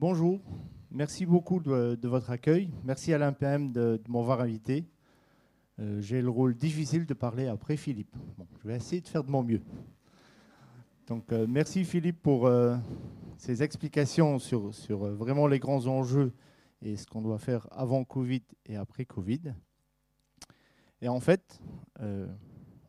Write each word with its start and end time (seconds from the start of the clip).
Bonjour, 0.00 0.40
merci 0.90 1.26
beaucoup 1.26 1.60
de, 1.60 2.08
votre 2.08 2.30
accueil. 2.30 2.70
Merci 2.84 3.12
à 3.12 3.18
l'IMPM 3.18 3.70
de, 3.70 4.00
m'avoir 4.08 4.40
invité. 4.40 4.86
Euh, 5.78 6.00
j'ai 6.00 6.22
le 6.22 6.30
rôle 6.30 6.56
difficile 6.56 7.04
de 7.04 7.12
parler 7.12 7.48
après 7.48 7.76
Philippe. 7.76 8.16
je 8.62 8.68
vais 8.68 8.76
essayer 8.76 9.02
de 9.02 9.08
faire 9.08 9.22
de 9.22 9.30
mon 9.30 9.42
mieux. 9.42 9.60
Donc, 11.06 11.30
euh, 11.32 11.44
merci 11.46 11.84
Philippe 11.84 12.22
pour 12.22 12.46
euh, 12.46 12.78
ces 13.36 13.62
explications 13.62 14.38
sur, 14.38 14.74
sur 14.74 15.00
vraiment 15.00 15.46
les 15.46 15.58
grands 15.58 15.86
enjeux 15.86 16.32
et 16.80 16.96
ce 16.96 17.06
qu'on 17.06 17.20
doit 17.20 17.38
faire 17.38 17.68
avant 17.70 18.02
Covid 18.04 18.42
et 18.64 18.76
après 18.76 19.04
Covid. 19.04 19.52
Et 21.02 21.08
en 21.08 21.20
fait, 21.20 21.60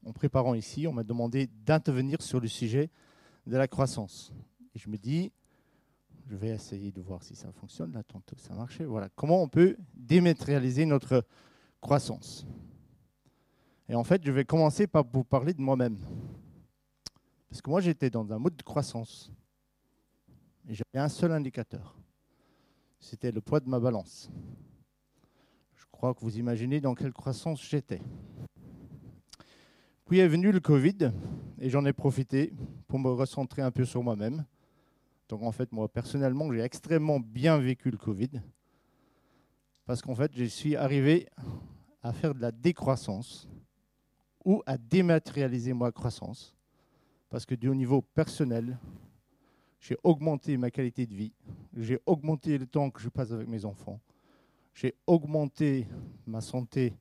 en 0.06 0.14
préparant 0.14 0.54
ici, 0.54 0.88
on 0.88 0.94
m'a 0.94 1.04
demandé 1.04 1.50
d'intervenir 1.66 2.22
sur 2.22 2.40
le 2.40 2.48
sujet 2.48 2.90
de 3.48 3.58
la 3.58 3.68
croissance. 3.68 4.34
Et 4.74 4.80
je 4.80 4.90
me 4.90 4.96
dis, 4.96 5.34
je 6.28 6.36
vais 6.36 6.50
essayer 6.50 6.92
de 6.92 7.02
voir 7.02 7.24
si 7.24 7.36
ça 7.36 7.52
fonctionne. 7.52 7.92
Là, 7.94 8.04
tantôt, 8.04 8.36
ça 8.38 8.54
marchait. 8.54 8.86
Voilà. 8.86 9.10
Comment 9.16 9.42
on 9.42 9.48
peut 9.48 9.76
dématérialiser 9.94 10.86
notre 10.86 11.26
croissance? 11.80 12.46
Et 13.90 13.96
en 13.96 14.04
fait, 14.04 14.24
je 14.24 14.32
vais 14.32 14.46
commencer 14.46 14.88
par 14.88 15.04
vous 15.12 15.24
parler 15.24 15.54
de 15.54 15.62
moi-même. 15.62 15.98
Parce 17.50 17.62
que 17.62 17.70
moi, 17.70 17.82
j'étais 17.82 18.10
dans 18.10 18.32
un 18.32 18.40
mode 18.40 18.56
de 18.56 18.64
croissance. 18.64 19.32
Et 20.70 20.74
j'avais 20.74 21.04
un 21.04 21.10
seul 21.10 21.32
indicateur. 21.32 21.98
C'était 23.00 23.32
le 23.32 23.42
poids 23.42 23.60
de 23.60 23.68
ma 23.68 23.80
balance. 23.80 24.30
Je 25.76 25.86
crois 25.92 26.14
que 26.14 26.22
vous 26.22 26.38
imaginez 26.38 26.80
dans 26.80 26.96
quelle 26.96 27.12
croissance 27.12 27.68
j'étais. 27.68 28.02
Puis 30.06 30.20
est 30.20 30.28
venu 30.28 30.52
le 30.52 30.60
Covid 30.60 31.12
et 31.60 31.70
j'en 31.70 31.86
ai 31.86 31.94
profité 31.94 32.54
pour 32.88 33.00
me 33.00 33.10
recentrer 33.10 33.62
un 33.62 33.72
peu 33.72 33.86
sur 33.86 34.04
moi-même. 34.04 34.46
Donc 35.32 35.44
en 35.44 35.52
fait, 35.54 35.72
moi 35.72 35.88
personnellement, 35.88 36.52
j'ai 36.52 36.60
extrêmement 36.60 37.22
bien 37.22 37.58
vécu 37.58 37.90
le 37.90 37.98
Covid. 37.98 38.42
Parce 39.86 40.02
qu'en 40.02 40.14
fait, 40.14 40.30
je 40.36 40.44
suis 40.44 40.76
arrivé 40.76 41.30
à 42.04 42.12
faire 42.12 42.36
de 42.36 42.42
la 42.42 42.52
décroissance 42.52 43.48
ou 44.44 44.62
à 44.66 44.78
dématérialiser 44.78 45.74
ma 45.74 45.90
croissance. 45.94 46.54
Parce 47.30 47.46
que 47.46 47.56
du 47.56 47.70
niveau 47.70 48.02
personnel, 48.02 48.78
j'ai 49.80 49.96
augmenté 50.04 50.58
ma 50.58 50.70
qualité 50.70 51.06
de 51.06 51.16
vie, 51.16 51.32
j'ai 51.78 51.98
augmenté 52.06 52.58
le 52.58 52.68
temps 52.68 52.90
que 52.90 53.00
je 53.00 53.08
passe 53.08 53.32
avec 53.32 53.48
mes 53.48 53.64
enfants, 53.64 54.02
j'ai 54.74 54.94
augmenté 55.08 55.88
ma 56.28 56.42
santé. 56.42 56.94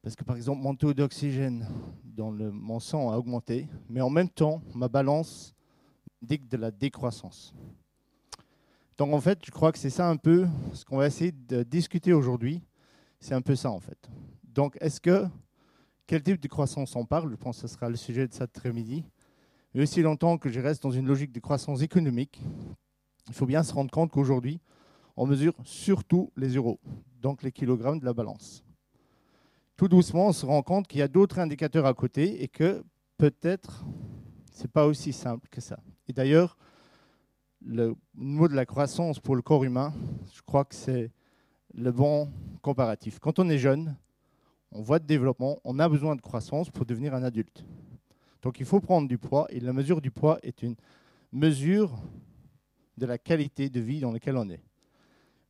Parce 0.00 0.16
que 0.16 0.24
par 0.24 0.36
exemple, 0.36 0.62
mon 0.62 0.74
taux 0.74 0.94
d'oxygène 0.94 1.68
dans 2.04 2.30
le, 2.30 2.50
mon 2.50 2.80
sang 2.80 3.10
a 3.10 3.18
augmenté, 3.18 3.68
mais 3.90 4.00
en 4.00 4.08
même 4.08 4.30
temps, 4.30 4.62
ma 4.74 4.88
balance 4.88 5.54
de 6.22 6.56
la 6.56 6.70
décroissance. 6.70 7.54
Donc 8.98 9.12
en 9.12 9.20
fait, 9.20 9.38
je 9.44 9.50
crois 9.50 9.72
que 9.72 9.78
c'est 9.78 9.90
ça 9.90 10.08
un 10.08 10.16
peu 10.16 10.46
ce 10.72 10.84
qu'on 10.84 10.98
va 10.98 11.06
essayer 11.06 11.32
de 11.32 11.62
discuter 11.62 12.12
aujourd'hui. 12.12 12.62
C'est 13.20 13.34
un 13.34 13.42
peu 13.42 13.56
ça 13.56 13.70
en 13.70 13.80
fait. 13.80 14.10
Donc 14.44 14.76
est-ce 14.80 15.00
que, 15.00 15.26
quel 16.06 16.22
type 16.22 16.40
de 16.40 16.48
croissance 16.48 16.94
on 16.96 17.04
parle? 17.04 17.30
Je 17.30 17.36
pense 17.36 17.60
que 17.60 17.68
ce 17.68 17.74
sera 17.74 17.88
le 17.88 17.96
sujet 17.96 18.26
de 18.26 18.32
cet 18.32 18.56
après-midi. 18.56 19.04
Mais 19.74 19.82
aussi 19.82 20.02
longtemps 20.02 20.38
que 20.38 20.50
je 20.50 20.60
reste 20.60 20.82
dans 20.82 20.90
une 20.90 21.06
logique 21.06 21.32
de 21.32 21.40
croissance 21.40 21.82
économique, 21.82 22.40
il 23.28 23.34
faut 23.34 23.46
bien 23.46 23.62
se 23.62 23.72
rendre 23.72 23.90
compte 23.90 24.10
qu'aujourd'hui, 24.10 24.60
on 25.16 25.26
mesure 25.26 25.54
surtout 25.64 26.30
les 26.36 26.54
euros, 26.56 26.78
donc 27.20 27.42
les 27.42 27.52
kilogrammes 27.52 28.00
de 28.00 28.04
la 28.04 28.12
balance 28.12 28.64
tout 29.82 29.88
doucement, 29.88 30.28
on 30.28 30.32
se 30.32 30.46
rend 30.46 30.62
compte 30.62 30.86
qu'il 30.86 31.00
y 31.00 31.02
a 31.02 31.08
d'autres 31.08 31.40
indicateurs 31.40 31.86
à 31.86 31.92
côté 31.92 32.40
et 32.44 32.46
que 32.46 32.84
peut-être 33.18 33.84
ce 34.52 34.62
n'est 34.62 34.68
pas 34.68 34.86
aussi 34.86 35.12
simple 35.12 35.48
que 35.50 35.60
ça. 35.60 35.80
Et 36.08 36.12
d'ailleurs, 36.12 36.56
le 37.64 37.94
mot 38.14 38.48
de 38.48 38.54
la 38.54 38.66
croissance 38.66 39.20
pour 39.20 39.36
le 39.36 39.42
corps 39.42 39.64
humain, 39.64 39.94
je 40.34 40.42
crois 40.42 40.64
que 40.64 40.74
c'est 40.74 41.10
le 41.74 41.92
bon 41.92 42.30
comparatif. 42.60 43.18
Quand 43.18 43.38
on 43.38 43.48
est 43.48 43.58
jeune, 43.58 43.96
on 44.72 44.82
voit 44.82 44.98
de 44.98 45.06
développement, 45.06 45.58
on 45.64 45.78
a 45.78 45.88
besoin 45.88 46.16
de 46.16 46.20
croissance 46.20 46.70
pour 46.70 46.86
devenir 46.86 47.14
un 47.14 47.22
adulte. 47.22 47.64
Donc 48.42 48.58
il 48.58 48.66
faut 48.66 48.80
prendre 48.80 49.08
du 49.08 49.18
poids 49.18 49.46
et 49.50 49.60
la 49.60 49.72
mesure 49.72 50.00
du 50.00 50.10
poids 50.10 50.38
est 50.42 50.62
une 50.62 50.76
mesure 51.30 52.02
de 52.98 53.06
la 53.06 53.18
qualité 53.18 53.70
de 53.70 53.80
vie 53.80 54.00
dans 54.00 54.12
laquelle 54.12 54.36
on 54.36 54.48
est. 54.50 54.62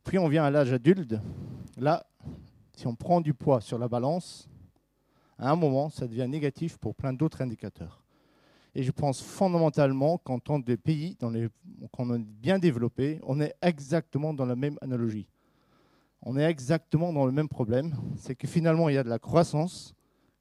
Puis 0.03 0.19
on 0.19 0.27
vient 0.27 0.43
à 0.43 0.51
l'âge 0.51 0.71
adulte, 0.71 1.15
là 1.77 2.05
si 2.75 2.87
on 2.87 2.95
prend 2.95 3.21
du 3.21 3.33
poids 3.33 3.61
sur 3.61 3.77
la 3.77 3.87
balance, 3.87 4.49
à 5.37 5.51
un 5.51 5.55
moment, 5.55 5.89
ça 5.89 6.07
devient 6.07 6.27
négatif 6.27 6.77
pour 6.77 6.95
plein 6.95 7.13
d'autres 7.13 7.41
indicateurs. 7.41 8.02
Et 8.75 8.83
je 8.83 8.91
pense 8.91 9.21
fondamentalement 9.21 10.17
qu'en 10.17 10.39
tant 10.39 10.61
que 10.61 10.75
pays 10.75 11.15
dans 11.19 11.29
les, 11.29 11.47
qu'on 11.91 12.13
est 12.15 12.19
bien 12.19 12.57
développé, 12.57 13.19
on 13.23 13.39
est 13.39 13.53
exactement 13.61 14.33
dans 14.33 14.45
la 14.45 14.55
même 14.55 14.77
analogie. 14.81 15.27
On 16.23 16.37
est 16.37 16.43
exactement 16.43 17.13
dans 17.13 17.25
le 17.25 17.31
même 17.31 17.49
problème. 17.49 17.93
C'est 18.17 18.35
que 18.35 18.47
finalement, 18.47 18.89
il 18.89 18.95
y 18.95 18.97
a 18.97 19.03
de 19.03 19.09
la 19.09 19.19
croissance 19.19 19.93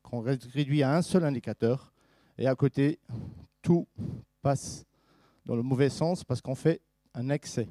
qu'on 0.02 0.20
réduit 0.20 0.82
à 0.82 0.96
un 0.96 1.02
seul 1.02 1.24
indicateur. 1.24 1.92
Et 2.38 2.46
à 2.46 2.54
côté, 2.54 2.98
tout 3.60 3.86
passe 4.40 4.86
dans 5.44 5.56
le 5.56 5.62
mauvais 5.62 5.90
sens 5.90 6.24
parce 6.24 6.40
qu'on 6.40 6.54
fait 6.54 6.80
un 7.14 7.28
excès. 7.28 7.68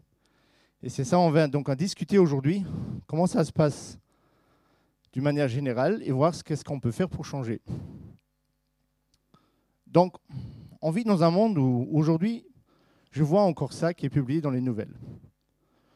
Et 0.83 0.89
c'est 0.89 1.03
ça, 1.03 1.17
on 1.19 1.31
va 1.31 1.47
donc 1.47 1.69
en 1.69 1.75
discuter 1.75 2.17
aujourd'hui. 2.17 2.63
Comment 3.07 3.27
ça 3.27 3.43
se 3.43 3.51
passe 3.51 3.97
d'une 5.13 5.23
manière 5.23 5.47
générale 5.47 6.01
et 6.03 6.11
voir 6.11 6.33
ce 6.33 6.43
qu'est-ce 6.43 6.63
qu'on 6.63 6.79
peut 6.79 6.91
faire 6.91 7.09
pour 7.09 7.25
changer. 7.25 7.61
Donc, 9.91 10.15
on 10.81 10.89
vit 10.89 11.03
dans 11.03 11.23
un 11.23 11.31
monde 11.31 11.57
où 11.57 11.87
aujourd'hui, 11.91 12.45
je 13.11 13.23
vois 13.23 13.41
encore 13.43 13.73
ça 13.73 13.93
qui 13.93 14.05
est 14.05 14.09
publié 14.09 14.39
dans 14.39 14.49
les 14.49 14.61
nouvelles. 14.61 14.97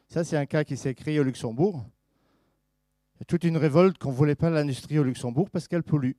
Ça, 0.08 0.22
c'est 0.22 0.36
un 0.36 0.46
cas 0.46 0.64
qui 0.64 0.76
s'est 0.76 0.94
créé 0.94 1.18
au 1.18 1.22
Luxembourg. 1.22 1.84
Il 3.14 3.20
y 3.20 3.22
a 3.22 3.24
toute 3.24 3.44
une 3.44 3.56
révolte 3.56 3.96
qu'on 3.96 4.10
ne 4.10 4.14
voulait 4.14 4.34
pas 4.34 4.50
l'industrie 4.50 4.98
au 4.98 5.02
Luxembourg 5.02 5.48
parce 5.50 5.66
qu'elle 5.66 5.82
pollue. 5.82 6.12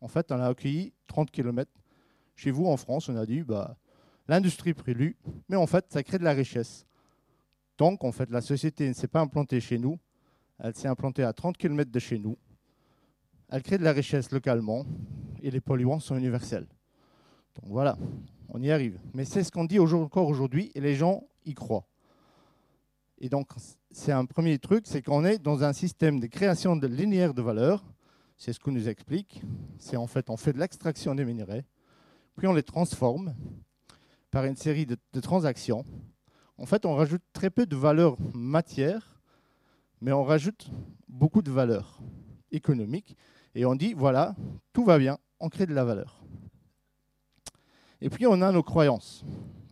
En 0.00 0.08
fait, 0.08 0.32
on 0.32 0.40
a 0.40 0.48
accueilli 0.48 0.92
30 1.06 1.30
km. 1.30 1.70
Chez 2.34 2.50
vous, 2.50 2.66
en 2.66 2.76
France, 2.76 3.08
on 3.08 3.16
a 3.16 3.24
dit, 3.24 3.42
bah, 3.42 3.76
l'industrie 4.26 4.74
pollue, 4.74 5.12
mais 5.48 5.56
en 5.56 5.68
fait, 5.68 5.86
ça 5.88 6.02
crée 6.02 6.18
de 6.18 6.24
la 6.24 6.32
richesse. 6.32 6.84
Donc, 7.78 8.02
en 8.02 8.10
fait, 8.10 8.28
la 8.30 8.40
société 8.40 8.88
ne 8.88 8.92
s'est 8.92 9.06
pas 9.06 9.20
implantée 9.20 9.60
chez 9.60 9.78
nous, 9.78 10.00
elle 10.58 10.74
s'est 10.74 10.88
implantée 10.88 11.22
à 11.22 11.32
30 11.32 11.56
km 11.56 11.90
de 11.90 11.98
chez 12.00 12.18
nous. 12.18 12.36
Elle 13.48 13.62
crée 13.62 13.78
de 13.78 13.84
la 13.84 13.92
richesse 13.92 14.32
localement 14.32 14.84
et 15.42 15.50
les 15.50 15.60
polluants 15.60 16.00
sont 16.00 16.16
universels. 16.16 16.66
Donc 17.56 17.70
voilà, 17.70 17.98
on 18.48 18.62
y 18.62 18.70
arrive. 18.70 18.98
Mais 19.12 19.24
c'est 19.24 19.44
ce 19.44 19.50
qu'on 19.50 19.64
dit 19.64 19.78
encore 19.78 20.28
aujourd'hui 20.28 20.72
et 20.74 20.80
les 20.80 20.94
gens 20.94 21.22
y 21.44 21.54
croient. 21.54 21.86
Et 23.18 23.28
donc, 23.28 23.48
c'est 23.90 24.12
un 24.12 24.24
premier 24.24 24.58
truc, 24.58 24.84
c'est 24.86 25.02
qu'on 25.02 25.24
est 25.24 25.38
dans 25.38 25.62
un 25.62 25.72
système 25.72 26.18
de 26.18 26.26
création 26.26 26.76
de 26.76 26.86
linéaire 26.86 27.34
de 27.34 27.42
valeur. 27.42 27.84
C'est 28.36 28.52
ce 28.52 28.58
qu'on 28.58 28.72
nous 28.72 28.88
explique. 28.88 29.42
C'est 29.78 29.96
en 29.96 30.06
fait, 30.06 30.30
on 30.30 30.36
fait 30.36 30.52
de 30.52 30.58
l'extraction 30.58 31.14
des 31.14 31.24
minerais, 31.24 31.64
puis 32.36 32.46
on 32.46 32.54
les 32.54 32.62
transforme 32.62 33.34
par 34.30 34.44
une 34.44 34.56
série 34.56 34.86
de, 34.86 34.96
de 35.12 35.20
transactions. 35.20 35.84
En 36.56 36.66
fait, 36.66 36.86
on 36.86 36.94
rajoute 36.94 37.22
très 37.32 37.50
peu 37.50 37.66
de 37.66 37.76
valeur 37.76 38.16
matière 38.34 39.12
mais 40.02 40.10
on 40.10 40.24
rajoute 40.24 40.68
beaucoup 41.08 41.42
de 41.42 41.50
valeur 41.52 42.00
économique 42.50 43.16
et 43.54 43.64
on 43.64 43.76
dit, 43.76 43.94
voilà, 43.94 44.34
tout 44.72 44.84
va 44.84 44.98
bien, 44.98 45.16
on 45.42 45.48
crée 45.48 45.66
de 45.66 45.74
la 45.74 45.84
valeur. 45.84 46.22
Et 48.00 48.08
puis 48.08 48.26
on 48.26 48.40
a 48.40 48.52
nos 48.52 48.62
croyances. 48.62 49.24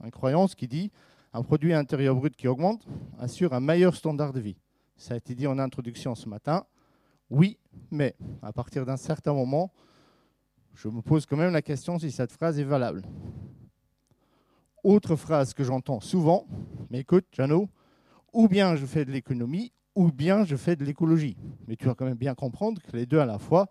Une 0.02 0.10
croyance 0.10 0.56
qui 0.56 0.66
dit, 0.66 0.90
un 1.32 1.42
produit 1.42 1.72
intérieur 1.72 2.16
brut 2.16 2.34
qui 2.34 2.48
augmente 2.48 2.84
assure 3.20 3.52
un 3.52 3.60
meilleur 3.60 3.94
standard 3.94 4.32
de 4.32 4.40
vie. 4.40 4.56
Ça 4.96 5.14
a 5.14 5.16
été 5.16 5.34
dit 5.34 5.46
en 5.46 5.58
introduction 5.60 6.16
ce 6.16 6.28
matin. 6.28 6.66
Oui, 7.30 7.56
mais 7.92 8.16
à 8.42 8.52
partir 8.52 8.84
d'un 8.84 8.96
certain 8.96 9.32
moment, 9.32 9.72
je 10.74 10.88
me 10.88 11.02
pose 11.02 11.24
quand 11.24 11.36
même 11.36 11.52
la 11.52 11.62
question 11.62 12.00
si 12.00 12.10
cette 12.10 12.32
phrase 12.32 12.58
est 12.58 12.64
valable. 12.64 13.02
Autre 14.82 15.14
phrase 15.14 15.54
que 15.54 15.62
j'entends 15.62 16.00
souvent, 16.00 16.48
mais 16.90 17.00
écoute, 17.00 17.26
Jano, 17.30 17.68
ou 18.32 18.48
bien 18.48 18.74
je 18.74 18.86
fais 18.86 19.04
de 19.04 19.12
l'économie, 19.12 19.72
ou 19.94 20.10
bien 20.10 20.44
je 20.44 20.56
fais 20.56 20.74
de 20.74 20.84
l'écologie. 20.84 21.36
Mais 21.68 21.76
tu 21.76 21.84
vas 21.84 21.94
quand 21.94 22.06
même 22.06 22.14
bien 22.14 22.34
comprendre 22.34 22.82
que 22.82 22.96
les 22.96 23.06
deux 23.06 23.20
à 23.20 23.26
la 23.26 23.38
fois, 23.38 23.68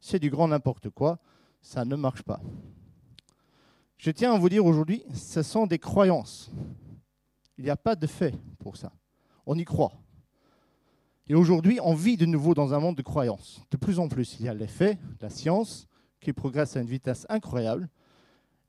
c'est 0.00 0.18
du 0.18 0.28
grand 0.28 0.48
n'importe 0.48 0.90
quoi, 0.90 1.18
ça 1.60 1.84
ne 1.84 1.96
marche 1.96 2.22
pas. 2.22 2.40
Je 3.96 4.10
tiens 4.10 4.32
à 4.34 4.38
vous 4.38 4.48
dire 4.48 4.64
aujourd'hui, 4.64 5.02
ce 5.12 5.42
sont 5.42 5.66
des 5.66 5.78
croyances. 5.78 6.50
Il 7.56 7.64
n'y 7.64 7.70
a 7.70 7.76
pas 7.76 7.96
de 7.96 8.06
fait 8.06 8.34
pour 8.58 8.76
ça. 8.76 8.92
On 9.44 9.58
y 9.58 9.64
croit. 9.64 9.92
Et 11.26 11.34
aujourd'hui, 11.34 11.78
on 11.82 11.94
vit 11.94 12.16
de 12.16 12.24
nouveau 12.24 12.54
dans 12.54 12.72
un 12.72 12.80
monde 12.80 12.96
de 12.96 13.02
croyances. 13.02 13.60
De 13.70 13.76
plus 13.76 13.98
en 13.98 14.08
plus, 14.08 14.36
il 14.38 14.46
y 14.46 14.48
a 14.48 14.54
les 14.54 14.68
faits, 14.68 14.98
la 15.20 15.28
science, 15.28 15.88
qui 16.20 16.32
progresse 16.32 16.76
à 16.76 16.80
une 16.80 16.86
vitesse 16.86 17.26
incroyable. 17.28 17.88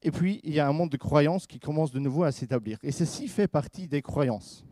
Et 0.02 0.12
puis, 0.12 0.40
il 0.44 0.54
y 0.54 0.60
a 0.60 0.68
un 0.68 0.74
monde 0.74 0.90
de 0.90 0.98
croyances 0.98 1.48
qui 1.48 1.60
commence 1.60 1.92
de 1.92 2.00
nouveau 2.00 2.24
à 2.24 2.32
s'établir. 2.32 2.78
Et 2.84 2.92
ceci 2.92 3.28
fait 3.28 3.48
partie 3.48 3.88
des 3.88 4.02
croyances. 4.02 4.66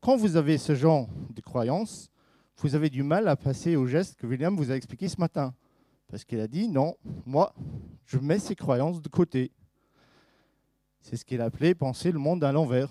Quand 0.00 0.16
vous 0.16 0.36
avez 0.36 0.58
ce 0.58 0.74
genre 0.74 1.08
de 1.30 1.40
croyance, 1.40 2.10
vous 2.58 2.74
avez 2.74 2.90
du 2.90 3.02
mal 3.02 3.28
à 3.28 3.36
passer 3.36 3.76
au 3.76 3.86
geste 3.86 4.16
que 4.16 4.26
William 4.26 4.54
vous 4.56 4.70
a 4.70 4.76
expliqué 4.76 5.08
ce 5.08 5.18
matin. 5.18 5.54
Parce 6.08 6.24
qu'il 6.24 6.40
a 6.40 6.48
dit, 6.48 6.68
non, 6.68 6.96
moi, 7.26 7.54
je 8.06 8.18
mets 8.18 8.38
ces 8.38 8.54
croyances 8.54 9.00
de 9.00 9.08
côté. 9.08 9.50
C'est 11.00 11.16
ce 11.16 11.24
qu'il 11.24 11.40
appelait 11.40 11.74
penser 11.74 12.12
le 12.12 12.18
monde 12.18 12.44
à 12.44 12.52
l'envers. 12.52 12.90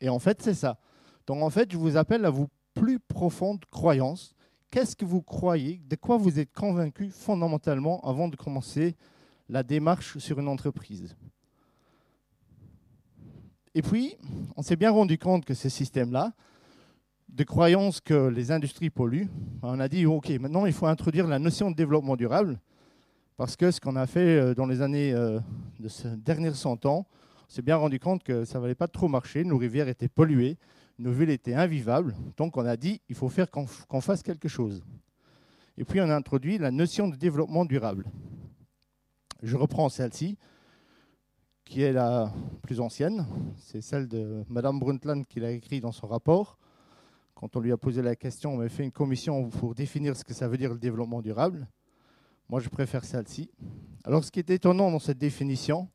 Et 0.00 0.08
en 0.08 0.18
fait, 0.18 0.42
c'est 0.42 0.54
ça. 0.54 0.78
Donc 1.26 1.42
en 1.42 1.50
fait, 1.50 1.70
je 1.70 1.76
vous 1.76 1.96
appelle 1.96 2.24
à 2.24 2.30
vos 2.30 2.48
plus 2.74 2.98
profondes 2.98 3.64
croyances. 3.70 4.34
Qu'est-ce 4.70 4.94
que 4.94 5.04
vous 5.04 5.22
croyez? 5.22 5.80
De 5.88 5.96
quoi 5.96 6.16
vous 6.16 6.38
êtes 6.38 6.52
convaincu 6.52 7.10
fondamentalement 7.10 8.00
avant 8.02 8.28
de 8.28 8.36
commencer 8.36 8.96
la 9.48 9.62
démarche 9.62 10.18
sur 10.18 10.38
une 10.38 10.48
entreprise? 10.48 11.16
Et 13.74 13.82
puis, 13.82 14.16
on 14.56 14.62
s'est 14.62 14.76
bien 14.76 14.90
rendu 14.90 15.18
compte 15.18 15.44
que 15.44 15.54
ce 15.54 15.68
système-là, 15.68 16.32
de 17.32 17.44
croyances 17.44 18.00
que 18.00 18.28
les 18.28 18.50
industries 18.50 18.90
polluent, 18.90 19.28
on 19.62 19.78
a 19.80 19.88
dit, 19.88 20.06
OK, 20.06 20.28
maintenant 20.40 20.66
il 20.66 20.72
faut 20.72 20.86
introduire 20.86 21.26
la 21.26 21.38
notion 21.38 21.70
de 21.70 21.76
développement 21.76 22.16
durable, 22.16 22.58
parce 23.36 23.56
que 23.56 23.70
ce 23.70 23.80
qu'on 23.80 23.96
a 23.96 24.06
fait 24.06 24.38
euh, 24.38 24.54
dans 24.54 24.66
les 24.66 24.82
années 24.82 25.12
euh, 25.12 25.38
de 25.78 25.88
ces 25.88 26.16
dernières 26.16 26.56
100 26.56 26.86
ans, 26.86 27.06
on 27.48 27.52
s'est 27.52 27.62
bien 27.62 27.76
rendu 27.76 27.98
compte 27.98 28.22
que 28.22 28.44
ça 28.44 28.58
ne 28.58 28.62
valait 28.62 28.74
pas 28.74 28.88
trop 28.88 29.08
marcher, 29.08 29.44
nos 29.44 29.58
rivières 29.58 29.88
étaient 29.88 30.08
polluées, 30.08 30.58
nos 30.98 31.12
villes 31.12 31.30
étaient 31.30 31.54
invivables, 31.54 32.14
donc 32.36 32.56
on 32.56 32.66
a 32.66 32.76
dit, 32.76 33.00
il 33.08 33.14
faut 33.14 33.28
faire 33.28 33.50
qu'on 33.50 34.00
fasse 34.00 34.22
quelque 34.22 34.48
chose. 34.48 34.82
Et 35.78 35.84
puis 35.84 36.00
on 36.00 36.10
a 36.10 36.14
introduit 36.14 36.58
la 36.58 36.70
notion 36.70 37.08
de 37.08 37.16
développement 37.16 37.64
durable. 37.64 38.04
Je 39.42 39.56
reprends 39.56 39.88
celle-ci, 39.88 40.36
qui 41.64 41.82
est 41.82 41.92
la 41.92 42.32
plus 42.62 42.80
ancienne, 42.80 43.26
c'est 43.56 43.80
celle 43.80 44.08
de 44.08 44.44
Madame 44.48 44.78
Brundtland 44.78 45.24
qui 45.26 45.40
l'a 45.40 45.52
écrit 45.52 45.80
dans 45.80 45.92
son 45.92 46.08
rapport 46.08 46.58
quand 47.34 47.56
on 47.56 47.60
lui 47.60 47.72
a 47.72 47.76
posé 47.76 48.02
la 48.02 48.16
question, 48.16 48.54
on 48.54 48.58
m'a 48.58 48.68
fait 48.68 48.84
une 48.84 48.92
commission 48.92 49.48
pour 49.48 49.74
définir 49.74 50.16
ce 50.16 50.24
que 50.24 50.34
ça 50.34 50.48
veut 50.48 50.56
dire 50.56 50.72
le 50.72 50.78
développement 50.78 51.22
durable. 51.22 51.66
Moi, 52.48 52.60
je 52.60 52.68
préfère 52.68 53.04
celle-ci. 53.04 53.50
Alors, 54.04 54.24
ce 54.24 54.30
qui 54.30 54.38
est 54.40 54.50
étonnant 54.50 54.90
dans 54.90 54.98
cette 54.98 55.18
définition, 55.18 55.88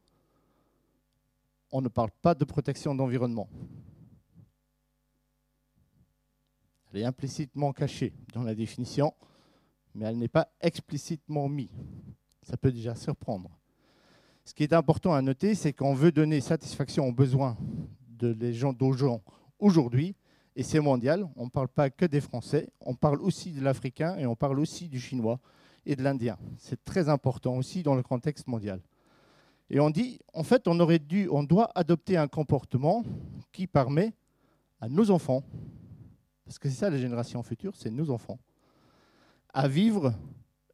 on 1.71 1.81
ne 1.81 1.87
parle 1.87 2.11
pas 2.21 2.33
de 2.33 2.45
protection 2.45 2.95
d'environnement. 2.95 3.49
Elle 6.91 7.01
est 7.01 7.05
implicitement 7.05 7.73
cachée 7.73 8.13
dans 8.33 8.43
la 8.43 8.55
définition, 8.55 9.13
mais 9.93 10.05
elle 10.05 10.17
n'est 10.17 10.29
pas 10.29 10.47
explicitement 10.61 11.49
mise. 11.49 11.75
Ça 12.41 12.55
peut 12.57 12.71
déjà 12.71 12.95
surprendre. 12.95 13.49
Ce 14.45 14.53
qui 14.53 14.63
est 14.63 14.73
important 14.73 15.13
à 15.13 15.21
noter, 15.21 15.55
c'est 15.55 15.73
qu'on 15.73 15.93
veut 15.93 16.11
donner 16.11 16.39
satisfaction 16.39 17.07
aux 17.07 17.11
besoins 17.11 17.57
de 18.07 18.29
les 18.39 18.53
gens 18.53 18.71
d'aujourd'hui 18.71 19.21
aujourd'hui, 19.59 20.15
et 20.55 20.63
c'est 20.63 20.79
mondial. 20.79 21.27
On 21.35 21.45
ne 21.45 21.49
parle 21.49 21.67
pas 21.67 21.89
que 21.89 22.05
des 22.05 22.21
Français, 22.21 22.69
on 22.79 22.95
parle 22.95 23.21
aussi 23.21 23.51
de 23.51 23.61
l'Africain 23.61 24.17
et 24.17 24.25
on 24.25 24.35
parle 24.35 24.59
aussi 24.59 24.87
du 24.87 24.99
Chinois 24.99 25.39
et 25.85 25.95
de 25.95 26.03
l'Indien. 26.03 26.37
C'est 26.57 26.83
très 26.83 27.09
important 27.09 27.55
aussi 27.57 27.83
dans 27.83 27.95
le 27.95 28.03
contexte 28.03 28.47
mondial. 28.47 28.81
Et 29.69 29.79
on 29.79 29.89
dit, 29.89 30.19
en 30.33 30.43
fait, 30.43 30.67
on 30.67 30.79
aurait 30.79 30.99
dû, 30.99 31.27
on 31.29 31.43
doit 31.43 31.71
adopter 31.75 32.17
un 32.17 32.27
comportement 32.27 33.03
qui 33.51 33.67
permet 33.67 34.13
à 34.79 34.87
nos 34.87 35.09
enfants, 35.09 35.43
parce 36.45 36.59
que 36.59 36.69
c'est 36.69 36.75
ça 36.75 36.89
la 36.89 36.97
génération 36.97 37.41
future, 37.41 37.75
c'est 37.75 37.89
nos 37.89 38.11
enfants, 38.11 38.37
à 39.53 39.67
vivre, 39.67 40.13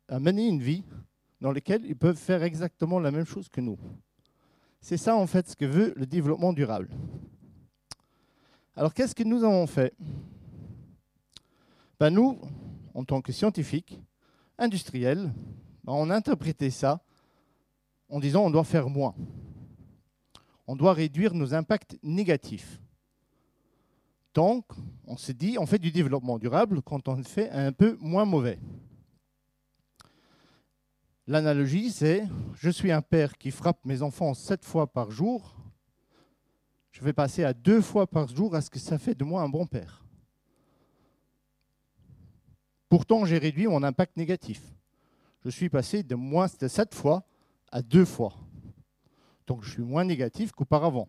à 0.10 0.20
mener 0.20 0.48
une 0.48 0.62
vie 0.62 0.84
dans 1.40 1.52
laquelle 1.52 1.86
ils 1.86 1.96
peuvent 1.96 2.18
faire 2.18 2.44
exactement 2.44 3.00
la 3.00 3.12
même 3.12 3.26
chose 3.26 3.48
que 3.48 3.62
nous. 3.62 3.78
C'est 4.82 4.98
ça, 4.98 5.16
en 5.16 5.28
fait, 5.28 5.48
ce 5.48 5.56
que 5.56 5.66
veut 5.66 5.94
le 5.96 6.06
développement 6.06 6.52
durable. 6.52 6.90
Alors 8.76 8.94
qu'est-ce 8.94 9.16
que 9.16 9.24
nous 9.24 9.44
avons 9.44 9.68
fait? 9.68 9.94
Ben, 12.00 12.10
Nous, 12.10 12.40
en 12.94 13.04
tant 13.04 13.22
que 13.22 13.32
scientifiques, 13.32 14.00
industriels, 14.58 15.34
ben, 15.84 15.94
on 15.94 16.10
a 16.10 16.16
interprété 16.16 16.70
ça 16.70 17.04
en 18.10 18.20
disant 18.20 18.46
on 18.46 18.50
doit 18.50 18.64
faire 18.64 18.90
moins. 18.90 19.16
On 20.68 20.76
doit 20.76 20.94
réduire 20.94 21.34
nos 21.34 21.54
impacts 21.54 21.98
négatifs. 22.02 22.80
Donc, 24.34 24.66
on 25.06 25.18
s'est 25.18 25.34
dit, 25.34 25.58
on 25.60 25.66
fait 25.66 25.80
du 25.80 25.92
développement 25.92 26.40
durable 26.40 26.82
quand 26.82 27.10
on 27.10 27.22
fait 27.24 27.50
un 27.50 27.74
peu 27.74 27.98
moins 28.00 28.24
mauvais. 28.24 28.58
L'analogie, 31.28 31.92
c'est 31.92 32.24
je 32.56 32.70
suis 32.70 32.92
un 32.92 33.02
père 33.02 33.38
qui 33.38 33.52
frappe 33.52 33.86
mes 33.86 34.02
enfants 34.02 34.34
sept 34.34 34.64
fois 34.64 34.88
par 34.88 35.12
jour 35.12 35.61
je 36.92 37.04
vais 37.04 37.14
passer 37.14 37.44
à 37.44 37.54
deux 37.54 37.82
fois 37.82 38.08
par 38.08 38.28
jour 38.28 38.56
à 38.56 38.62
ce 38.62 38.70
que 38.70 38.80
ça 38.80 38.98
fait 38.98 39.16
de 39.16 39.24
moi 39.24 39.42
un 39.42 39.50
bon 39.50 39.66
père. 39.66 40.04
Pourtant, 42.90 43.26
j'ai 43.26 43.38
réduit 43.38 43.68
mon 43.68 43.84
impact 43.84 44.18
négatif. 44.18 44.62
Je 45.46 45.50
suis 45.50 45.70
passé 45.70 46.04
de 46.04 46.16
moins 46.16 46.48
de 46.60 46.68
sept 46.68 46.94
fois 46.94 47.24
à 47.72 47.82
deux 47.82 48.06
fois. 48.06 48.34
Donc 49.48 49.64
je 49.64 49.72
suis 49.72 49.82
moins 49.82 50.04
négatif 50.04 50.52
qu'auparavant. 50.52 51.08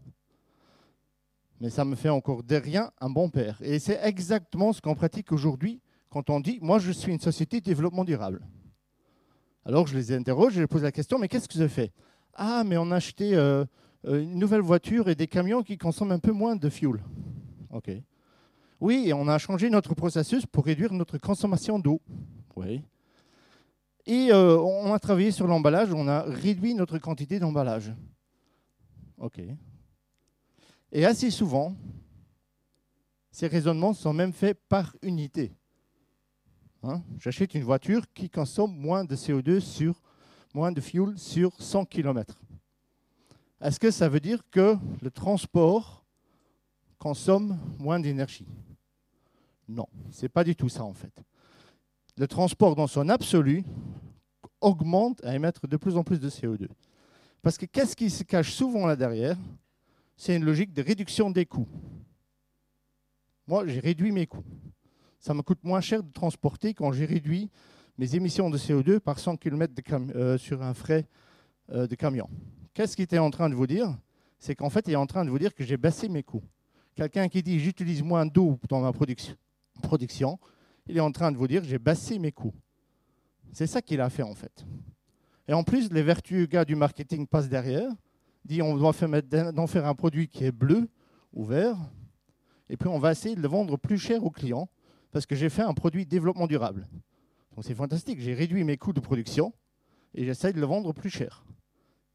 Mais 1.61 1.71
ça 1.71 1.85
me 1.85 1.95
fait 1.95 2.09
encore 2.09 2.43
de 2.43 2.57
rien 2.57 2.93
un 3.01 3.11
bon 3.11 3.29
père. 3.29 3.59
Et 3.63 3.79
c'est 3.79 4.01
exactement 4.03 4.73
ce 4.73 4.81
qu'on 4.81 4.95
pratique 4.95 5.33
aujourd'hui 5.33 5.81
quand 6.09 6.31
on 6.31 6.41
dit 6.41 6.59
Moi, 6.63 6.79
je 6.79 6.93
suis 6.93 7.13
une 7.13 7.21
société 7.21 7.61
de 7.61 7.65
développement 7.65 8.05
durable. 8.05 8.47
Alors 9.65 9.87
je 9.87 9.97
les 9.97 10.13
interroge, 10.13 10.55
je 10.55 10.61
les 10.61 10.67
pose 10.67 10.83
la 10.83 10.93
question 10.93 11.19
Mais 11.19 11.29
qu'est-ce 11.29 11.49
que 11.49 11.59
avez 11.59 11.69
fait 11.69 11.93
Ah, 12.35 12.65
mais 12.65 12.77
on 12.77 12.91
a 12.91 12.97
acheté 12.97 13.35
euh, 13.35 13.65
une 14.05 14.39
nouvelle 14.39 14.61
voiture 14.61 15.09
et 15.09 15.15
des 15.15 15.27
camions 15.27 15.63
qui 15.63 15.79
consomment 15.79 16.13
un 16.13 16.19
peu 16.19 16.33
moins 16.33 16.57
de 16.57 16.69
fuel. 16.69 17.03
Oui, 18.81 19.13
on 19.15 19.29
a 19.29 19.39
changé 19.39 19.71
notre 19.71 19.95
processus 19.95 20.45
pour 20.45 20.65
réduire 20.65 20.93
notre 20.93 21.17
consommation 21.17 21.79
d'eau. 21.79 22.01
Oui. 22.57 22.83
Et 24.07 24.33
euh, 24.33 24.59
on 24.59 24.93
a 24.93 24.99
travaillé 24.99 25.31
sur 25.31 25.47
l'emballage, 25.47 25.93
on 25.93 26.09
a 26.09 26.23
réduit 26.23 26.75
notre 26.75 26.99
quantité 26.99 27.39
d'emballage. 27.39 27.93
OK. 29.19 29.41
Et 30.91 31.07
assez 31.07 31.31
souvent, 31.31 31.77
ces 33.31 33.47
raisonnements 33.47 33.95
sont 33.95 34.13
même 34.13 34.33
faits 34.33 34.59
par 34.69 34.97
unité. 35.01 35.53
Hein? 36.83 37.03
J'achète 37.19 37.55
une 37.55 37.63
voiture 37.63 38.05
qui 38.13 38.29
consomme 38.29 38.77
moins 38.77 39.05
de 39.05 39.15
CO2 39.15 39.61
sur 39.61 40.03
moins 40.53 40.73
de 40.73 40.81
fuel 40.81 41.17
sur 41.17 41.53
100 41.61 41.85
km. 41.85 42.43
Est-ce 43.63 43.79
que 43.79 43.93
ça 43.93 44.09
veut 44.09 44.19
dire 44.19 44.43
que 44.51 44.77
le 45.01 45.11
transport 45.11 46.05
consomme 46.99 47.59
moins 47.79 48.01
d'énergie? 48.01 48.47
Non, 49.69 49.87
ce 50.11 50.23
n'est 50.23 50.29
pas 50.29 50.43
du 50.43 50.57
tout 50.57 50.69
ça 50.69 50.83
en 50.83 50.95
fait. 50.95 51.23
Le 52.17 52.27
transport 52.27 52.75
dans 52.75 52.89
son 52.89 53.09
absolu 53.09 53.65
augmente 54.61 55.25
à 55.25 55.35
émettre 55.35 55.69
de 55.69 55.77
plus 55.77 55.97
en 55.97 56.03
plus 56.03 56.19
de 56.19 56.29
CO2. 56.29 56.67
Parce 57.41 57.57
que 57.57 57.67
qu'est-ce 57.67 57.95
qui 57.95 58.11
se 58.11 58.25
cache 58.25 58.53
souvent 58.53 58.87
là 58.87 58.97
derrière? 58.97 59.37
C'est 60.17 60.35
une 60.35 60.45
logique 60.45 60.73
de 60.73 60.83
réduction 60.83 61.31
des 61.31 61.47
coûts. 61.47 61.69
Moi, 63.47 63.67
j'ai 63.67 63.81
réduit 63.81 64.11
mes 64.11 64.27
coûts. 64.27 64.45
Ça 65.21 65.35
me 65.35 65.43
coûte 65.43 65.63
moins 65.63 65.81
cher 65.81 66.03
de 66.03 66.13
transporter 66.13 66.75
quand 66.75 66.91
j'ai 66.93 67.05
réduit 67.05 67.49
mes 67.97 68.17
émissions 68.17 68.51
de 68.51 68.59
CO2 68.59 68.99
par 68.99 69.21
100 69.21 69.37
km 69.37 69.73
euh, 70.15 70.37
sur 70.37 70.63
un 70.63 70.75
frais 70.75 71.07
euh, 71.71 71.87
de 71.87 71.95
camion. 71.95 72.29
Qu'est-ce 72.75 72.97
qu'il 72.97 73.05
était 73.05 73.19
en 73.19 73.31
train 73.31 73.51
de 73.51 73.55
vous 73.55 73.67
dire? 73.67 73.97
C'est 74.39 74.55
qu'en 74.55 74.71
fait, 74.71 74.89
il 74.89 74.93
est 74.93 74.97
en 74.97 75.07
train 75.07 75.25
de 75.25 75.31
vous 75.31 75.39
dire 75.39 75.55
que 75.55 75.65
j'ai 75.65 75.77
baissé 75.77 76.09
mes 76.09 76.23
coûts. 76.23 76.43
Quelqu'un 76.95 77.29
qui 77.29 77.43
dit 77.43 77.59
j'utilise 77.59 78.03
moins 78.03 78.27
d'eau 78.27 78.59
dans 78.69 78.81
ma 78.81 78.93
production, 78.93 80.39
il 80.87 80.97
est 80.97 81.01
en 81.01 81.13
train 81.13 81.33
de 81.33 81.37
vous 81.37 81.47
dire 81.47 81.65
j'ai 81.65 81.79
baissé 81.79 82.19
mes 82.19 82.33
coûts. 82.33 82.55
C'est 83.53 83.67
ça 83.67 83.81
qu'il 83.81 84.01
a 84.01 84.11
fait 84.11 84.23
en 84.23 84.35
fait. 84.35 84.65
Et 85.49 85.53
en 85.53 85.65
plus, 85.65 85.91
les 85.93 86.03
vertueux 86.03 86.47
gars 86.47 86.65
du 86.65 86.75
marketing 86.75 87.27
passent 87.27 87.49
derrière, 87.49 87.91
dit 88.45 88.63
on 88.63 88.77
doit 88.77 88.93
d'en 89.53 89.67
faire 89.67 89.87
un 89.87 89.95
produit 89.95 90.29
qui 90.29 90.45
est 90.45 90.53
bleu 90.53 90.89
ou 91.33 91.45
vert, 91.45 91.77
et 92.69 92.77
puis 92.77 92.89
on 92.89 92.99
va 92.99 93.13
essayer 93.13 93.37
de 93.37 93.43
le 93.43 93.49
vendre 93.49 93.77
plus 93.77 93.99
cher 93.99 94.25
aux 94.25 94.31
clients 94.31 94.69
parce 95.11 95.27
que 95.27 95.35
j'ai 95.35 95.51
fait 95.51 95.63
un 95.63 95.75
produit 95.75 96.07
développement 96.07 96.47
durable. 96.47 96.89
Donc 97.55 97.65
c'est 97.65 97.75
fantastique, 97.75 98.21
j'ai 98.21 98.35
réduit 98.35 98.65
mes 98.65 98.79
coûts 98.79 98.95
de 98.95 99.01
production 99.01 99.53
et 100.15 100.25
j'essaye 100.25 100.55
de 100.55 100.61
le 100.61 100.67
vendre 100.67 100.93
plus 100.93 101.11
cher. 101.11 101.45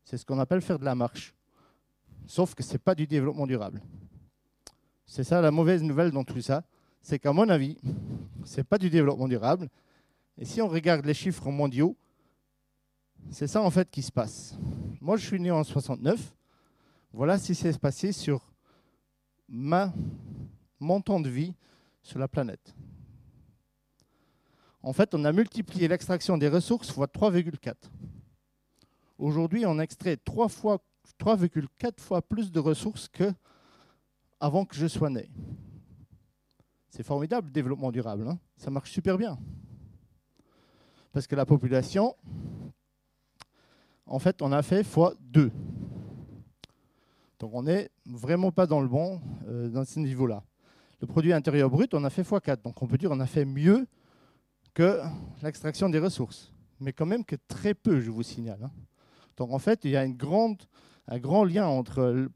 C'est 0.07 0.15
ce 0.15 0.25
qu'on 0.25 0.39
appelle 0.39 0.61
faire 0.61 0.79
de 0.79 0.85
la 0.85 0.95
marche. 0.95 1.35
Sauf 2.27 2.55
que 2.55 2.63
ce 2.63 2.71
n'est 2.71 2.77
pas 2.77 2.95
du 2.95 3.05
développement 3.05 3.45
durable. 3.45 3.81
C'est 5.05 5.25
ça 5.25 5.41
la 5.41 5.51
mauvaise 5.51 5.83
nouvelle 5.83 6.11
dans 6.11 6.23
tout 6.23 6.39
ça. 6.39 6.63
C'est 7.01 7.19
qu'à 7.19 7.33
mon 7.33 7.49
avis, 7.49 7.77
ce 8.45 8.55
n'est 8.55 8.63
pas 8.63 8.77
du 8.77 8.89
développement 8.89 9.27
durable. 9.27 9.67
Et 10.37 10.45
si 10.45 10.61
on 10.61 10.69
regarde 10.69 11.05
les 11.05 11.13
chiffres 11.13 11.51
mondiaux, 11.51 11.97
c'est 13.31 13.47
ça 13.47 13.61
en 13.61 13.69
fait 13.69 13.91
qui 13.91 14.01
se 14.01 14.13
passe. 14.13 14.57
Moi, 15.01 15.17
je 15.17 15.25
suis 15.25 15.41
né 15.41 15.51
en 15.51 15.65
69. 15.65 16.33
Voilà 17.11 17.37
ce 17.37 17.47
qui 17.47 17.55
s'est 17.55 17.77
passé 17.77 18.13
sur 18.13 18.53
ma, 19.49 19.93
mon 20.79 21.01
temps 21.01 21.19
de 21.19 21.29
vie 21.29 21.53
sur 22.01 22.17
la 22.17 22.29
planète. 22.29 22.73
En 24.81 24.93
fait, 24.93 25.13
on 25.13 25.25
a 25.25 25.33
multiplié 25.33 25.89
l'extraction 25.89 26.37
des 26.37 26.47
ressources 26.47 26.91
fois 26.91 27.07
3,4. 27.07 27.73
Aujourd'hui, 29.17 29.65
on 29.65 29.79
extrait 29.79 30.15
3,4 30.15 31.99
fois, 31.99 32.21
plus 32.21 32.51
de 32.51 32.59
ressources 32.59 33.07
que 33.07 33.33
avant 34.39 34.65
que 34.65 34.75
je 34.75 34.87
sois 34.87 35.09
né. 35.09 35.29
C'est 36.89 37.03
formidable 37.03 37.47
le 37.47 37.53
développement 37.53 37.91
durable. 37.91 38.27
Hein. 38.27 38.39
Ça 38.55 38.69
marche 38.69 38.91
super 38.91 39.17
bien. 39.17 39.37
Parce 41.11 41.25
que 41.25 41.35
la 41.35 41.45
population, 41.45 42.15
en 44.05 44.19
fait, 44.19 44.41
on 44.41 44.51
a 44.51 44.61
fait 44.61 44.83
fois 44.83 45.15
2. 45.21 45.51
Donc 47.39 47.53
on 47.53 47.63
n'est 47.63 47.89
vraiment 48.05 48.51
pas 48.51 48.67
dans 48.67 48.81
le 48.81 48.87
bon 48.87 49.21
euh, 49.47 49.69
dans 49.69 49.85
ce 49.85 49.99
niveau-là. 49.99 50.43
Le 51.01 51.07
produit 51.07 51.33
intérieur 51.33 51.69
brut, 51.69 51.93
on 51.93 52.03
a 52.03 52.09
fait 52.09 52.23
x4. 52.23 52.63
Donc 52.63 52.81
on 52.81 52.87
peut 52.87 52.97
dire 52.97 53.09
qu'on 53.09 53.19
a 53.19 53.27
fait 53.27 53.45
mieux 53.45 53.87
que 54.73 55.01
l'extraction 55.41 55.89
des 55.89 55.99
ressources. 55.99 56.51
Mais 56.79 56.93
quand 56.93 57.05
même 57.05 57.25
que 57.25 57.35
très 57.47 57.73
peu, 57.73 57.99
je 57.99 58.11
vous 58.11 58.23
signale. 58.23 58.59
Hein. 58.63 58.71
Donc 59.37 59.51
en 59.51 59.59
fait, 59.59 59.85
il 59.85 59.91
y 59.91 59.95
a 59.95 60.01
un 60.01 60.09
grand 60.09 60.57
lien 61.45 61.67
entre 61.67 62.29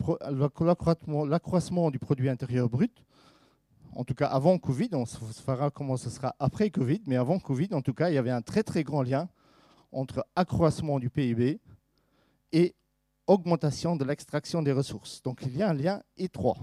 l'accroissement 1.25 1.91
du 1.91 1.99
produit 1.99 2.29
intérieur 2.29 2.69
brut, 2.69 3.03
en 3.93 4.05
tout 4.05 4.13
cas 4.13 4.27
avant 4.27 4.57
Covid, 4.57 4.89
on 4.93 5.05
se 5.05 5.17
fera 5.41 5.69
comment 5.69 5.97
ce 5.97 6.09
sera 6.09 6.35
après 6.39 6.69
Covid, 6.69 7.01
mais 7.07 7.17
avant 7.17 7.39
Covid, 7.39 7.69
en 7.73 7.81
tout 7.81 7.93
cas, 7.93 8.09
il 8.09 8.15
y 8.15 8.17
avait 8.17 8.31
un 8.31 8.41
très 8.41 8.63
très 8.63 8.83
grand 8.83 9.01
lien 9.01 9.27
entre 9.91 10.25
accroissement 10.35 10.99
du 10.99 11.09
PIB 11.09 11.59
et 12.53 12.75
augmentation 13.27 13.95
de 13.95 14.05
l'extraction 14.05 14.61
des 14.61 14.71
ressources. 14.71 15.21
Donc 15.21 15.41
il 15.45 15.57
y 15.57 15.61
a 15.61 15.69
un 15.69 15.73
lien 15.73 16.01
étroit. 16.17 16.57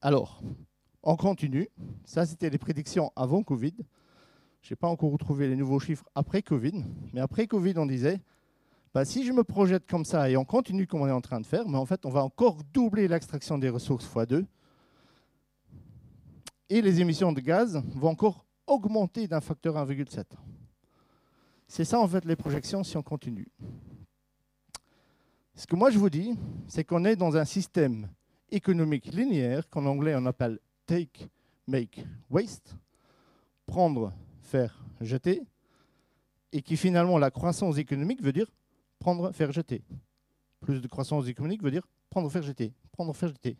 Alors, 0.00 0.42
on 1.02 1.16
continue. 1.16 1.68
Ça, 2.04 2.26
c'était 2.26 2.50
les 2.50 2.58
prédictions 2.58 3.12
avant 3.16 3.42
Covid. 3.42 3.74
Je 4.62 4.72
n'ai 4.72 4.76
pas 4.76 4.88
encore 4.88 5.12
retrouvé 5.12 5.48
les 5.48 5.56
nouveaux 5.56 5.80
chiffres 5.80 6.04
après 6.14 6.42
Covid. 6.42 6.84
Mais 7.12 7.20
après 7.20 7.46
Covid, 7.46 7.74
on 7.76 7.86
disait, 7.86 8.20
bah, 8.94 9.04
si 9.04 9.24
je 9.24 9.32
me 9.32 9.44
projette 9.44 9.86
comme 9.86 10.04
ça 10.04 10.28
et 10.28 10.36
on 10.36 10.44
continue 10.44 10.86
comme 10.86 11.02
on 11.02 11.08
est 11.08 11.12
en 11.12 11.20
train 11.20 11.40
de 11.40 11.46
faire, 11.46 11.68
mais 11.68 11.78
en 11.78 11.86
fait, 11.86 12.04
on 12.06 12.10
va 12.10 12.24
encore 12.24 12.58
doubler 12.72 13.08
l'extraction 13.08 13.58
des 13.58 13.68
ressources 13.68 14.06
x2. 14.06 14.44
Et 16.70 16.82
les 16.82 17.00
émissions 17.00 17.32
de 17.32 17.40
gaz 17.40 17.82
vont 17.94 18.10
encore 18.10 18.44
augmenter 18.66 19.26
d'un 19.26 19.40
facteur 19.40 19.76
1,7. 19.76 20.24
C'est 21.66 21.84
ça, 21.84 22.00
en 22.00 22.08
fait, 22.08 22.24
les 22.24 22.36
projections 22.36 22.82
si 22.82 22.96
on 22.96 23.02
continue. 23.02 23.48
Ce 25.54 25.66
que 25.66 25.74
moi 25.74 25.90
je 25.90 25.98
vous 25.98 26.08
dis, 26.08 26.38
c'est 26.68 26.84
qu'on 26.84 27.04
est 27.04 27.16
dans 27.16 27.36
un 27.36 27.44
système 27.44 28.08
économique 28.50 29.06
linéaire 29.06 29.68
qu'en 29.68 29.86
anglais 29.86 30.14
on 30.16 30.24
appelle 30.26 30.60
take, 30.86 31.28
make, 31.66 32.04
waste, 32.30 32.76
prendre, 33.66 34.12
faire, 34.48 34.82
jeter, 35.00 35.42
et 36.52 36.62
qui 36.62 36.76
finalement 36.76 37.18
la 37.18 37.30
croissance 37.30 37.76
économique 37.78 38.22
veut 38.22 38.32
dire 38.32 38.50
prendre, 38.98 39.30
faire, 39.32 39.52
jeter. 39.52 39.82
Plus 40.60 40.80
de 40.80 40.88
croissance 40.88 41.28
économique 41.28 41.62
veut 41.62 41.70
dire 41.70 41.86
prendre, 42.10 42.30
faire, 42.30 42.42
jeter, 42.42 42.72
prendre, 42.92 43.14
faire, 43.14 43.28
jeter. 43.28 43.56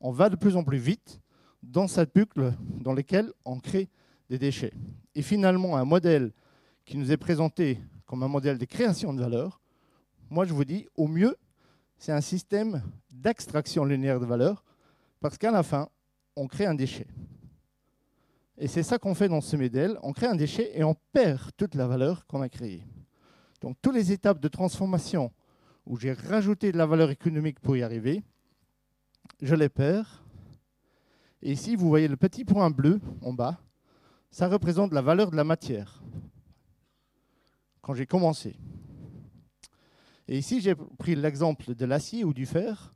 On 0.00 0.10
va 0.10 0.28
de 0.28 0.36
plus 0.36 0.56
en 0.56 0.64
plus 0.64 0.78
vite 0.78 1.20
dans 1.62 1.88
cette 1.88 2.14
boucle 2.14 2.52
dans 2.80 2.92
laquelle 2.92 3.32
on 3.44 3.58
crée 3.60 3.88
des 4.28 4.38
déchets. 4.38 4.72
Et 5.14 5.22
finalement, 5.22 5.76
un 5.76 5.84
modèle 5.84 6.32
qui 6.84 6.98
nous 6.98 7.10
est 7.10 7.16
présenté 7.16 7.80
comme 8.04 8.22
un 8.22 8.28
modèle 8.28 8.58
de 8.58 8.64
création 8.64 9.14
de 9.14 9.20
valeur, 9.20 9.60
moi 10.30 10.44
je 10.44 10.52
vous 10.52 10.64
dis, 10.64 10.86
au 10.96 11.06
mieux, 11.06 11.36
c'est 11.96 12.12
un 12.12 12.20
système 12.20 12.82
d'extraction 13.10 13.84
linéaire 13.84 14.20
de 14.20 14.26
valeur, 14.26 14.64
parce 15.20 15.38
qu'à 15.38 15.50
la 15.50 15.62
fin, 15.62 15.88
on 16.36 16.46
crée 16.46 16.66
un 16.66 16.74
déchet. 16.74 17.06
Et 18.60 18.66
c'est 18.66 18.82
ça 18.82 18.98
qu'on 18.98 19.14
fait 19.14 19.28
dans 19.28 19.40
ce 19.40 19.56
modèle, 19.56 19.96
on 20.02 20.12
crée 20.12 20.26
un 20.26 20.34
déchet 20.34 20.72
et 20.74 20.82
on 20.82 20.96
perd 21.12 21.52
toute 21.56 21.76
la 21.76 21.86
valeur 21.86 22.26
qu'on 22.26 22.42
a 22.42 22.48
créée. 22.48 22.82
Donc 23.60 23.76
toutes 23.80 23.94
les 23.94 24.10
étapes 24.10 24.40
de 24.40 24.48
transformation 24.48 25.32
où 25.86 25.96
j'ai 25.96 26.12
rajouté 26.12 26.72
de 26.72 26.76
la 26.76 26.86
valeur 26.86 27.10
économique 27.10 27.60
pour 27.60 27.76
y 27.76 27.82
arriver, 27.84 28.22
je 29.40 29.54
les 29.54 29.68
perds. 29.68 30.24
Et 31.40 31.52
ici, 31.52 31.76
vous 31.76 31.88
voyez 31.88 32.08
le 32.08 32.16
petit 32.16 32.44
point 32.44 32.68
bleu 32.70 33.00
en 33.22 33.32
bas, 33.32 33.60
ça 34.30 34.48
représente 34.48 34.92
la 34.92 35.02
valeur 35.02 35.30
de 35.30 35.36
la 35.36 35.44
matière 35.44 36.02
quand 37.80 37.94
j'ai 37.94 38.06
commencé. 38.06 38.56
Et 40.26 40.36
ici, 40.36 40.60
j'ai 40.60 40.74
pris 40.74 41.14
l'exemple 41.14 41.76
de 41.76 41.84
l'acier 41.86 42.24
ou 42.24 42.34
du 42.34 42.44
fer, 42.44 42.92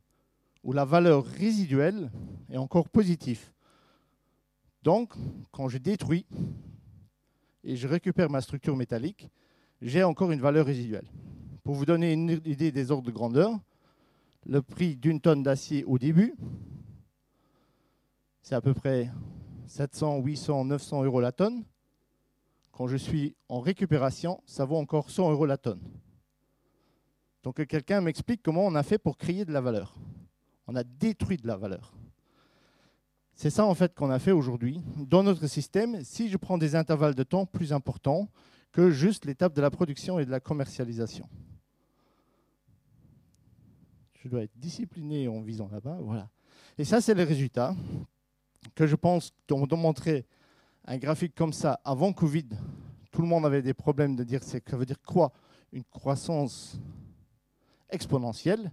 où 0.61 0.73
la 0.73 0.85
valeur 0.85 1.25
résiduelle 1.25 2.11
est 2.51 2.57
encore 2.57 2.89
positive. 2.89 3.52
Donc, 4.83 5.13
quand 5.51 5.69
je 5.69 5.77
détruis 5.77 6.25
et 7.63 7.75
je 7.75 7.87
récupère 7.87 8.29
ma 8.29 8.41
structure 8.41 8.75
métallique, 8.75 9.29
j'ai 9.81 10.03
encore 10.03 10.31
une 10.31 10.41
valeur 10.41 10.65
résiduelle. 10.65 11.07
Pour 11.63 11.75
vous 11.75 11.85
donner 11.85 12.13
une 12.13 12.41
idée 12.45 12.71
des 12.71 12.91
ordres 12.91 13.07
de 13.07 13.11
grandeur, 13.11 13.59
le 14.45 14.61
prix 14.61 14.95
d'une 14.95 15.21
tonne 15.21 15.43
d'acier 15.43 15.85
au 15.85 15.97
début, 15.97 16.35
c'est 18.41 18.55
à 18.55 18.61
peu 18.61 18.73
près 18.73 19.09
700, 19.67 20.19
800, 20.19 20.65
900 20.65 21.03
euros 21.05 21.21
la 21.21 21.31
tonne 21.31 21.63
quand 22.73 22.87
je 22.87 22.97
suis 22.97 23.35
en 23.49 23.59
récupération, 23.59 24.41
ça 24.45 24.65
vaut 24.65 24.77
encore 24.77 25.11
100 25.11 25.31
euros 25.31 25.45
la 25.45 25.57
tonne. 25.57 25.79
Donc 27.43 27.57
que 27.57 27.63
quelqu'un 27.63 28.01
m'explique 28.01 28.41
comment 28.41 28.65
on 28.65 28.75
a 28.75 28.83
fait 28.83 28.97
pour 28.97 29.17
créer 29.17 29.45
de 29.45 29.53
la 29.53 29.61
valeur. 29.61 29.95
On 30.67 30.75
a 30.75 30.83
détruit 30.83 31.37
de 31.37 31.47
la 31.47 31.55
valeur. 31.55 31.93
C'est 33.35 33.49
ça 33.49 33.65
en 33.65 33.73
fait 33.73 33.93
qu'on 33.95 34.11
a 34.11 34.19
fait 34.19 34.31
aujourd'hui. 34.31 34.81
Dans 34.97 35.23
notre 35.23 35.47
système, 35.47 36.03
si 36.03 36.29
je 36.29 36.37
prends 36.37 36.57
des 36.57 36.75
intervalles 36.75 37.15
de 37.15 37.23
temps 37.23 37.45
plus 37.45 37.73
importants 37.73 38.29
que 38.71 38.89
juste 38.89 39.25
l'étape 39.25 39.53
de 39.53 39.61
la 39.61 39.69
production 39.69 40.19
et 40.19 40.25
de 40.25 40.31
la 40.31 40.39
commercialisation. 40.39 41.27
Je 44.23 44.29
dois 44.29 44.43
être 44.43 44.57
discipliné 44.57 45.27
en 45.27 45.41
visant 45.41 45.69
là-bas. 45.71 45.97
Voilà. 46.01 46.29
Et 46.77 46.85
ça, 46.85 47.01
c'est 47.01 47.13
les 47.13 47.23
résultats 47.23 47.75
que 48.75 48.87
je 48.87 48.95
pense 48.95 49.31
qu'on 49.47 49.67
doit 49.67 49.77
montrer 49.77 50.25
un 50.85 50.97
graphique 50.97 51.35
comme 51.35 51.53
ça, 51.53 51.79
avant 51.85 52.13
Covid, 52.13 52.49
tout 53.11 53.21
le 53.21 53.27
monde 53.27 53.45
avait 53.45 53.61
des 53.61 53.73
problèmes 53.73 54.15
de 54.15 54.23
dire 54.23 54.43
ça 54.43 54.59
veut 54.75 54.85
dire 54.85 55.01
quoi 55.01 55.31
Une 55.71 55.83
croissance 55.83 56.79
exponentielle. 57.89 58.71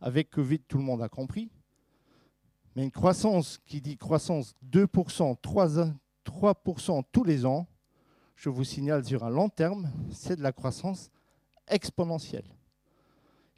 Avec 0.00 0.30
Covid, 0.30 0.60
tout 0.60 0.78
le 0.78 0.84
monde 0.84 1.02
a 1.02 1.08
compris. 1.08 1.50
Mais 2.74 2.82
une 2.82 2.90
croissance 2.90 3.58
qui 3.66 3.80
dit 3.80 3.96
croissance 3.96 4.54
2%, 4.70 5.36
3%, 5.40 5.94
3% 6.24 7.02
tous 7.12 7.24
les 7.24 7.46
ans, 7.46 7.66
je 8.36 8.48
vous 8.48 8.64
signale 8.64 9.04
sur 9.04 9.24
un 9.24 9.30
long 9.30 9.48
terme, 9.48 9.90
c'est 10.10 10.36
de 10.36 10.42
la 10.42 10.52
croissance 10.52 11.10
exponentielle. 11.68 12.46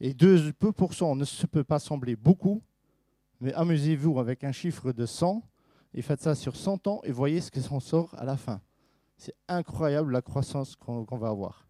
Et 0.01 0.13
2% 0.13 1.17
ne 1.17 1.25
se 1.25 1.47
peut 1.47 1.65
pas 1.65 1.79
sembler 1.79 2.17
beaucoup, 2.17 2.63
mais 3.41 3.55
amusez-vous 3.55 4.19
avec 4.19 4.45
un 4.45 4.53
chiffre 4.53 4.93
de 4.93 5.07
100 5.07 5.43
et 5.95 6.03
faites 6.03 6.21
ça 6.21 6.35
sur 6.35 6.57
100 6.57 6.87
ans 6.87 7.01
et 7.05 7.13
voyez 7.13 7.41
ce 7.41 7.51
que 7.51 7.61
s'en 7.61 7.81
sort 7.81 8.15
à 8.19 8.25
la 8.25 8.37
fin. 8.37 8.61
C'est 9.17 9.35
incroyable 9.49 10.13
la 10.13 10.21
croissance 10.21 10.77
qu'on 10.77 11.05
va 11.17 11.29
avoir. 11.29 11.67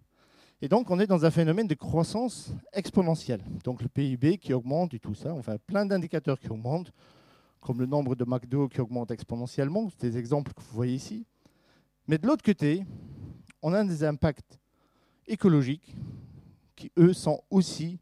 Et 0.62 0.68
donc, 0.68 0.90
on 0.90 0.98
est 0.98 1.06
dans 1.06 1.24
un 1.24 1.30
phénomène 1.30 1.66
de 1.66 1.74
croissance 1.74 2.52
exponentielle. 2.72 3.42
Donc, 3.62 3.82
le 3.82 3.88
PIB 3.88 4.38
qui 4.38 4.52
augmente 4.52 4.94
et 4.94 4.98
tout 4.98 5.14
ça, 5.14 5.32
enfin, 5.34 5.56
plein 5.58 5.84
d'indicateurs 5.84 6.40
qui 6.40 6.48
augmentent, 6.50 6.92
comme 7.60 7.80
le 7.80 7.86
nombre 7.86 8.14
de 8.14 8.24
McDo 8.24 8.68
qui 8.68 8.80
augmente 8.80 9.10
exponentiellement, 9.10 9.88
c'est 9.90 10.10
des 10.10 10.18
exemples 10.18 10.52
que 10.52 10.60
vous 10.60 10.74
voyez 10.74 10.94
ici. 10.94 11.26
Mais 12.06 12.18
de 12.18 12.26
l'autre 12.26 12.44
côté, 12.44 12.84
on 13.62 13.72
a 13.72 13.82
des 13.84 14.04
impacts 14.04 14.58
écologiques 15.26 15.96
qui, 16.74 16.92
eux, 16.98 17.12
sont 17.12 17.42
aussi 17.50 17.98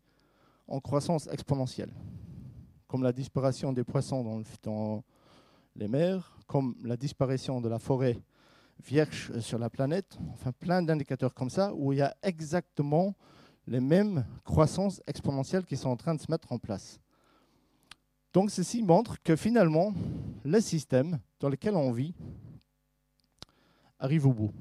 en 0.69 0.81
croissance 0.81 1.29
exponentielle, 1.29 1.93
comme 2.87 3.03
la 3.03 3.13
disparition 3.13 3.73
des 3.73 3.85
poissons 3.85 4.23
dans 4.23 4.43
dans, 4.63 5.05
les 5.77 5.89
mers, 5.89 6.37
comme 6.47 6.77
la 6.85 6.97
disparition 6.97 7.61
de 7.61 7.69
la 7.69 7.79
forêt 7.79 8.19
vierge 8.83 9.39
sur 9.41 9.59
la 9.59 9.71
planète, 9.71 10.19
enfin 10.33 10.53
plein 10.53 10.83
d'indicateurs 10.83 11.35
comme 11.35 11.51
ça, 11.51 11.73
où 11.75 11.93
il 11.93 11.99
y 11.99 12.03
a 12.03 12.15
exactement 12.23 13.15
les 13.67 13.81
mêmes 13.81 14.27
croissances 14.45 15.01
exponentielles 15.07 15.65
qui 15.65 15.77
sont 15.77 15.89
en 15.89 15.97
train 15.97 16.15
de 16.15 16.21
se 16.21 16.31
mettre 16.31 16.53
en 16.53 16.59
place. 16.59 17.01
Donc 18.35 18.50
ceci 18.50 18.83
montre 18.83 19.23
que 19.23 19.37
finalement, 19.37 19.95
le 20.45 20.61
système 20.61 21.21
dans 21.38 21.49
lequel 21.49 21.76
on 21.76 21.93
vit 21.93 22.14
arrive 24.00 24.26
au 24.26 24.33
bout. 24.33 24.53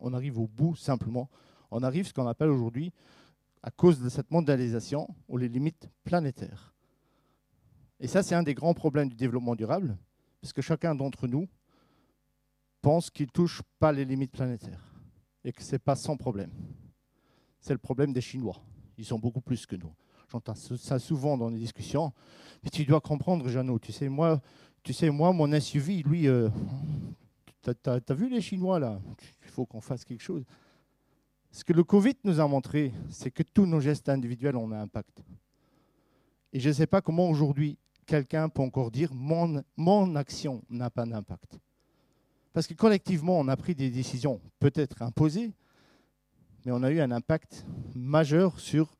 On 0.00 0.12
arrive 0.12 0.38
au 0.40 0.48
bout 0.48 0.74
simplement. 0.74 1.30
On 1.70 1.84
arrive 1.84 2.08
ce 2.08 2.12
qu'on 2.12 2.26
appelle 2.26 2.50
aujourd'hui, 2.50 2.92
à 3.62 3.70
cause 3.70 4.00
de 4.00 4.08
cette 4.08 4.32
mondialisation, 4.32 5.08
aux 5.28 5.38
limites 5.38 5.88
planétaires. 6.02 6.74
Et 8.00 8.08
ça, 8.08 8.24
c'est 8.24 8.34
un 8.34 8.42
des 8.42 8.54
grands 8.54 8.74
problèmes 8.74 9.08
du 9.08 9.14
développement 9.14 9.54
durable, 9.54 9.96
parce 10.40 10.52
que 10.52 10.62
chacun 10.62 10.96
d'entre 10.96 11.28
nous 11.28 11.46
pense 12.82 13.10
qu'il 13.10 13.26
ne 13.26 13.30
touche 13.30 13.62
pas 13.78 13.92
les 13.92 14.04
limites 14.04 14.32
planétaires 14.32 14.92
et 15.44 15.52
que 15.52 15.62
ce 15.62 15.72
n'est 15.72 15.78
pas 15.78 15.94
sans 15.94 16.16
problème. 16.16 16.50
C'est 17.60 17.74
le 17.74 17.78
problème 17.78 18.12
des 18.12 18.22
Chinois. 18.22 18.60
Ils 18.98 19.04
sont 19.04 19.20
beaucoup 19.20 19.40
plus 19.40 19.66
que 19.66 19.76
nous. 19.76 19.94
J'entends 20.30 20.54
ça 20.54 20.98
souvent 20.98 21.36
dans 21.36 21.48
les 21.48 21.58
discussions. 21.58 22.12
Mais 22.62 22.70
tu 22.70 22.84
dois 22.84 23.00
comprendre, 23.00 23.48
Jeannot, 23.48 23.78
tu 23.80 23.90
sais, 23.90 24.08
moi, 24.08 24.40
tu 24.82 24.92
sais, 24.92 25.10
moi 25.10 25.32
mon 25.32 25.58
SUV, 25.58 26.02
lui, 26.02 26.28
euh, 26.28 26.48
tu 27.62 27.70
as, 27.90 28.14
vu 28.14 28.28
les 28.28 28.40
Chinois 28.40 28.78
là? 28.78 29.00
Il 29.44 29.50
faut 29.50 29.66
qu'on 29.66 29.80
fasse 29.80 30.04
quelque 30.04 30.22
chose. 30.22 30.44
Ce 31.50 31.64
que 31.64 31.72
le 31.72 31.82
Covid 31.82 32.14
nous 32.22 32.38
a 32.38 32.46
montré, 32.46 32.92
c'est 33.08 33.32
que 33.32 33.42
tous 33.42 33.66
nos 33.66 33.80
gestes 33.80 34.08
individuels 34.08 34.56
ont 34.56 34.70
un 34.70 34.82
impact. 34.82 35.22
Et 36.52 36.60
je 36.60 36.68
ne 36.68 36.74
sais 36.74 36.86
pas 36.86 37.00
comment 37.00 37.28
aujourd'hui 37.28 37.76
quelqu'un 38.06 38.48
peut 38.48 38.62
encore 38.62 38.90
dire 38.90 39.12
mon, 39.12 39.62
mon 39.76 40.14
action 40.14 40.62
n'a 40.70 40.90
pas 40.90 41.06
d'impact. 41.06 41.58
Parce 42.52 42.66
que 42.66 42.74
collectivement, 42.74 43.38
on 43.38 43.48
a 43.48 43.56
pris 43.56 43.74
des 43.74 43.90
décisions 43.90 44.40
peut-être 44.60 45.02
imposées, 45.02 45.52
mais 46.64 46.72
on 46.72 46.82
a 46.82 46.90
eu 46.90 47.00
un 47.00 47.10
impact 47.10 47.64
majeur 47.94 48.58
sur 48.60 48.96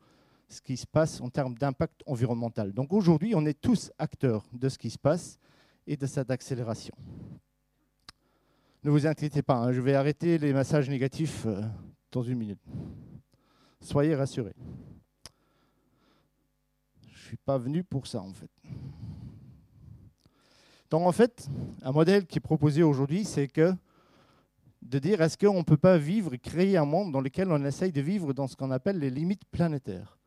ce 0.51 0.61
qui 0.61 0.77
se 0.77 0.87
passe 0.87 1.21
en 1.21 1.31
termes 1.31 1.55
d'impact 1.55 2.03
environnemental. 2.07 2.73
Donc 2.73 2.93
aujourd'hui, 2.93 3.35
on 3.35 3.47
est 3.47 3.59
tous 3.59 3.93
acteurs 3.99 4.45
de 4.53 4.69
ce 4.69 4.77
qui 4.77 4.91
se 4.91 4.99
passe 4.99 5.39
et 5.87 5.97
de 5.97 6.07
cette 6.07 6.31
accélération. 6.31 6.95
Ne 8.83 8.91
vous 8.91 9.07
inquiétez 9.07 9.43
pas, 9.43 9.57
hein, 9.57 9.73
je 9.73 9.81
vais 9.81 9.95
arrêter 9.95 10.39
les 10.39 10.53
messages 10.53 10.89
négatifs 10.89 11.47
euh, 11.47 11.63
dans 12.11 12.23
une 12.23 12.39
minute. 12.39 12.61
Soyez 13.81 14.15
rassurés. 14.15 14.55
Je 17.07 17.13
ne 17.13 17.19
suis 17.19 17.37
pas 17.37 17.59
venu 17.59 17.85
pour 17.85 18.07
ça, 18.07 18.21
en 18.21 18.33
fait. 18.33 18.51
Donc, 20.91 21.07
en 21.07 21.13
fait, 21.13 21.49
un 21.83 21.93
modèle 21.93 22.27
qui 22.27 22.39
est 22.39 22.41
proposé 22.41 22.83
aujourd'hui, 22.83 23.25
c'est 23.25 23.47
que 23.47 23.73
de 24.83 24.99
dire 24.99 25.21
est-ce 25.21 25.39
qu'on 25.39 25.59
ne 25.59 25.63
peut 25.63 25.77
pas 25.77 25.99
vivre, 25.99 26.35
créer 26.37 26.77
un 26.77 26.85
monde 26.85 27.13
dans 27.13 27.21
lequel 27.21 27.53
on 27.53 27.65
essaye 27.65 27.93
de 27.93 28.01
vivre 28.01 28.33
dans 28.33 28.49
ce 28.49 28.57
qu'on 28.57 28.71
appelle 28.71 28.99
les 28.99 29.11
limites 29.11 29.45
planétaires? 29.51 30.20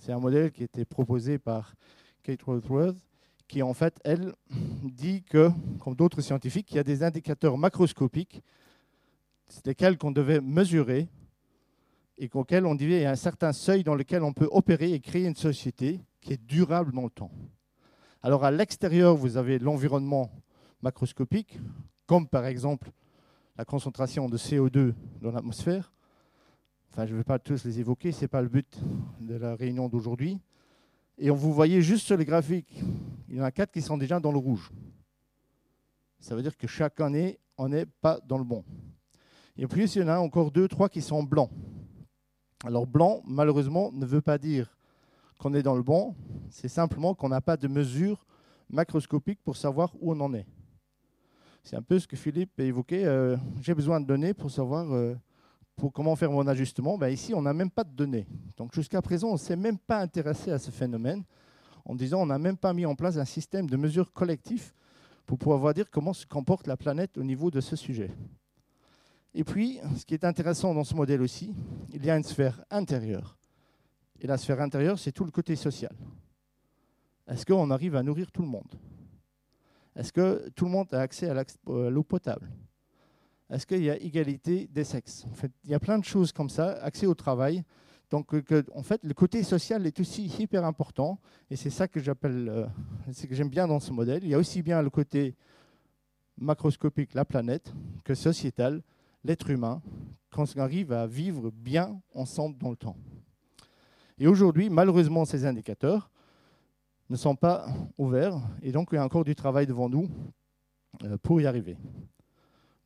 C'est 0.00 0.12
un 0.12 0.18
modèle 0.18 0.50
qui 0.50 0.62
été 0.62 0.86
proposé 0.86 1.38
par 1.38 1.74
Kate 2.22 2.42
Rothworth, 2.42 2.96
qui 3.46 3.62
en 3.62 3.74
fait, 3.74 4.00
elle, 4.02 4.32
dit 4.82 5.22
que, 5.22 5.50
comme 5.78 5.94
d'autres 5.94 6.22
scientifiques, 6.22 6.72
il 6.72 6.76
y 6.76 6.78
a 6.78 6.84
des 6.84 7.02
indicateurs 7.02 7.58
macroscopiques, 7.58 8.42
lesquels 9.66 9.98
qu'on 9.98 10.10
devait 10.10 10.40
mesurer 10.40 11.06
et 12.16 12.30
auxquels 12.32 12.64
on 12.64 12.74
disait 12.74 12.92
qu'il 12.92 13.02
y 13.02 13.04
a 13.04 13.10
un 13.10 13.16
certain 13.16 13.52
seuil 13.52 13.84
dans 13.84 13.94
lequel 13.94 14.22
on 14.22 14.32
peut 14.32 14.48
opérer 14.50 14.94
et 14.94 15.00
créer 15.00 15.26
une 15.26 15.36
société 15.36 16.00
qui 16.22 16.32
est 16.32 16.46
durable 16.46 16.92
dans 16.92 17.04
le 17.04 17.10
temps. 17.10 17.30
Alors 18.22 18.44
à 18.44 18.50
l'extérieur, 18.50 19.14
vous 19.16 19.36
avez 19.36 19.58
l'environnement 19.58 20.30
macroscopique, 20.80 21.58
comme 22.06 22.26
par 22.26 22.46
exemple 22.46 22.90
la 23.58 23.66
concentration 23.66 24.30
de 24.30 24.38
CO2 24.38 24.94
dans 25.20 25.32
l'atmosphère. 25.32 25.92
Enfin, 26.92 27.06
je 27.06 27.12
ne 27.12 27.18
vais 27.18 27.24
pas 27.24 27.38
tous 27.38 27.64
les 27.64 27.78
évoquer, 27.78 28.10
ce 28.10 28.22
n'est 28.22 28.28
pas 28.28 28.42
le 28.42 28.48
but 28.48 28.78
de 29.20 29.36
la 29.36 29.54
réunion 29.54 29.88
d'aujourd'hui. 29.88 30.40
Et 31.18 31.30
on 31.30 31.34
vous 31.36 31.52
voyez 31.52 31.82
juste 31.82 32.06
sur 32.06 32.16
les 32.16 32.24
graphiques, 32.24 32.82
il 33.28 33.36
y 33.36 33.40
en 33.40 33.44
a 33.44 33.52
quatre 33.52 33.70
qui 33.70 33.80
sont 33.80 33.96
déjà 33.96 34.18
dans 34.18 34.32
le 34.32 34.38
rouge. 34.38 34.70
Ça 36.18 36.34
veut 36.34 36.42
dire 36.42 36.56
que 36.56 36.66
chaque 36.66 37.00
année, 37.00 37.38
on 37.56 37.68
n'est 37.68 37.86
pas 37.86 38.18
dans 38.26 38.38
le 38.38 38.44
bon. 38.44 38.64
Et 39.56 39.66
puis, 39.66 39.84
il 39.84 40.00
y 40.00 40.04
en 40.04 40.08
a 40.08 40.18
encore 40.18 40.50
deux, 40.50 40.66
trois 40.66 40.88
qui 40.88 41.00
sont 41.00 41.22
blancs. 41.22 41.50
Alors, 42.64 42.86
blanc, 42.86 43.22
malheureusement, 43.24 43.92
ne 43.92 44.04
veut 44.04 44.20
pas 44.20 44.38
dire 44.38 44.76
qu'on 45.38 45.54
est 45.54 45.62
dans 45.62 45.76
le 45.76 45.82
bon, 45.82 46.14
c'est 46.50 46.68
simplement 46.68 47.14
qu'on 47.14 47.28
n'a 47.28 47.40
pas 47.40 47.56
de 47.56 47.68
mesure 47.68 48.26
macroscopique 48.68 49.40
pour 49.42 49.56
savoir 49.56 49.92
où 50.00 50.12
on 50.12 50.20
en 50.20 50.34
est. 50.34 50.46
C'est 51.62 51.76
un 51.76 51.82
peu 51.82 51.98
ce 51.98 52.06
que 52.06 52.16
Philippe 52.16 52.58
a 52.58 52.64
évoqué. 52.64 53.04
Euh, 53.04 53.36
j'ai 53.60 53.74
besoin 53.74 54.00
de 54.00 54.06
données 54.06 54.34
pour 54.34 54.50
savoir 54.50 54.92
euh, 54.92 55.14
pour 55.80 55.94
comment 55.94 56.14
faire 56.14 56.30
mon 56.30 56.46
ajustement. 56.46 56.98
Ben 56.98 57.08
ici, 57.08 57.32
on 57.32 57.40
n'a 57.40 57.54
même 57.54 57.70
pas 57.70 57.84
de 57.84 57.90
données. 57.90 58.26
Donc 58.58 58.74
jusqu'à 58.74 59.00
présent, 59.00 59.28
on 59.28 59.32
ne 59.32 59.38
s'est 59.38 59.56
même 59.56 59.78
pas 59.78 60.00
intéressé 60.00 60.50
à 60.50 60.58
ce 60.58 60.70
phénomène 60.70 61.24
en 61.86 61.94
disant 61.94 62.20
on 62.20 62.26
n'a 62.26 62.38
même 62.38 62.58
pas 62.58 62.74
mis 62.74 62.84
en 62.84 62.94
place 62.94 63.16
un 63.16 63.24
système 63.24 63.68
de 63.68 63.76
mesures 63.78 64.12
collectives 64.12 64.72
pour 65.24 65.38
pouvoir 65.38 65.72
dire 65.72 65.90
comment 65.90 66.12
se 66.12 66.26
comporte 66.26 66.66
la 66.66 66.76
planète 66.76 67.16
au 67.16 67.22
niveau 67.22 67.50
de 67.50 67.62
ce 67.62 67.76
sujet. 67.76 68.10
Et 69.32 69.42
puis, 69.42 69.80
ce 69.96 70.04
qui 70.04 70.12
est 70.12 70.24
intéressant 70.24 70.74
dans 70.74 70.84
ce 70.84 70.94
modèle 70.94 71.22
aussi, 71.22 71.54
il 71.94 72.04
y 72.04 72.10
a 72.10 72.16
une 72.16 72.24
sphère 72.24 72.62
intérieure. 72.70 73.38
Et 74.20 74.26
la 74.26 74.36
sphère 74.36 74.60
intérieure, 74.60 74.98
c'est 74.98 75.12
tout 75.12 75.24
le 75.24 75.30
côté 75.30 75.56
social. 75.56 75.94
Est-ce 77.26 77.46
qu'on 77.46 77.70
arrive 77.70 77.96
à 77.96 78.02
nourrir 78.02 78.30
tout 78.30 78.42
le 78.42 78.48
monde? 78.48 78.74
Est-ce 79.96 80.12
que 80.12 80.50
tout 80.50 80.66
le 80.66 80.72
monde 80.72 80.92
a 80.92 81.00
accès 81.00 81.30
à 81.30 81.44
euh, 81.68 81.88
l'eau 81.88 82.02
potable? 82.02 82.50
Est-ce 83.50 83.66
qu'il 83.66 83.82
y 83.82 83.90
a 83.90 83.96
égalité 83.96 84.68
des 84.72 84.84
sexes? 84.84 85.26
Il 85.64 85.70
y 85.70 85.74
a 85.74 85.80
plein 85.80 85.98
de 85.98 86.04
choses 86.04 86.30
comme 86.30 86.48
ça, 86.48 86.72
accès 86.82 87.06
au 87.06 87.14
travail. 87.14 87.64
Donc, 88.10 88.32
euh, 88.32 88.62
en 88.74 88.82
fait, 88.82 89.02
le 89.04 89.14
côté 89.14 89.42
social 89.42 89.86
est 89.86 89.98
aussi 90.00 90.26
hyper 90.38 90.64
important, 90.64 91.18
et 91.50 91.56
c'est 91.56 91.70
ça 91.70 91.88
que 91.88 92.00
j'appelle, 92.00 92.48
euh, 92.48 92.66
c'est 93.12 93.26
que 93.26 93.34
j'aime 93.34 93.48
bien 93.48 93.66
dans 93.66 93.80
ce 93.80 93.92
modèle. 93.92 94.22
Il 94.22 94.30
y 94.30 94.34
a 94.34 94.38
aussi 94.38 94.62
bien 94.62 94.82
le 94.82 94.90
côté 94.90 95.34
macroscopique, 96.38 97.14
la 97.14 97.24
planète, 97.24 97.72
que 98.04 98.14
sociétal, 98.14 98.82
l'être 99.24 99.50
humain, 99.50 99.82
quand 100.30 100.44
on 100.56 100.60
arrive 100.60 100.92
à 100.92 101.06
vivre 101.06 101.50
bien 101.50 102.00
ensemble 102.14 102.56
dans 102.58 102.70
le 102.70 102.76
temps. 102.76 102.96
Et 104.18 104.26
aujourd'hui, 104.26 104.70
malheureusement, 104.70 105.24
ces 105.24 105.44
indicateurs 105.44 106.10
ne 107.08 107.16
sont 107.16 107.34
pas 107.34 107.66
ouverts, 107.98 108.40
et 108.62 108.70
donc 108.70 108.88
il 108.92 108.94
y 108.94 108.98
a 108.98 109.04
encore 109.04 109.24
du 109.24 109.34
travail 109.34 109.66
devant 109.66 109.88
nous 109.88 110.08
euh, 111.04 111.16
pour 111.18 111.40
y 111.40 111.46
arriver. 111.46 111.76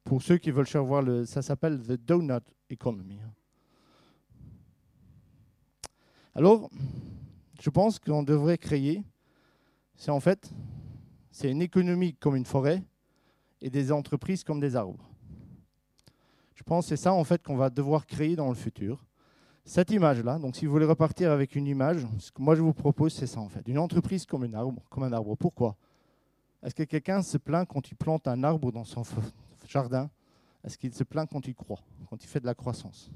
Pour 0.05 0.23
ceux 0.23 0.39
qui 0.39 0.51
veulent 0.51 0.69
savoir, 0.69 1.03
le, 1.03 1.25
ça 1.25 1.43
s'appelle 1.43 1.81
The 1.81 1.93
Donut 1.93 2.43
Economy. 2.71 3.19
Alors, 6.35 6.71
je 7.61 7.71
pense 7.71 7.99
qu'on 7.99 8.23
devrait 8.23 8.59
créer, 8.59 9.03
c'est 9.97 10.11
en 10.11 10.21
fait, 10.21 10.51
c'est 11.31 11.51
une 11.51 11.63
économie 11.63 12.15
comme 12.15 12.37
une 12.37 12.45
forêt 12.45 12.83
et 13.61 13.71
des 13.71 13.93
entreprises 13.93 14.45
comme 14.45 14.61
des 14.61 14.77
arbres. 14.77 15.09
Je 16.55 16.63
pense 16.63 16.85
que 16.85 16.89
c'est 16.91 17.03
ça 17.03 17.13
en 17.13 17.25
fait 17.25 17.43
qu'on 17.43 17.57
va 17.57 17.71
devoir 17.71 18.07
créer 18.07 18.37
dans 18.37 18.49
le 18.49 18.55
futur 18.55 19.05
cette 19.67 19.91
image-là, 19.91 20.39
donc 20.39 20.57
si 20.57 20.67
vous 20.67 20.73
voulez 20.73 20.85
repartir 20.85 21.33
avec 21.33 21.57
une 21.57 21.67
image, 21.67 22.07
ce 22.19 22.31
que 22.31 22.43
moi 22.43 22.55
je 22.55 22.61
vous 22.61 22.75
propose, 22.75 23.15
c'est 23.15 23.27
ça 23.27 23.41
en 23.41 23.49
fait. 23.49 23.67
Une 23.67 23.79
entreprise 23.79 24.27
comme, 24.27 24.45
une 24.45 24.55
arbre, 24.55 24.83
comme 24.91 25.05
un 25.05 25.13
arbre. 25.13 25.37
Pourquoi? 25.37 25.77
Est-ce 26.63 26.75
que 26.75 26.83
quelqu'un 26.83 27.23
se 27.23 27.39
plaint 27.39 27.67
quand 27.67 27.91
il 27.91 27.95
plante 27.95 28.29
un 28.29 28.45
arbre 28.45 28.71
dans 28.71 28.85
son 28.85 29.05
jardin 29.69 30.11
Est-ce 30.63 30.79
qu'il 30.79 30.93
se 30.95 31.05
plaint 31.05 31.29
quand 31.29 31.47
il 31.47 31.55
croît, 31.55 31.83
quand 32.09 32.23
il 32.23 32.27
fait 32.27 32.41
de 32.41 32.47
la 32.47 32.55
croissance? 32.55 33.11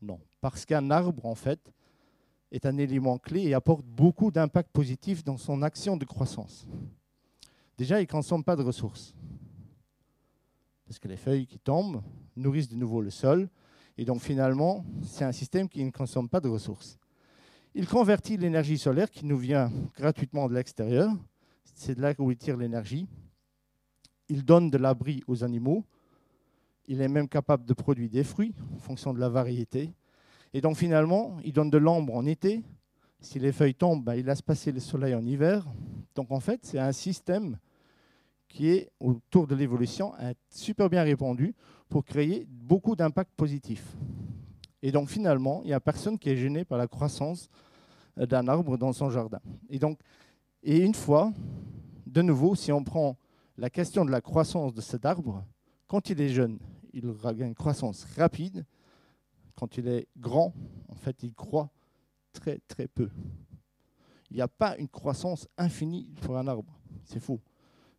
Non. 0.00 0.20
Parce 0.40 0.64
qu'un 0.64 0.90
arbre, 0.90 1.26
en 1.26 1.34
fait, 1.34 1.72
est 2.50 2.66
un 2.66 2.76
élément 2.78 3.18
clé 3.18 3.42
et 3.42 3.54
apporte 3.54 3.84
beaucoup 3.84 4.30
d'impact 4.30 4.70
positif 4.72 5.24
dans 5.24 5.36
son 5.36 5.62
action 5.62 5.96
de 5.96 6.04
croissance. 6.04 6.66
Déjà, 7.76 8.00
il 8.00 8.04
ne 8.04 8.10
consomme 8.10 8.42
pas 8.42 8.56
de 8.56 8.62
ressources. 8.62 9.14
Parce 10.86 10.98
que 10.98 11.08
les 11.08 11.16
feuilles 11.16 11.46
qui 11.46 11.58
tombent 11.58 12.02
nourrissent 12.34 12.68
de 12.68 12.76
nouveau 12.76 13.02
le 13.02 13.10
sol, 13.10 13.48
et 13.98 14.04
donc 14.04 14.20
finalement, 14.20 14.84
c'est 15.02 15.24
un 15.24 15.32
système 15.32 15.68
qui 15.68 15.84
ne 15.84 15.90
consomme 15.90 16.28
pas 16.28 16.40
de 16.40 16.48
ressources. 16.48 16.98
Il 17.74 17.86
convertit 17.86 18.36
l'énergie 18.36 18.78
solaire 18.78 19.10
qui 19.10 19.26
nous 19.26 19.36
vient 19.36 19.70
gratuitement 19.96 20.48
de 20.48 20.54
l'extérieur. 20.54 21.10
C'est 21.74 21.94
de 21.94 22.00
là 22.00 22.14
où 22.18 22.30
il 22.30 22.36
tire 22.36 22.56
l'énergie. 22.56 23.06
Il 24.28 24.44
donne 24.44 24.70
de 24.70 24.78
l'abri 24.78 25.22
aux 25.26 25.44
animaux. 25.44 25.84
Il 26.86 27.00
est 27.00 27.08
même 27.08 27.28
capable 27.28 27.64
de 27.64 27.74
produire 27.74 28.08
des 28.10 28.24
fruits 28.24 28.54
en 28.74 28.78
fonction 28.78 29.12
de 29.12 29.20
la 29.20 29.28
variété. 29.28 29.92
Et 30.54 30.60
donc 30.60 30.76
finalement, 30.76 31.36
il 31.44 31.52
donne 31.52 31.70
de 31.70 31.78
l'ombre 31.78 32.14
en 32.14 32.26
été. 32.26 32.62
Si 33.20 33.38
les 33.38 33.52
feuilles 33.52 33.74
tombent, 33.74 34.04
ben, 34.04 34.14
il 34.14 34.24
laisse 34.24 34.42
passer 34.42 34.72
le 34.72 34.80
soleil 34.80 35.14
en 35.14 35.24
hiver. 35.24 35.66
Donc 36.14 36.30
en 36.30 36.40
fait, 36.40 36.60
c'est 36.62 36.78
un 36.78 36.92
système 36.92 37.58
qui 38.48 38.68
est 38.70 38.90
autour 38.98 39.46
de 39.46 39.54
l'évolution 39.54 40.14
super 40.48 40.88
bien 40.88 41.02
répandu 41.02 41.54
pour 41.88 42.04
créer 42.04 42.46
beaucoup 42.48 42.96
d'impacts 42.96 43.34
positifs. 43.36 43.96
Et 44.82 44.92
donc 44.92 45.08
finalement, 45.08 45.60
il 45.64 45.68
n'y 45.68 45.72
a 45.72 45.80
personne 45.80 46.18
qui 46.18 46.30
est 46.30 46.36
gêné 46.36 46.64
par 46.64 46.78
la 46.78 46.86
croissance 46.86 47.48
euh, 48.18 48.26
d'un 48.26 48.46
arbre 48.48 48.76
dans 48.76 48.92
son 48.92 49.10
jardin. 49.10 49.40
Et 49.68 49.78
donc, 49.78 49.98
et 50.62 50.78
une 50.78 50.94
fois, 50.94 51.32
de 52.06 52.22
nouveau, 52.22 52.54
si 52.54 52.72
on 52.72 52.82
prend 52.82 53.16
la 53.58 53.70
question 53.70 54.04
de 54.04 54.10
la 54.10 54.20
croissance 54.20 54.72
de 54.72 54.80
cet 54.80 55.04
arbre, 55.04 55.44
quand 55.88 56.10
il 56.10 56.20
est 56.20 56.28
jeune, 56.28 56.58
il 56.92 57.06
aura 57.06 57.32
une 57.32 57.56
croissance 57.56 58.04
rapide. 58.16 58.64
Quand 59.56 59.76
il 59.76 59.88
est 59.88 60.06
grand, 60.16 60.54
en 60.88 60.94
fait, 60.94 61.24
il 61.24 61.34
croît 61.34 61.68
très 62.32 62.60
très 62.68 62.86
peu. 62.86 63.10
Il 64.30 64.36
n'y 64.36 64.42
a 64.42 64.48
pas 64.48 64.76
une 64.76 64.88
croissance 64.88 65.48
infinie 65.58 66.14
pour 66.20 66.38
un 66.38 66.46
arbre. 66.46 66.78
C'est 67.04 67.18
faux. 67.18 67.40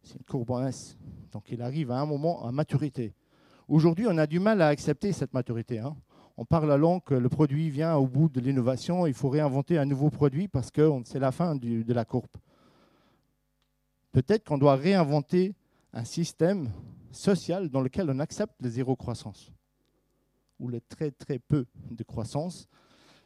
C'est 0.02 0.16
une 0.16 0.24
courbe 0.24 0.52
en 0.52 0.66
S. 0.66 0.98
Donc 1.34 1.52
il 1.52 1.62
arrive 1.62 1.92
à 1.92 2.00
un 2.00 2.06
moment 2.06 2.46
à 2.46 2.52
maturité. 2.54 3.14
Aujourd'hui, 3.68 4.08
on 4.08 4.18
a 4.18 4.28
du 4.28 4.40
mal 4.40 4.62
à 4.62 4.68
accepter 4.68 5.12
cette 5.12 5.34
maturité. 5.34 5.80
Hein. 5.80 5.96
On 6.38 6.46
parle 6.46 6.72
à 6.72 6.78
langue 6.78 7.04
que 7.04 7.16
le 7.16 7.28
produit 7.28 7.70
vient 7.70 7.96
au 7.98 8.08
bout 8.08 8.30
de 8.30 8.40
l'innovation, 8.40 9.06
il 9.06 9.14
faut 9.14 9.28
réinventer 9.28 9.78
un 9.78 9.86
nouveau 9.86 10.10
produit 10.10 10.48
parce 10.48 10.72
que 10.72 10.90
c'est 11.04 11.20
la 11.20 11.34
fin 11.34 11.56
de 11.58 11.94
la 11.94 12.06
courbe. 12.06 12.30
Peut-être 14.12 14.44
qu'on 14.44 14.58
doit 14.58 14.76
réinventer 14.76 15.54
un 15.94 16.04
système 16.04 16.72
social 17.12 17.70
dans 17.70 17.82
lequel 17.82 18.10
on 18.10 18.20
accepte 18.20 18.56
le 18.62 18.70
zéro 18.70 18.96
croissance. 18.96 19.52
Ou 20.60 20.68
le 20.68 20.82
très 20.82 21.12
très 21.12 21.40
peu 21.40 21.66
de 21.90 22.04
croissance, 22.04 22.68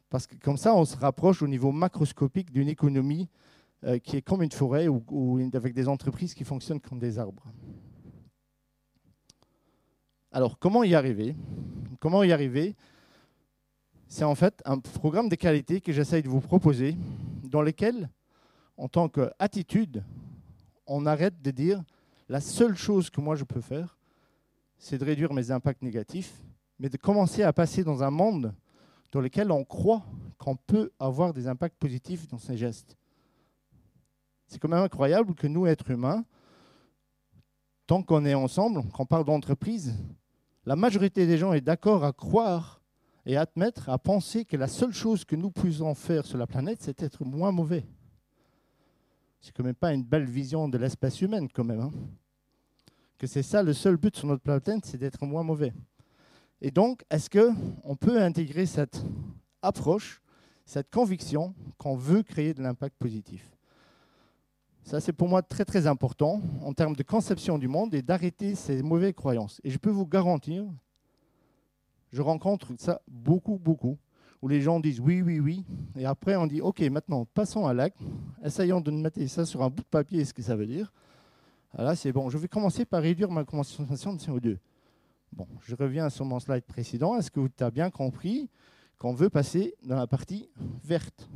parce 0.09 0.27
que 0.27 0.35
comme 0.35 0.57
ça, 0.57 0.75
on 0.75 0.85
se 0.85 0.95
rapproche 0.95 1.41
au 1.41 1.47
niveau 1.47 1.71
macroscopique 1.71 2.51
d'une 2.51 2.67
économie 2.67 3.29
euh, 3.83 3.97
qui 3.97 4.17
est 4.17 4.21
comme 4.21 4.43
une 4.43 4.51
forêt 4.51 4.87
ou 4.87 5.49
avec 5.53 5.73
des 5.73 5.87
entreprises 5.87 6.35
qui 6.35 6.43
fonctionnent 6.43 6.79
comme 6.79 6.99
des 6.99 7.17
arbres. 7.17 7.51
Alors, 10.31 10.57
comment 10.57 10.83
y 10.83 10.95
arriver? 10.95 11.35
Comment 11.99 12.23
y 12.23 12.31
arriver? 12.31 12.75
C'est 14.07 14.23
en 14.23 14.35
fait 14.35 14.61
un 14.65 14.77
programme 14.79 15.29
de 15.29 15.35
qualité 15.35 15.81
que 15.81 15.91
j'essaye 15.91 16.21
de 16.21 16.29
vous 16.29 16.41
proposer, 16.41 16.95
dans 17.43 17.61
lequel, 17.61 18.09
en 18.77 18.87
tant 18.87 19.09
qu'attitude, 19.09 20.03
on 20.87 21.05
arrête 21.05 21.41
de 21.41 21.51
dire 21.51 21.83
la 22.29 22.41
seule 22.41 22.75
chose 22.75 23.09
que 23.09 23.21
moi 23.21 23.35
je 23.35 23.43
peux 23.43 23.61
faire, 23.61 23.97
c'est 24.77 24.97
de 24.97 25.05
réduire 25.05 25.33
mes 25.33 25.51
impacts 25.51 25.81
négatifs, 25.81 26.41
mais 26.79 26.89
de 26.89 26.97
commencer 26.97 27.43
à 27.43 27.53
passer 27.53 27.83
dans 27.83 28.03
un 28.03 28.11
monde 28.11 28.53
dans 29.11 29.21
lesquels 29.21 29.51
on 29.51 29.63
croit 29.63 30.03
qu'on 30.37 30.55
peut 30.55 30.91
avoir 30.99 31.33
des 31.33 31.47
impacts 31.47 31.77
positifs 31.77 32.27
dans 32.27 32.37
ses 32.37 32.57
gestes. 32.57 32.97
C'est 34.47 34.59
quand 34.59 34.67
même 34.67 34.83
incroyable 34.83 35.35
que 35.35 35.47
nous, 35.47 35.67
êtres 35.67 35.91
humains, 35.91 36.25
tant 37.87 38.03
qu'on 38.03 38.25
est 38.25 38.33
ensemble, 38.33 38.83
qu'on 38.89 39.05
parle 39.05 39.25
d'entreprise, 39.25 39.95
la 40.65 40.75
majorité 40.75 41.27
des 41.27 41.37
gens 41.37 41.53
est 41.53 41.61
d'accord 41.61 42.03
à 42.03 42.13
croire 42.13 42.81
et 43.25 43.37
à 43.37 43.41
admettre, 43.41 43.89
à 43.89 43.97
penser 43.97 44.45
que 44.45 44.57
la 44.57 44.67
seule 44.67 44.93
chose 44.93 45.25
que 45.25 45.35
nous 45.35 45.51
puissions 45.51 45.93
faire 45.95 46.25
sur 46.25 46.37
la 46.37 46.47
planète, 46.47 46.79
c'est 46.81 47.03
être 47.03 47.23
moins 47.23 47.51
mauvais. 47.51 47.85
C'est 49.43 49.51
quand 49.51 49.65
même 49.65 49.75
pas 49.75 49.93
une 49.93 50.05
belle 50.05 50.23
vision 50.23 50.69
de 50.69 50.77
l'espèce 50.77 51.21
humaine, 51.21 51.49
quand 51.53 51.65
même. 51.65 51.81
Hein. 51.81 51.91
que 53.17 53.27
c'est 53.27 53.43
ça 53.43 53.61
le 53.61 53.73
seul 53.73 53.97
but 53.97 54.15
sur 54.15 54.25
notre 54.25 54.41
planète, 54.41 54.85
c'est 54.85 54.97
d'être 54.97 55.25
moins 55.25 55.43
mauvais. 55.43 55.73
Et 56.61 56.71
donc, 56.71 57.03
est-ce 57.09 57.29
qu'on 57.29 57.97
peut 57.97 58.21
intégrer 58.21 58.65
cette 58.65 59.03
approche, 59.61 60.21
cette 60.65 60.89
conviction 60.89 61.53
qu'on 61.77 61.97
veut 61.97 62.23
créer 62.23 62.53
de 62.53 62.63
l'impact 62.63 62.95
positif? 62.97 63.51
Ça, 64.85 65.01
c'est 65.01 65.11
pour 65.11 65.27
moi 65.27 65.41
très 65.41 65.65
très 65.65 65.87
important 65.87 66.41
en 66.61 66.71
termes 66.71 66.95
de 66.95 67.03
conception 67.03 67.57
du 67.57 67.67
monde 67.67 67.93
et 67.93 68.01
d'arrêter 68.01 68.55
ces 68.55 68.81
mauvaises 68.81 69.13
croyances. 69.13 69.59
Et 69.65 69.71
je 69.71 69.77
peux 69.77 69.89
vous 69.89 70.07
garantir, 70.07 70.63
je 72.13 72.21
rencontre 72.21 72.73
ça 72.77 73.01
beaucoup, 73.09 73.59
beaucoup, 73.59 73.97
où 74.43 74.49
les 74.49 74.59
gens 74.59 74.81
disent 74.81 74.99
oui, 74.99 75.21
oui, 75.21 75.39
oui, 75.39 75.65
et 75.95 76.05
après 76.05 76.35
on 76.35 76.47
dit 76.47 76.59
ok, 76.59 76.81
maintenant 76.91 77.23
passons 77.23 77.65
à 77.65 77.73
l'acte, 77.73 78.01
essayons 78.43 78.81
de 78.81 78.91
mettre 78.91 79.25
ça 79.27 79.45
sur 79.45 79.63
un 79.63 79.69
bout 79.69 79.83
de 79.83 79.87
papier, 79.87 80.25
ce 80.25 80.33
que 80.33 80.41
ça 80.41 80.53
veut 80.53 80.65
dire. 80.65 80.91
Là, 81.77 81.95
c'est 81.95 82.11
bon, 82.11 82.29
je 82.29 82.37
vais 82.37 82.49
commencer 82.49 82.83
par 82.83 83.01
réduire 83.01 83.31
ma 83.31 83.45
consommation 83.45 84.13
de 84.13 84.19
CO2. 84.19 84.57
Bon, 85.31 85.47
je 85.61 85.73
reviens 85.75 86.09
sur 86.09 86.25
mon 86.25 86.41
slide 86.41 86.65
précédent. 86.65 87.17
Est-ce 87.17 87.31
que 87.31 87.47
tu 87.47 87.63
as 87.63 87.71
bien 87.71 87.89
compris 87.89 88.49
qu'on 88.99 89.13
veut 89.13 89.29
passer 89.29 89.75
dans 89.81 89.95
la 89.95 90.07
partie 90.07 90.49
verte? 90.83 91.29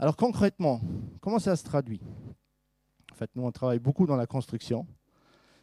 Alors 0.00 0.16
concrètement, 0.16 0.80
comment 1.20 1.38
ça 1.38 1.54
se 1.54 1.62
traduit? 1.62 2.00
En 3.12 3.14
fait, 3.14 3.30
nous, 3.36 3.44
on 3.44 3.52
travaille 3.52 3.78
beaucoup 3.78 4.04
dans 4.04 4.16
la 4.16 4.26
construction. 4.26 4.84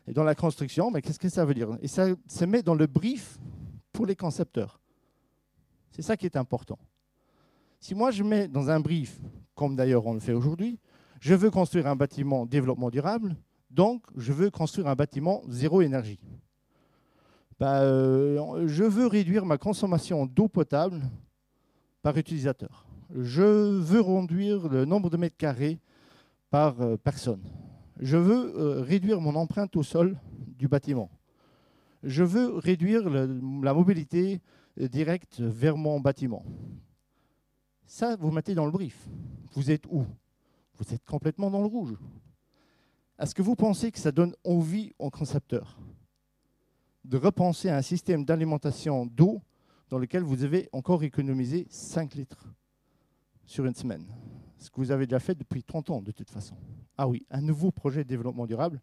Et 0.07 0.13
dans 0.13 0.23
la 0.23 0.33
construction, 0.33 0.91
mais 0.91 1.01
qu'est-ce 1.01 1.19
que 1.19 1.27
ça 1.27 1.43
veut 1.43 1.53
dire? 1.53 1.77
Et 1.81 1.89
ça 1.89 2.07
se 2.25 2.45
met 2.45 2.63
dans 2.63 2.75
le 2.75 2.87
brief 2.87 3.37
pour 3.91 4.05
les 4.05 4.15
concepteurs. 4.15 4.79
C'est 5.91 6.01
ça 6.01 6.17
qui 6.17 6.25
est 6.25 6.37
important. 6.37 6.79
Si 7.79 7.95
moi 7.95 8.11
je 8.11 8.23
mets 8.23 8.47
dans 8.47 8.69
un 8.69 8.79
brief, 8.79 9.19
comme 9.55 9.75
d'ailleurs 9.75 10.05
on 10.05 10.13
le 10.13 10.19
fait 10.19 10.33
aujourd'hui, 10.33 10.79
je 11.19 11.33
veux 11.33 11.49
construire 11.49 11.87
un 11.87 11.95
bâtiment 11.95 12.45
développement 12.45 12.89
durable, 12.89 13.35
donc 13.69 14.03
je 14.15 14.33
veux 14.33 14.49
construire 14.49 14.87
un 14.87 14.95
bâtiment 14.95 15.41
zéro 15.47 15.81
énergie. 15.81 16.19
Bah, 17.59 17.81
euh, 17.81 18.67
je 18.67 18.83
veux 18.83 19.07
réduire 19.07 19.45
ma 19.45 19.57
consommation 19.57 20.27
d'eau 20.27 20.47
potable 20.47 21.01
par 22.03 22.15
utilisateur. 22.17 22.85
Je 23.15 23.41
veux 23.41 24.01
réduire 24.01 24.67
le 24.67 24.85
nombre 24.85 25.09
de 25.09 25.17
mètres 25.17 25.37
carrés 25.37 25.79
par 26.51 26.79
euh, 26.81 26.97
personne. 26.97 27.41
Je 27.99 28.17
veux 28.17 28.55
euh, 28.55 28.81
réduire 28.81 29.19
mon 29.19 29.35
empreinte 29.35 29.75
au 29.75 29.81
sol 29.81 30.17
du 30.57 30.67
bâtiment. 30.67 31.09
Je 32.03 32.23
veux 32.23 32.57
réduire 32.57 33.09
la 33.09 33.73
mobilité 33.73 34.39
directe 34.79 35.39
vers 35.39 35.77
mon 35.77 35.99
bâtiment. 35.99 36.43
Ça, 37.85 38.15
vous 38.17 38.31
mettez 38.31 38.53
dans 38.53 38.65
le 38.65 38.71
brief. 38.71 39.07
Vous 39.53 39.71
êtes 39.71 39.85
où? 39.89 40.05
Vous 40.75 40.93
êtes 40.93 41.05
complètement 41.05 41.49
dans 41.49 41.61
le 41.61 41.67
rouge. 41.67 41.95
Est-ce 43.19 43.33
que 43.33 43.41
vous 43.41 43.55
pensez 43.55 43.91
que 43.91 43.99
ça 43.99 44.11
donne 44.11 44.35
envie 44.43 44.93
au 44.99 45.09
concepteur 45.09 45.79
de 47.03 47.17
repenser 47.17 47.69
un 47.69 47.81
système 47.81 48.25
d'alimentation 48.25 49.05
d'eau 49.05 49.41
dans 49.89 49.97
lequel 49.97 50.21
vous 50.21 50.43
avez 50.43 50.69
encore 50.71 51.03
économisé 51.03 51.65
5 51.69 52.13
litres 52.13 52.45
sur 53.45 53.65
une 53.65 53.73
semaine? 53.73 54.05
Ce 54.59 54.69
que 54.69 54.75
vous 54.75 54.91
avez 54.91 55.07
déjà 55.07 55.19
fait 55.19 55.35
depuis 55.35 55.63
30 55.63 55.89
ans 55.89 56.01
de 56.01 56.11
toute 56.11 56.29
façon. 56.29 56.55
Ah 56.97 57.07
oui, 57.07 57.25
un 57.31 57.41
nouveau 57.41 57.71
projet 57.71 58.03
de 58.03 58.09
développement 58.09 58.45
durable 58.45 58.81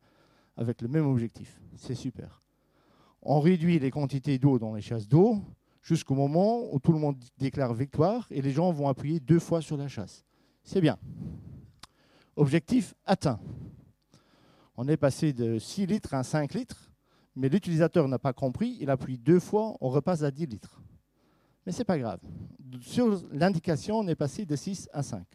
avec 0.56 0.82
le 0.82 0.88
même 0.88 1.06
objectif. 1.06 1.60
C'est 1.76 1.94
super. 1.94 2.42
On 3.22 3.40
réduit 3.40 3.78
les 3.78 3.90
quantités 3.90 4.38
d'eau 4.38 4.58
dans 4.58 4.74
les 4.74 4.80
chasses 4.80 5.08
d'eau 5.08 5.42
jusqu'au 5.84 6.16
moment 6.16 6.74
où 6.74 6.80
tout 6.80 6.92
le 6.92 6.98
monde 6.98 7.22
déclare 7.38 7.72
victoire 7.72 8.26
et 8.30 8.42
les 8.42 8.50
gens 8.50 8.72
vont 8.72 8.88
appuyer 8.88 9.20
deux 9.20 9.38
fois 9.38 9.62
sur 9.62 9.76
la 9.76 9.86
chasse. 9.86 10.24
C'est 10.64 10.80
bien. 10.80 10.98
Objectif 12.34 12.94
atteint. 13.06 13.38
On 14.76 14.88
est 14.88 14.96
passé 14.96 15.32
de 15.32 15.60
6 15.60 15.86
litres 15.86 16.14
à 16.14 16.24
5 16.24 16.52
litres 16.54 16.90
mais 17.36 17.48
l'utilisateur 17.48 18.06
n'a 18.08 18.18
pas 18.18 18.32
compris, 18.32 18.76
il 18.80 18.90
appuie 18.90 19.18
deux 19.18 19.40
fois, 19.40 19.76
on 19.80 19.88
repasse 19.88 20.22
à 20.22 20.30
10 20.30 20.46
litres. 20.46 20.80
Mais 21.66 21.72
ce 21.72 21.78
n'est 21.78 21.84
pas 21.84 21.98
grave. 21.98 22.20
Sur 22.80 23.22
l'indication, 23.32 23.98
on 23.98 24.08
est 24.08 24.14
passé 24.14 24.44
de 24.44 24.54
6 24.54 24.88
à 24.92 25.02
5. 25.02 25.26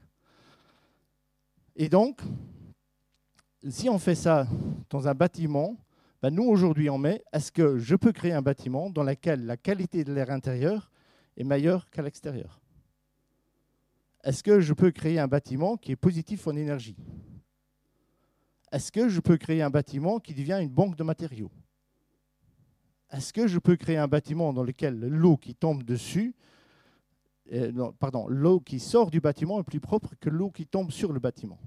Et 1.76 1.90
donc, 1.90 2.22
si 3.68 3.90
on 3.90 4.00
fait 4.00 4.16
ça 4.16 4.48
dans 4.90 5.08
un 5.08 5.14
bâtiment, 5.14 5.76
ben 6.22 6.32
nous 6.32 6.44
aujourd'hui 6.44 6.90
on 6.90 6.98
met, 6.98 7.24
est-ce 7.32 7.52
que 7.52 7.78
je 7.78 7.96
peux 7.96 8.12
créer 8.12 8.34
un 8.34 8.42
bâtiment 8.42 8.90
dans 8.90 9.04
lequel 9.04 9.46
la 9.46 9.58
qualité 9.58 10.04
de 10.04 10.14
l'air 10.14 10.32
intérieur 10.32 10.92
est 11.38 11.44
meilleure 11.44 11.90
qu'à 11.90 12.02
l'extérieur? 12.02 12.60
Est-ce 14.24 14.44
que 14.44 14.60
je 14.60 14.74
peux 14.74 14.92
créer 14.92 15.18
un 15.18 15.28
bâtiment 15.28 15.78
qui 15.78 15.94
est 15.94 15.96
positif 15.96 16.46
en 16.48 16.56
énergie? 16.56 16.98
Est-ce 18.72 18.92
que 18.92 19.08
je 19.08 19.20
peux 19.22 19.38
créer 19.38 19.62
un 19.62 19.70
bâtiment 19.70 20.20
qui 20.20 20.34
devient 20.34 20.60
une 20.62 20.70
banque 20.70 20.96
de 20.96 21.04
matériaux? 21.04 21.52
Est-ce 23.12 23.34
que 23.34 23.48
je 23.48 23.58
peux 23.58 23.76
créer 23.76 23.98
un 23.98 24.08
bâtiment 24.08 24.54
dans 24.54 24.64
lequel 24.64 25.00
l'eau 25.00 25.38
qui 25.38 25.56
tombe 25.56 25.84
dessus, 25.84 26.36
euh, 27.52 27.92
pardon, 27.98 28.28
l'eau 28.28 28.60
qui 28.60 28.80
sort 28.80 29.10
du 29.10 29.22
bâtiment 29.22 29.60
est 29.60 29.64
plus 29.64 29.80
propre 29.80 30.14
que 30.20 30.30
l'eau 30.30 30.52
qui 30.52 30.68
tombe 30.68 30.92
sur 30.92 31.12
le 31.12 31.20
bâtiment? 31.20 31.60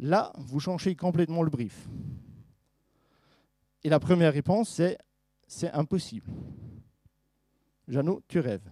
Là, 0.00 0.32
vous 0.38 0.58
changez 0.58 0.96
complètement 0.96 1.42
le 1.42 1.50
brief. 1.50 1.88
Et 3.84 3.88
la 3.90 4.00
première 4.00 4.32
réponse, 4.32 4.70
c'est 4.70 4.98
c'est 5.46 5.70
impossible. 5.70 6.26
Jeannot, 7.86 8.22
tu 8.26 8.40
rêves. 8.40 8.66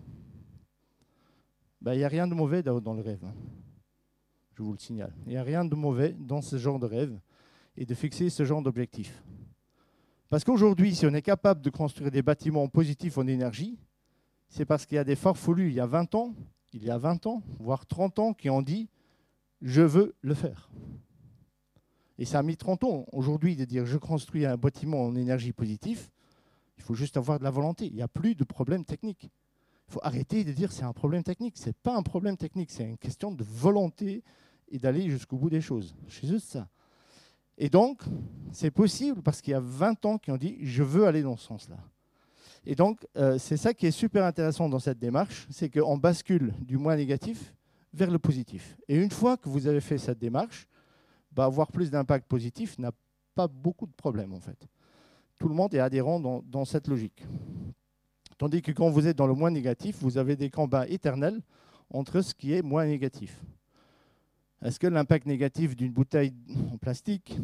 Ben, 1.81 1.95
il 1.95 1.99
n'y 1.99 2.05
a 2.05 2.09
rien 2.09 2.27
de 2.27 2.35
mauvais 2.35 2.63
dans 2.63 2.95
le 2.95 3.03
rêve. 3.03 3.25
Hein. 3.25 3.35
Je 4.55 4.63
vous 4.63 4.73
le 4.73 4.79
signale. 4.79 5.13
Il 5.27 5.31
n'y 5.31 5.37
a 5.37 5.43
rien 5.43 5.65
de 5.65 5.75
mauvais 5.75 6.17
dans 6.19 6.41
ce 6.41 6.57
genre 6.57 6.79
de 6.79 6.87
rêve 6.87 7.19
et 7.77 7.85
de 7.85 7.95
fixer 7.95 8.31
ce 8.31 8.45
genre 8.45 8.63
d'objectif. 8.63 9.23
Parce 10.29 10.45
qu'aujourd'hui, 10.45 10.95
si 10.95 11.07
on 11.07 11.13
est 11.13 11.23
capable 11.23 11.61
de 11.61 11.71
construire 11.71 12.11
des 12.11 12.23
bâtiments 12.23 12.69
positifs 12.69 13.19
en 13.19 13.27
énergie, 13.27 13.79
c'est 14.49 14.65
parce 14.65 14.87
qu'il 14.87 14.97
y 14.97 14.99
a 14.99 15.05
des 15.05 15.17
farfelus 15.17 15.69
il 15.69 15.75
y 15.75 15.81
a 15.81 15.87
20 15.87 16.15
ans, 16.15 16.35
il 16.73 16.85
y 16.85 16.91
a 16.91 16.99
20 16.99 17.27
ans, 17.27 17.43
voire 17.59 17.87
30 17.87 18.19
ans, 18.19 18.33
qui 18.33 18.49
ont 18.49 18.63
dit 18.63 18.89
je 19.61 19.83
veux 19.83 20.15
le 20.23 20.35
faire. 20.35 20.71
Et 22.19 22.25
ça 22.25 22.41
a 22.41 22.43
mis 22.43 22.57
30 22.57 22.85
ans 22.85 23.07
aujourd'hui 23.13 23.57
de 23.57 23.65
dire 23.65 23.87
je 23.87 23.99
construis 23.99 24.47
un 24.47 24.57
bâtiment 24.57 25.05
en 25.05 25.17
énergie 25.17 25.53
positive. 25.53 26.09
Il 26.77 26.83
faut 26.83 26.95
juste 26.95 27.17
avoir 27.17 27.39
de 27.39 27.45
la 27.45 27.51
volonté. 27.51 27.87
Il 27.87 27.95
n'y 27.95 28.03
a 28.03 28.09
plus 28.09 28.35
de 28.35 28.45
problème 28.45 28.85
technique. 28.85 29.31
Il 29.89 29.93
faut 29.93 30.01
arrêter 30.03 30.45
de 30.45 30.53
dire 30.53 30.73
c'est 30.73 30.85
un 30.85 30.93
problème 30.93 31.23
technique. 31.23 31.57
Ce 31.57 31.67
n'est 31.67 31.75
pas 31.83 31.97
un 31.97 32.03
problème 32.03 32.37
technique, 32.37 32.71
c'est 32.71 32.85
une 32.85 32.99
question 32.99 33.33
de 33.33 33.45
volonté 33.45 34.23
et 34.69 34.79
d'aller 34.79 35.09
jusqu'au 35.11 35.37
bout 35.37 35.51
des 35.51 35.61
choses. 35.61 35.95
C'est 36.09 36.27
juste 36.27 36.49
ça. 36.49 36.69
Et 37.59 37.69
donc, 37.69 38.03
c'est 38.53 38.71
possible 38.71 39.23
parce 39.23 39.41
qu'il 39.41 39.53
y 39.53 39.55
a 39.55 39.61
20 39.61 40.05
ans 40.07 40.19
qui 40.19 40.31
ont 40.31 40.37
dit 40.37 40.59
je 40.63 40.83
veux 40.83 41.07
aller 41.07 41.23
dans 41.23 41.37
ce 41.37 41.47
sens-là. 41.47 41.77
Et 42.65 42.75
donc, 42.75 43.07
euh, 43.17 43.39
c'est 43.39 43.57
ça 43.57 43.75
qui 43.75 43.87
est 43.87 43.91
super 43.91 44.25
intéressant 44.25 44.69
dans 44.69 44.79
cette 44.79 44.99
démarche, 44.99 45.47
c'est 45.51 45.69
qu'on 45.69 45.97
bascule 45.97 46.55
du 46.61 46.79
moins 46.79 46.97
négatif 46.97 47.55
vers 47.93 48.11
le 48.11 48.19
positif. 48.19 48.77
Et 48.89 48.97
une 48.97 49.11
fois 49.11 49.37
que 49.37 49.49
vous 49.49 49.67
avez 49.67 49.81
fait 49.81 49.99
cette 49.99 50.19
démarche, 50.19 50.67
bah, 51.35 51.45
avoir 51.45 51.69
plus 51.69 51.91
d'impact 51.91 52.27
positif 52.27 52.79
n'a 52.79 52.93
pas 53.35 53.49
beaucoup 53.49 53.87
de 53.87 53.93
problèmes 53.93 54.33
en 54.33 54.41
fait. 54.41 54.69
Tout 55.39 55.49
le 55.49 55.55
monde 55.55 55.75
est 55.75 55.81
adhérent 55.81 56.21
dans, 56.21 56.65
cette 56.65 56.87
logique. 56.87 57.27
Tandis 58.39 58.63
que 58.63 58.71
quand 58.71 58.91
vous 58.91 59.09
êtes 59.09 59.17
dans 59.17 59.27
le 59.27 59.35
moins 59.35 59.51
négatif, 59.51 59.97
vous 60.01 60.19
avez 60.19 60.37
des 60.37 60.51
combats 60.51 60.87
éternels 60.87 61.41
entre 61.91 62.21
ce 62.21 62.35
qui 62.35 62.53
est 62.53 62.63
moins 62.63 62.87
négatif. 62.87 63.41
Est-ce 64.63 64.79
que 64.79 64.87
l'impact 64.87 65.27
négatif 65.27 65.75
d'une 65.75 65.93
bouteille 65.93 66.33
en 66.73 66.77
plastique 66.77 67.37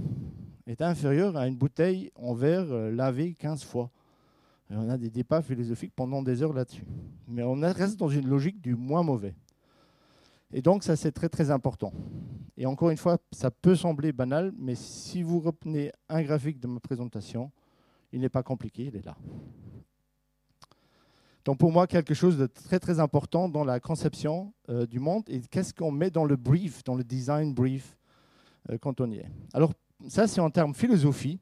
est 0.66 0.80
inférieur 0.80 1.36
à 1.36 1.48
une 1.48 1.56
bouteille 1.56 2.12
en 2.14 2.34
verre 2.34 2.70
euh, 2.70 2.92
lavée 2.92 3.34
15 3.34 3.64
fois? 3.64 3.90
On 4.70 4.88
a 4.88 4.98
des 4.98 5.10
débats 5.10 5.42
philosophiques 5.42 5.94
pendant 5.96 6.22
des 6.22 6.42
heures 6.42 6.52
là-dessus. 6.52 6.84
Mais 7.26 7.42
on 7.42 7.54
reste 7.60 7.98
dans 7.98 8.08
une 8.08 8.28
logique 8.28 8.60
du 8.60 8.76
moins 8.76 9.02
mauvais. 9.02 9.34
Et 10.52 10.62
donc 10.62 10.82
ça, 10.82 10.96
c'est 10.96 11.12
très 11.12 11.28
très 11.28 11.50
important. 11.50 11.92
Et 12.56 12.66
encore 12.66 12.90
une 12.90 12.96
fois, 12.96 13.18
ça 13.30 13.50
peut 13.50 13.76
sembler 13.76 14.12
banal, 14.12 14.52
mais 14.58 14.74
si 14.74 15.22
vous 15.22 15.40
reprenez 15.40 15.92
un 16.08 16.22
graphique 16.22 16.58
de 16.58 16.66
ma 16.66 16.80
présentation, 16.80 17.52
il 18.12 18.20
n'est 18.20 18.28
pas 18.28 18.42
compliqué, 18.42 18.86
il 18.86 18.96
est 18.96 19.04
là. 19.04 19.16
Donc 21.44 21.58
pour 21.58 21.72
moi, 21.72 21.86
quelque 21.86 22.14
chose 22.14 22.36
de 22.36 22.46
très 22.46 22.78
très 22.78 23.00
important 23.00 23.48
dans 23.48 23.64
la 23.64 23.80
conception 23.80 24.52
euh, 24.68 24.86
du 24.86 24.98
monde 24.98 25.22
et 25.28 25.40
qu'est-ce 25.40 25.72
qu'on 25.72 25.90
met 25.90 26.10
dans 26.10 26.24
le 26.24 26.36
brief, 26.36 26.82
dans 26.84 26.94
le 26.94 27.04
design 27.04 27.54
brief 27.54 27.96
euh, 28.70 28.78
quand 28.78 29.00
on 29.00 29.10
y 29.10 29.18
est. 29.18 29.30
Alors 29.52 29.72
ça, 30.08 30.26
c'est 30.26 30.40
en 30.40 30.50
termes 30.50 30.74
philosophie. 30.74 31.40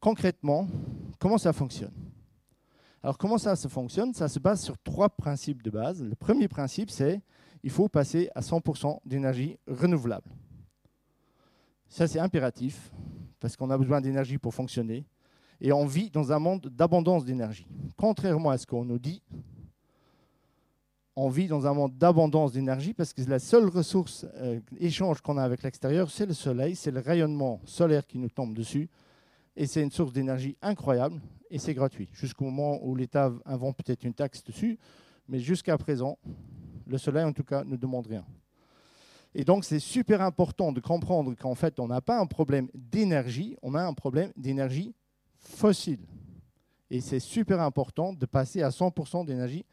Concrètement, 0.00 0.66
comment 1.18 1.38
ça 1.38 1.52
fonctionne? 1.52 1.92
Alors 3.02 3.18
comment 3.18 3.38
ça 3.38 3.56
se 3.56 3.68
fonctionne? 3.68 4.14
Ça 4.14 4.28
se 4.28 4.38
base 4.38 4.62
sur 4.62 4.78
trois 4.78 5.08
principes 5.08 5.62
de 5.62 5.70
base. 5.70 6.02
Le 6.02 6.14
premier 6.14 6.48
principe, 6.48 6.90
c'est 6.90 7.20
il 7.62 7.70
faut 7.70 7.88
passer 7.88 8.30
à 8.34 8.40
100% 8.40 9.00
d'énergie 9.04 9.58
renouvelable. 9.66 10.30
Ça, 11.88 12.06
c'est 12.06 12.20
impératif, 12.20 12.92
parce 13.40 13.56
qu'on 13.56 13.70
a 13.70 13.78
besoin 13.78 14.00
d'énergie 14.00 14.38
pour 14.38 14.54
fonctionner. 14.54 15.04
Et 15.60 15.72
on 15.72 15.84
vit 15.86 16.10
dans 16.10 16.32
un 16.32 16.38
monde 16.38 16.70
d'abondance 16.72 17.24
d'énergie. 17.24 17.66
Contrairement 17.96 18.50
à 18.50 18.58
ce 18.58 18.66
qu'on 18.66 18.84
nous 18.84 18.98
dit, 18.98 19.22
on 21.16 21.28
vit 21.28 21.48
dans 21.48 21.66
un 21.66 21.74
monde 21.74 21.98
d'abondance 21.98 22.52
d'énergie 22.52 22.94
parce 22.94 23.12
que 23.12 23.20
la 23.22 23.38
seule 23.38 23.68
ressource 23.68 24.24
euh, 24.36 24.60
échange 24.78 25.20
qu'on 25.20 25.36
a 25.36 25.42
avec 25.42 25.62
l'extérieur, 25.62 26.10
c'est 26.10 26.24
le 26.24 26.32
soleil, 26.32 26.76
c'est 26.76 26.90
le 26.90 27.00
rayonnement 27.00 27.60
solaire 27.64 28.06
qui 28.06 28.18
nous 28.18 28.30
tombe 28.30 28.54
dessus. 28.54 28.88
Et 29.56 29.66
c'est 29.66 29.82
une 29.82 29.90
source 29.90 30.12
d'énergie 30.12 30.56
incroyable 30.62 31.20
et 31.50 31.58
c'est 31.58 31.74
gratuit. 31.74 32.08
Jusqu'au 32.12 32.44
moment 32.44 32.78
où 32.82 32.94
l'État 32.94 33.32
invente 33.44 33.76
peut-être 33.76 34.04
une 34.04 34.14
taxe 34.14 34.42
dessus, 34.44 34.78
mais 35.28 35.40
jusqu'à 35.40 35.76
présent, 35.76 36.16
le 36.90 36.98
soleil 36.98 37.24
en 37.24 37.32
tout 37.32 37.44
cas 37.44 37.64
ne 37.64 37.76
demande 37.76 38.06
rien. 38.06 38.24
Et 39.34 39.44
donc 39.44 39.64
c'est 39.64 39.78
super 39.78 40.22
important 40.22 40.72
de 40.72 40.80
comprendre 40.80 41.34
qu'en 41.34 41.54
fait 41.54 41.78
on 41.78 41.86
n'a 41.86 42.00
pas 42.00 42.18
un 42.18 42.26
problème 42.26 42.68
d'énergie, 42.74 43.56
on 43.62 43.74
a 43.74 43.82
un 43.82 43.94
problème 43.94 44.32
d'énergie 44.36 44.94
fossile. 45.38 46.00
Et 46.90 47.00
c'est 47.00 47.20
super 47.20 47.60
important 47.60 48.12
de 48.12 48.26
passer 48.26 48.62
à 48.62 48.70
100% 48.70 49.24
d'énergie 49.24 49.64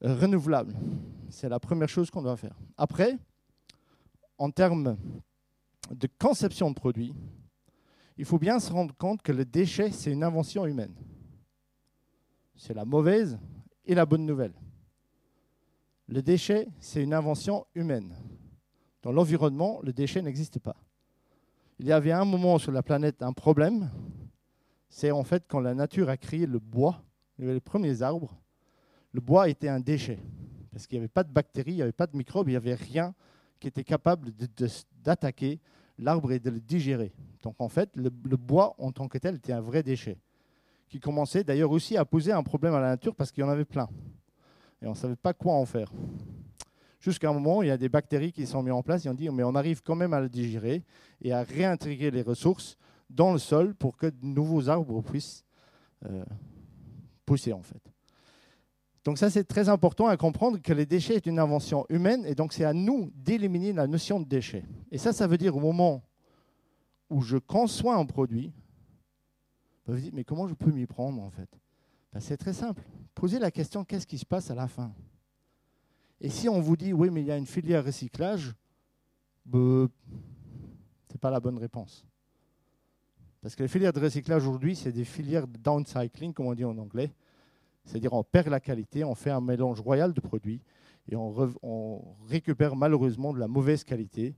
renouvelable. 0.00 0.74
C'est 1.28 1.48
la 1.48 1.60
première 1.60 1.88
chose 1.88 2.10
qu'on 2.10 2.22
doit 2.22 2.36
faire. 2.36 2.56
Après, 2.78 3.18
en 4.38 4.50
termes 4.50 4.96
de 5.90 6.08
conception 6.18 6.70
de 6.70 6.74
produits, 6.74 7.14
il 8.16 8.24
faut 8.24 8.38
bien 8.38 8.58
se 8.58 8.72
rendre 8.72 8.94
compte 8.96 9.20
que 9.20 9.32
le 9.32 9.44
déchet, 9.44 9.90
c'est 9.90 10.10
une 10.10 10.24
invention 10.24 10.64
humaine. 10.64 10.94
C'est 12.56 12.74
la 12.74 12.86
mauvaise 12.86 13.38
et 13.84 13.94
la 13.94 14.06
bonne 14.06 14.24
nouvelle. 14.24 14.54
Le 16.08 16.22
déchet, 16.22 16.68
c'est 16.78 17.02
une 17.02 17.14
invention 17.14 17.66
humaine. 17.74 18.14
Dans 19.02 19.12
l'environnement, 19.12 19.80
le 19.82 19.92
déchet 19.92 20.22
n'existe 20.22 20.58
pas. 20.58 20.76
Il 21.78 21.86
y 21.86 21.92
avait 21.92 22.12
un 22.12 22.24
moment 22.24 22.58
sur 22.58 22.72
la 22.72 22.82
planète 22.82 23.22
un 23.22 23.32
problème, 23.32 23.90
c'est 24.88 25.10
en 25.10 25.24
fait 25.24 25.44
quand 25.48 25.60
la 25.60 25.74
nature 25.74 26.08
a 26.08 26.16
créé 26.16 26.46
le 26.46 26.58
bois, 26.58 27.02
les 27.38 27.60
premiers 27.60 28.02
arbres, 28.02 28.34
le 29.12 29.20
bois 29.20 29.48
était 29.48 29.68
un 29.68 29.80
déchet. 29.80 30.18
Parce 30.72 30.86
qu'il 30.86 30.98
n'y 30.98 31.00
avait 31.04 31.08
pas 31.08 31.24
de 31.24 31.32
bactéries, 31.32 31.72
il 31.72 31.76
n'y 31.76 31.82
avait 31.82 31.92
pas 31.92 32.06
de 32.06 32.16
microbes, 32.16 32.48
il 32.48 32.52
n'y 32.52 32.56
avait 32.56 32.74
rien 32.74 33.14
qui 33.60 33.68
était 33.68 33.84
capable 33.84 34.30
d'attaquer 35.02 35.60
l'arbre 35.98 36.32
et 36.32 36.38
de 36.38 36.50
le 36.50 36.60
digérer. 36.60 37.12
Donc 37.42 37.56
en 37.58 37.68
fait, 37.68 37.90
le, 37.94 38.10
bois 38.10 38.74
en 38.78 38.92
tant 38.92 39.08
que 39.08 39.18
tel 39.18 39.36
était 39.36 39.52
un 39.52 39.60
vrai 39.60 39.82
déchet, 39.82 40.18
qui 40.88 41.00
commençait 41.00 41.44
d'ailleurs 41.44 41.70
aussi 41.70 41.96
à 41.96 42.04
poser 42.04 42.32
un 42.32 42.42
problème 42.42 42.74
à 42.74 42.80
la 42.80 42.88
nature 42.88 43.14
parce 43.14 43.32
qu'il 43.32 43.42
y 43.42 43.44
en 43.44 43.50
avait 43.50 43.64
plein. 43.64 43.88
Et 44.82 44.86
on 44.86 44.90
ne 44.90 44.96
savait 44.96 45.16
pas 45.16 45.32
quoi 45.32 45.54
en 45.54 45.64
faire. 45.64 45.90
Jusqu'à 47.00 47.30
un 47.30 47.32
moment, 47.32 47.62
il 47.62 47.68
y 47.68 47.70
a 47.70 47.76
des 47.76 47.88
bactéries 47.88 48.32
qui 48.32 48.46
sont 48.46 48.62
mises 48.62 48.72
en 48.72 48.82
place 48.82 49.06
et 49.06 49.08
on 49.08 49.14
dit 49.14 49.28
mais 49.30 49.44
on 49.44 49.54
arrive 49.54 49.82
quand 49.82 49.94
même 49.94 50.12
à 50.12 50.20
le 50.20 50.28
digérer 50.28 50.82
et 51.22 51.32
à 51.32 51.42
réintégrer 51.42 52.10
les 52.10 52.22
ressources 52.22 52.76
dans 53.08 53.32
le 53.32 53.38
sol 53.38 53.74
pour 53.74 53.96
que 53.96 54.06
de 54.06 54.26
nouveaux 54.26 54.68
arbres 54.68 55.02
puissent 55.02 55.44
euh, 56.04 56.24
pousser 57.24 57.52
en 57.52 57.62
fait. 57.62 57.80
Donc 59.04 59.18
ça, 59.18 59.30
c'est 59.30 59.44
très 59.44 59.68
important 59.68 60.08
à 60.08 60.16
comprendre 60.16 60.58
que 60.60 60.72
les 60.72 60.84
déchets 60.84 61.14
est 61.14 61.26
une 61.26 61.38
invention 61.38 61.86
humaine 61.88 62.24
et 62.26 62.34
donc 62.34 62.52
c'est 62.52 62.64
à 62.64 62.72
nous 62.72 63.12
d'éliminer 63.14 63.72
la 63.72 63.86
notion 63.86 64.18
de 64.18 64.24
déchet. 64.24 64.64
Et 64.90 64.98
ça, 64.98 65.12
ça 65.12 65.28
veut 65.28 65.38
dire 65.38 65.56
au 65.56 65.60
moment 65.60 66.02
où 67.08 67.20
je 67.20 67.36
conçois 67.36 67.94
un 67.94 68.04
produit, 68.04 68.52
vous 69.86 69.94
vous 69.94 70.00
dites, 70.00 70.12
mais 70.12 70.24
comment 70.24 70.48
je 70.48 70.54
peux 70.54 70.72
m'y 70.72 70.86
prendre 70.86 71.22
en 71.22 71.30
fait? 71.30 71.48
Ben, 72.12 72.18
C'est 72.18 72.36
très 72.36 72.52
simple. 72.52 72.82
Posez 73.16 73.38
la 73.38 73.50
question, 73.50 73.82
qu'est-ce 73.82 74.06
qui 74.06 74.18
se 74.18 74.26
passe 74.26 74.50
à 74.50 74.54
la 74.54 74.68
fin? 74.68 74.92
Et 76.20 76.28
si 76.28 76.50
on 76.50 76.60
vous 76.60 76.76
dit, 76.76 76.92
oui, 76.92 77.08
mais 77.10 77.22
il 77.22 77.26
y 77.26 77.32
a 77.32 77.38
une 77.38 77.46
filière 77.46 77.82
recyclage, 77.82 78.54
ben, 79.46 79.88
ce 81.08 81.14
n'est 81.14 81.18
pas 81.18 81.30
la 81.30 81.40
bonne 81.40 81.56
réponse. 81.56 82.04
Parce 83.40 83.56
que 83.56 83.62
les 83.62 83.68
filières 83.68 83.94
de 83.94 84.00
recyclage 84.00 84.42
aujourd'hui, 84.42 84.76
c'est 84.76 84.92
des 84.92 85.06
filières 85.06 85.48
de 85.48 85.56
downcycling, 85.56 86.34
comme 86.34 86.46
on 86.46 86.54
dit 86.54 86.66
en 86.66 86.76
anglais. 86.76 87.10
C'est-à-dire 87.86 88.12
on 88.12 88.22
perd 88.22 88.48
la 88.48 88.60
qualité, 88.60 89.02
on 89.02 89.14
fait 89.14 89.30
un 89.30 89.40
mélange 89.40 89.80
royal 89.80 90.12
de 90.12 90.20
produits 90.20 90.60
et 91.08 91.16
on, 91.16 92.04
récupère 92.28 92.76
malheureusement 92.76 93.32
de 93.32 93.38
la 93.38 93.48
mauvaise 93.48 93.82
qualité. 93.82 94.34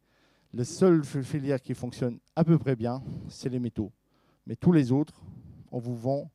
La 0.52 0.64
seule 0.64 1.04
filière 1.04 1.60
qui 1.60 1.74
fonctionne 1.74 2.20
à 2.36 2.44
peu 2.44 2.58
près 2.58 2.76
bien, 2.76 3.02
c'est 3.28 3.48
les 3.48 3.58
métaux. 3.58 3.90
Mais 4.46 4.54
tous 4.54 4.70
les 4.70 4.92
autres, 4.92 5.20
on 5.72 5.78
vous 5.78 5.96
vend 5.96 6.30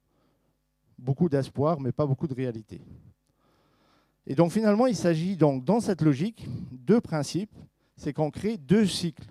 beaucoup 0.97 1.29
d'espoir, 1.29 1.79
mais 1.79 1.91
pas 1.91 2.06
beaucoup 2.06 2.27
de 2.27 2.34
réalité. 2.34 2.82
Et 4.25 4.36
donc 4.36 4.51
finalement, 4.51 4.88
il 4.88 4.95
s'agit 4.95 5.36
donc 5.36 5.65
dans 5.65 5.79
cette 5.79 6.01
logique 6.01 6.47
deux 6.71 7.01
principes, 7.01 7.56
c'est 7.95 8.13
qu'on 8.13 8.32
crée 8.32 8.58
deux 8.58 8.86
cycles. 8.86 9.25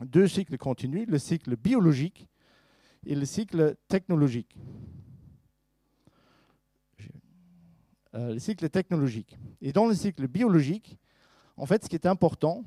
Deux 0.00 0.26
cycles 0.26 0.56
continus, 0.58 1.06
le 1.08 1.18
cycle 1.18 1.56
biologique 1.56 2.26
et 3.06 3.14
le 3.14 3.24
cycle 3.24 3.76
technologique. 3.88 4.56
Euh, 8.14 8.34
le 8.34 8.38
cycle 8.38 8.68
technologique. 8.68 9.38
Et 9.60 9.72
dans 9.72 9.86
le 9.86 9.94
cycle 9.94 10.26
biologique, 10.26 10.98
en 11.56 11.66
fait, 11.66 11.84
ce 11.84 11.88
qui 11.88 11.94
est 11.94 12.06
important, 12.06 12.64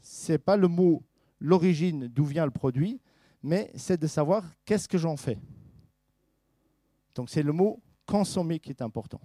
ce 0.00 0.32
n'est 0.32 0.38
pas 0.38 0.56
le 0.56 0.68
mot 0.68 1.02
l'origine 1.40 2.08
d'où 2.08 2.24
vient 2.24 2.44
le 2.44 2.50
produit, 2.50 3.00
mais 3.42 3.70
c'est 3.74 4.00
de 4.00 4.06
savoir 4.06 4.44
qu'est-ce 4.64 4.88
que 4.88 4.98
j'en 4.98 5.16
fais. 5.16 5.38
Donc 7.16 7.28
c'est 7.28 7.42
le 7.42 7.52
mot 7.52 7.82
consommer 8.06 8.60
qui 8.60 8.70
est 8.70 8.82
important. 8.82 9.20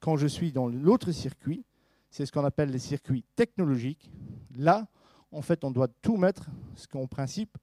Quand 0.00 0.16
je 0.16 0.26
suis 0.26 0.52
dans 0.52 0.68
l'autre 0.68 1.12
circuit, 1.12 1.66
c'est 2.10 2.24
ce 2.24 2.32
qu'on 2.32 2.44
appelle 2.44 2.70
les 2.70 2.78
circuits 2.78 3.24
technologiques. 3.36 4.10
Là, 4.56 4.86
en 5.30 5.42
fait, 5.42 5.64
on 5.64 5.70
doit 5.70 5.88
tout 5.88 6.16
mettre, 6.16 6.48
ce 6.76 6.86
qu'en 6.86 7.06
principe, 7.06 7.58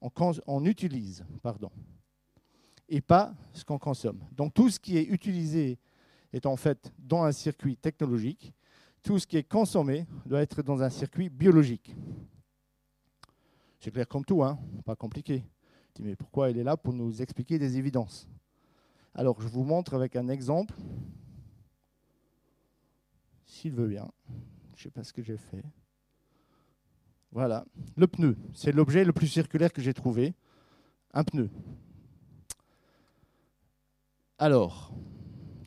on, 0.00 0.10
on 0.46 0.64
utilise. 0.64 1.26
Pardon 1.42 1.70
et 2.88 3.00
pas 3.00 3.34
ce 3.52 3.64
qu'on 3.64 3.78
consomme. 3.78 4.24
Donc 4.32 4.54
tout 4.54 4.70
ce 4.70 4.80
qui 4.80 4.96
est 4.96 5.04
utilisé 5.04 5.78
est 6.32 6.46
en 6.46 6.56
fait 6.56 6.92
dans 6.98 7.22
un 7.22 7.32
circuit 7.32 7.76
technologique. 7.76 8.52
Tout 9.02 9.18
ce 9.18 9.26
qui 9.26 9.36
est 9.36 9.48
consommé 9.48 10.06
doit 10.26 10.40
être 10.40 10.62
dans 10.62 10.82
un 10.82 10.90
circuit 10.90 11.28
biologique. 11.28 11.94
C'est 13.78 13.90
clair 13.90 14.08
comme 14.08 14.24
tout, 14.24 14.42
hein 14.42 14.58
pas 14.84 14.96
compliqué. 14.96 15.44
Mais 15.98 16.16
pourquoi 16.16 16.50
il 16.50 16.58
est 16.58 16.64
là 16.64 16.76
pour 16.76 16.92
nous 16.92 17.22
expliquer 17.22 17.58
des 17.58 17.78
évidences? 17.78 18.28
Alors 19.14 19.40
je 19.40 19.48
vous 19.48 19.64
montre 19.64 19.94
avec 19.94 20.16
un 20.16 20.28
exemple, 20.28 20.74
s'il 23.46 23.72
veut 23.72 23.88
bien. 23.88 24.08
Je 24.76 24.80
ne 24.80 24.82
sais 24.84 24.90
pas 24.90 25.04
ce 25.04 25.12
que 25.12 25.22
j'ai 25.22 25.36
fait. 25.36 25.64
Voilà, 27.32 27.64
le 27.96 28.06
pneu. 28.06 28.36
C'est 28.54 28.72
l'objet 28.72 29.04
le 29.04 29.12
plus 29.12 29.26
circulaire 29.26 29.72
que 29.72 29.82
j'ai 29.82 29.92
trouvé. 29.92 30.34
Un 31.12 31.24
pneu. 31.24 31.50
Alors, 34.38 34.92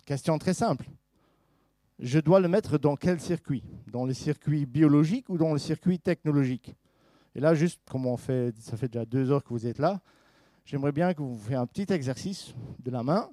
question 0.06 0.38
très 0.38 0.54
simple. 0.54 0.90
Je 2.00 2.20
dois 2.20 2.40
le 2.40 2.48
mettre 2.48 2.78
dans 2.78 2.96
quel 2.96 3.20
circuit? 3.20 3.64
Dans 3.88 4.06
le 4.06 4.14
circuit 4.14 4.66
biologique 4.66 5.30
ou 5.30 5.38
dans 5.38 5.52
le 5.54 5.60
circuit 5.60 6.00
technologique? 6.00 6.74
Et 7.36 7.40
là, 7.40 7.54
juste 7.54 7.82
comme 7.90 8.06
on 8.06 8.18
fait, 8.18 8.56
ça 8.60 8.78
fait 8.78 8.88
déjà 8.88 9.06
deux 9.06 9.30
heures 9.30 9.44
que 9.44 9.50
vous 9.50 9.68
êtes 9.68 9.78
là, 9.78 10.02
j'aimerais 10.66 10.92
bien 10.92 11.14
que 11.14 11.22
vous 11.22 11.38
fassiez 11.38 11.56
un 11.56 11.68
petit 11.68 11.92
exercice 11.92 12.54
de 12.80 12.92
la 12.92 13.04
main. 13.04 13.30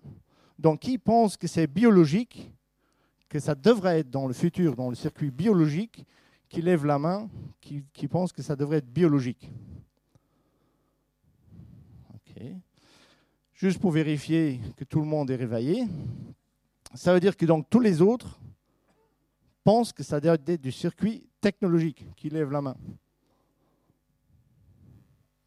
Donc, 0.59 0.81
qui 0.81 0.99
pense 0.99 1.37
que 1.37 1.47
c'est 1.47 1.67
biologique, 1.67 2.53
que 3.29 3.39
ça 3.39 3.55
devrait 3.55 4.01
être 4.01 4.11
dans 4.11 4.27
le 4.27 4.35
futur, 4.35 4.75
dans 4.75 4.89
le 4.89 4.97
circuit 4.97 5.31
biologique, 5.31 6.05
qui 6.49 6.63
lève 6.63 6.85
la 6.85 6.99
main, 6.99 7.29
qui, 7.61 8.09
pense 8.09 8.33
que 8.33 8.43
ça 8.43 8.57
devrait 8.57 8.79
être 8.79 8.93
biologique? 8.93 9.51
Ok. 12.15 12.43
Juste 13.55 13.79
pour 13.79 13.91
vérifier 13.91 14.61
que 14.77 14.85
tout 14.85 15.01
le 15.01 15.07
monde 15.07 15.31
est 15.31 15.37
réveillé. 15.37 15.87
Ça 16.95 17.13
veut 17.13 17.21
dire 17.21 17.37
que 17.37 17.45
donc 17.45 17.69
tous 17.69 17.81
les 17.81 18.01
autres 18.01 18.41
pensent 19.63 19.93
que 19.93 20.03
ça 20.03 20.21
doit 20.21 20.39
être 20.47 20.63
du 20.63 20.73
circuit 20.73 21.29
technologique 21.41 22.07
qui 22.17 22.31
lève 22.31 22.51
la 22.51 22.63
main. 22.63 22.77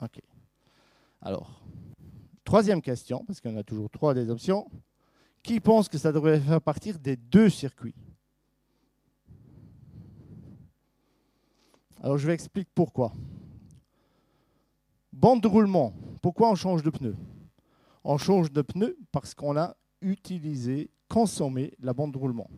OK. 0.02 0.22
Alors, 1.22 1.62
troisième 2.52 2.82
question, 2.82 3.24
parce 3.24 3.40
qu'on 3.40 3.56
a 3.56 3.64
toujours 3.64 3.90
trois 3.90 4.14
des 4.14 4.30
options. 4.30 4.70
Qui 5.42 5.62
pense 5.62 5.88
que 5.88 5.98
ça 5.98 6.12
devrait 6.12 6.38
faire 6.38 6.62
partir 6.62 7.00
des 7.00 7.16
deux 7.16 7.50
circuits? 7.50 7.96
Alors, 12.04 12.18
je 12.18 12.28
vais 12.28 12.34
expliquer 12.34 12.70
pourquoi. 12.76 13.14
Bande 15.14 15.40
de 15.40 15.48
roulement. 15.48 15.94
Pourquoi 16.22 16.52
on 16.52 16.56
change 16.56 16.84
de 16.84 16.90
pneu? 16.90 17.16
On 18.04 18.18
change 18.18 18.52
de 18.52 18.62
pneu 18.62 18.98
parce 19.14 19.34
qu'on 19.34 19.56
a 19.56 19.78
utilisé, 20.02 20.90
consommé 21.08 21.74
la 21.80 21.94
bande 21.94 22.12
de 22.12 22.18
roulement. 22.18 22.50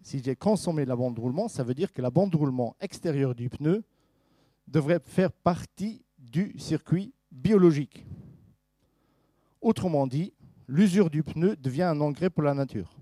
Si 0.00 0.22
j'ai 0.22 0.36
consommé 0.36 0.86
la 0.86 0.96
bande 0.96 1.16
de 1.16 1.20
roulement, 1.20 1.48
ça 1.48 1.62
veut 1.62 1.74
dire 1.74 1.92
que 1.92 2.00
la 2.00 2.10
bande 2.10 2.30
de 2.30 2.38
roulement 2.38 2.76
extérieure 2.80 3.34
du 3.34 3.50
pneu 3.50 3.84
devrait 4.66 5.02
faire 5.04 5.32
partie 5.32 6.02
du 6.18 6.58
circuit 6.58 7.12
biologique. 7.36 8.04
Autrement 9.60 10.06
dit, 10.06 10.32
l'usure 10.66 11.10
du 11.10 11.22
pneu 11.22 11.56
devient 11.56 11.82
un 11.82 12.00
engrais 12.00 12.30
pour 12.30 12.42
la 12.42 12.54
nature. 12.54 12.96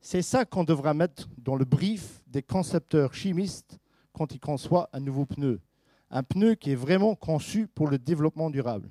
C'est 0.00 0.22
ça 0.22 0.44
qu'on 0.44 0.64
devra 0.64 0.94
mettre 0.94 1.28
dans 1.38 1.56
le 1.56 1.64
brief 1.64 2.22
des 2.26 2.42
concepteurs 2.42 3.14
chimistes 3.14 3.78
quand 4.12 4.34
ils 4.34 4.40
conçoivent 4.40 4.88
un 4.92 5.00
nouveau 5.00 5.26
pneu. 5.26 5.60
Un 6.10 6.22
pneu 6.22 6.54
qui 6.54 6.72
est 6.72 6.76
vraiment 6.76 7.14
conçu 7.14 7.66
pour 7.66 7.88
le 7.88 7.98
développement 7.98 8.50
durable. 8.50 8.88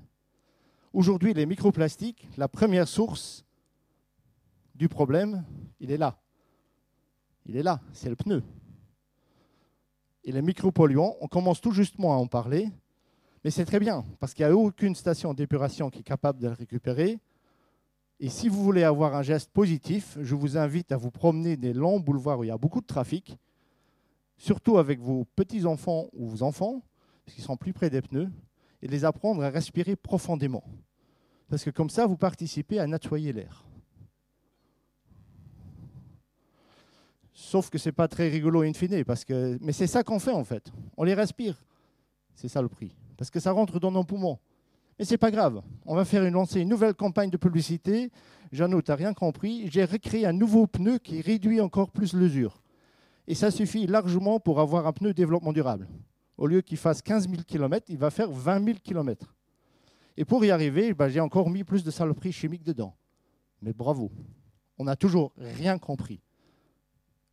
Aujourd'hui, 0.92 1.34
les 1.34 1.46
microplastiques, 1.46 2.28
la 2.38 2.48
première 2.48 2.88
source 2.88 3.46
du 4.76 4.90
problème, 4.90 5.46
il 5.80 5.92
est 5.92 5.98
là. 5.98 6.20
Il 7.46 7.56
est 7.56 7.64
là, 7.64 7.82
c'est 7.94 8.10
le 8.10 8.16
pneu. 8.16 8.44
Et 10.24 10.32
les 10.32 10.42
micropolluants, 10.42 11.16
on 11.22 11.28
commence 11.28 11.62
tout 11.62 11.72
justement 11.72 12.14
à 12.14 12.18
en 12.18 12.28
parler, 12.28 12.70
mais 13.44 13.52
c'est 13.52 13.66
très 13.66 13.80
bien, 13.80 14.06
parce 14.20 14.34
qu'il 14.34 14.46
n'y 14.46 14.52
a 14.52 14.56
aucune 14.56 14.96
station 14.96 15.34
d'épuration 15.34 15.90
qui 15.90 16.00
est 16.00 16.04
capable 16.04 16.40
de 16.40 16.48
le 16.48 16.54
récupérer. 16.54 17.20
Et 18.20 18.30
si 18.30 18.48
vous 18.48 18.64
voulez 18.64 18.84
avoir 18.84 19.16
un 19.16 19.22
geste 19.22 19.52
positif, 19.52 20.18
je 20.22 20.36
vous 20.36 20.58
invite 20.58 20.92
à 20.92 20.98
vous 20.98 21.12
promener 21.12 21.58
des 21.58 21.74
longs 21.74 22.00
boulevards 22.00 22.40
où 22.40 22.44
il 22.46 22.48
y 22.48 22.52
a 22.52 22.58
beaucoup 22.58 22.80
de 22.80 22.86
trafic, 22.86 23.38
surtout 24.38 24.78
avec 24.78 25.00
vos 25.00 25.26
petits-enfants 25.36 26.08
ou 26.14 26.28
vos 26.28 26.44
enfants, 26.44 26.82
parce 27.26 27.36
qu'ils 27.36 27.44
sont 27.44 27.58
plus 27.58 27.74
près 27.74 27.90
des 27.90 28.02
pneus, 28.02 28.30
et 28.82 28.88
les 28.88 29.06
apprendre 29.06 29.44
à 29.44 29.50
respirer 29.50 29.96
profondément. 29.96 30.64
Parce 31.50 31.64
que 31.64 31.70
comme 31.70 31.90
ça, 31.90 32.06
vous 32.06 32.18
participez 32.18 32.80
à 32.80 32.88
nettoyer 32.88 33.34
l'air. 33.34 33.66
Sauf 37.34 37.70
que 37.70 37.78
ce 37.78 37.90
n'est 37.90 37.94
pas 37.94 38.08
très 38.08 38.30
rigolo 38.30 38.62
in 38.62 38.74
fine, 38.74 39.04
parce 39.04 39.26
que... 39.26 39.58
mais 39.62 39.74
c'est 39.74 39.88
ça 39.88 40.04
qu'on 40.04 40.20
fait 40.20 40.32
en 40.32 40.44
fait. 40.44 40.72
On 40.98 41.04
les 41.04 41.14
respire. 41.14 41.62
C'est 42.36 42.48
ça 42.48 42.62
le 42.62 42.70
prix. 42.70 42.96
Parce 43.24 43.32
que 43.32 43.40
ça 43.40 43.54
rentre 43.54 43.80
dans 43.80 43.90
nos 43.90 44.04
poumons. 44.04 44.38
Mais 45.00 45.06
ce 45.06 45.12
n'est 45.12 45.18
pas 45.18 45.32
grave. 45.32 45.62
On 45.86 45.96
va 45.96 46.04
faire 46.04 46.26
une, 46.26 46.34
lancer 46.34 46.60
une 46.60 46.68
nouvelle 46.68 46.94
campagne 46.94 47.30
de 47.30 47.38
publicité. 47.38 48.12
Jean, 48.52 48.68
tu 48.68 48.92
n'as 48.92 48.96
rien 48.98 49.14
compris. 49.14 49.70
J'ai 49.72 49.86
recréé 49.86 50.26
un 50.26 50.34
nouveau 50.34 50.68
pneu 50.68 50.98
qui 50.98 51.22
réduit 51.22 51.62
encore 51.62 51.90
plus 51.90 52.14
l'usure. 52.14 52.62
Et 53.26 53.34
ça 53.34 53.50
suffit 53.50 53.88
largement 53.88 54.42
pour 54.42 54.60
avoir 54.60 54.88
un 54.88 54.92
pneu 54.92 55.14
développement 55.14 55.54
durable. 55.54 55.88
Au 56.38 56.48
lieu 56.48 56.60
qu'il 56.60 56.76
fasse 56.76 57.02
15 57.02 57.30
000 57.30 57.44
km, 57.48 57.86
il 57.88 57.98
va 57.98 58.10
faire 58.10 58.30
20 58.30 58.66
000 58.66 58.78
km. 58.84 59.34
Et 60.18 60.26
pour 60.26 60.44
y 60.44 60.52
arriver, 60.52 60.94
ben, 60.94 61.08
j'ai 61.08 61.22
encore 61.22 61.50
mis 61.50 61.64
plus 61.64 61.86
de 61.86 61.92
saloperies 61.92 62.34
chimiques 62.34 62.66
dedans. 62.66 62.94
Mais 63.62 63.72
bravo. 63.72 64.12
On 64.78 64.84
n'a 64.84 64.98
toujours 64.98 65.32
rien 65.38 65.78
compris 65.78 66.20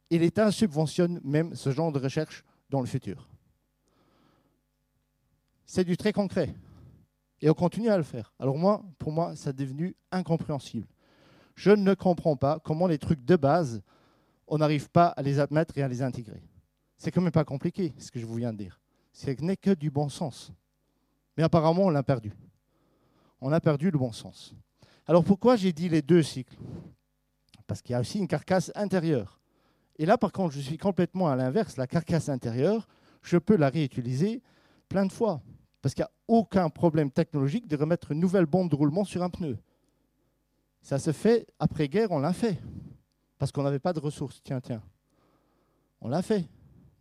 et 0.08 0.20
l'État 0.20 0.52
subventionne 0.52 1.20
même 1.24 1.54
ce 1.56 1.70
genre 1.70 1.90
de 1.90 1.98
recherche 1.98 2.44
dans 2.68 2.80
le 2.80 2.86
futur. 2.86 3.29
C'est 5.72 5.84
du 5.84 5.96
très 5.96 6.12
concret. 6.12 6.52
Et 7.40 7.48
on 7.48 7.54
continue 7.54 7.90
à 7.90 7.96
le 7.96 8.02
faire. 8.02 8.34
Alors 8.40 8.58
moi, 8.58 8.82
pour 8.98 9.12
moi, 9.12 9.36
ça 9.36 9.50
est 9.50 9.52
devenu 9.52 9.94
incompréhensible. 10.10 10.88
Je 11.54 11.70
ne 11.70 11.94
comprends 11.94 12.34
pas 12.34 12.58
comment 12.58 12.88
les 12.88 12.98
trucs 12.98 13.24
de 13.24 13.36
base, 13.36 13.80
on 14.48 14.58
n'arrive 14.58 14.90
pas 14.90 15.06
à 15.06 15.22
les 15.22 15.38
admettre 15.38 15.78
et 15.78 15.82
à 15.84 15.86
les 15.86 16.02
intégrer. 16.02 16.42
C'est 16.96 17.12
quand 17.12 17.20
même 17.20 17.30
pas 17.30 17.44
compliqué, 17.44 17.94
ce 17.98 18.10
que 18.10 18.18
je 18.18 18.26
vous 18.26 18.34
viens 18.34 18.52
de 18.52 18.58
dire. 18.58 18.80
Ce 19.12 19.30
n'est 19.30 19.56
que 19.56 19.70
du 19.70 19.92
bon 19.92 20.08
sens. 20.08 20.52
Mais 21.36 21.44
apparemment, 21.44 21.84
on 21.84 21.90
l'a 21.90 22.02
perdu. 22.02 22.32
On 23.40 23.52
a 23.52 23.60
perdu 23.60 23.92
le 23.92 23.98
bon 23.98 24.10
sens. 24.10 24.56
Alors 25.06 25.22
pourquoi 25.22 25.54
j'ai 25.54 25.72
dit 25.72 25.88
les 25.88 26.02
deux 26.02 26.24
cycles? 26.24 26.58
Parce 27.68 27.80
qu'il 27.80 27.92
y 27.92 27.96
a 27.96 28.00
aussi 28.00 28.18
une 28.18 28.26
carcasse 28.26 28.72
intérieure. 28.74 29.38
Et 30.00 30.04
là, 30.04 30.18
par 30.18 30.32
contre, 30.32 30.52
je 30.52 30.60
suis 30.62 30.78
complètement 30.78 31.28
à 31.28 31.36
l'inverse. 31.36 31.76
La 31.76 31.86
carcasse 31.86 32.28
intérieure, 32.28 32.88
je 33.22 33.38
peux 33.38 33.56
la 33.56 33.68
réutiliser 33.68 34.42
plein 34.88 35.06
de 35.06 35.12
fois. 35.12 35.40
Parce 35.82 35.94
qu'il 35.94 36.02
n'y 36.02 36.08
a 36.08 36.12
aucun 36.28 36.68
problème 36.68 37.10
technologique 37.10 37.66
de 37.66 37.76
remettre 37.76 38.12
une 38.12 38.20
nouvelle 38.20 38.46
bombe 38.46 38.70
de 38.70 38.76
roulement 38.76 39.04
sur 39.04 39.22
un 39.22 39.30
pneu. 39.30 39.58
Ça 40.82 40.98
se 40.98 41.12
fait 41.12 41.46
après-guerre, 41.58 42.10
on 42.10 42.18
l'a 42.18 42.32
fait. 42.32 42.58
Parce 43.38 43.52
qu'on 43.52 43.62
n'avait 43.62 43.78
pas 43.78 43.92
de 43.92 44.00
ressources. 44.00 44.40
Tiens, 44.42 44.60
tiens. 44.60 44.82
On 46.00 46.08
l'a 46.08 46.22
fait. 46.22 46.46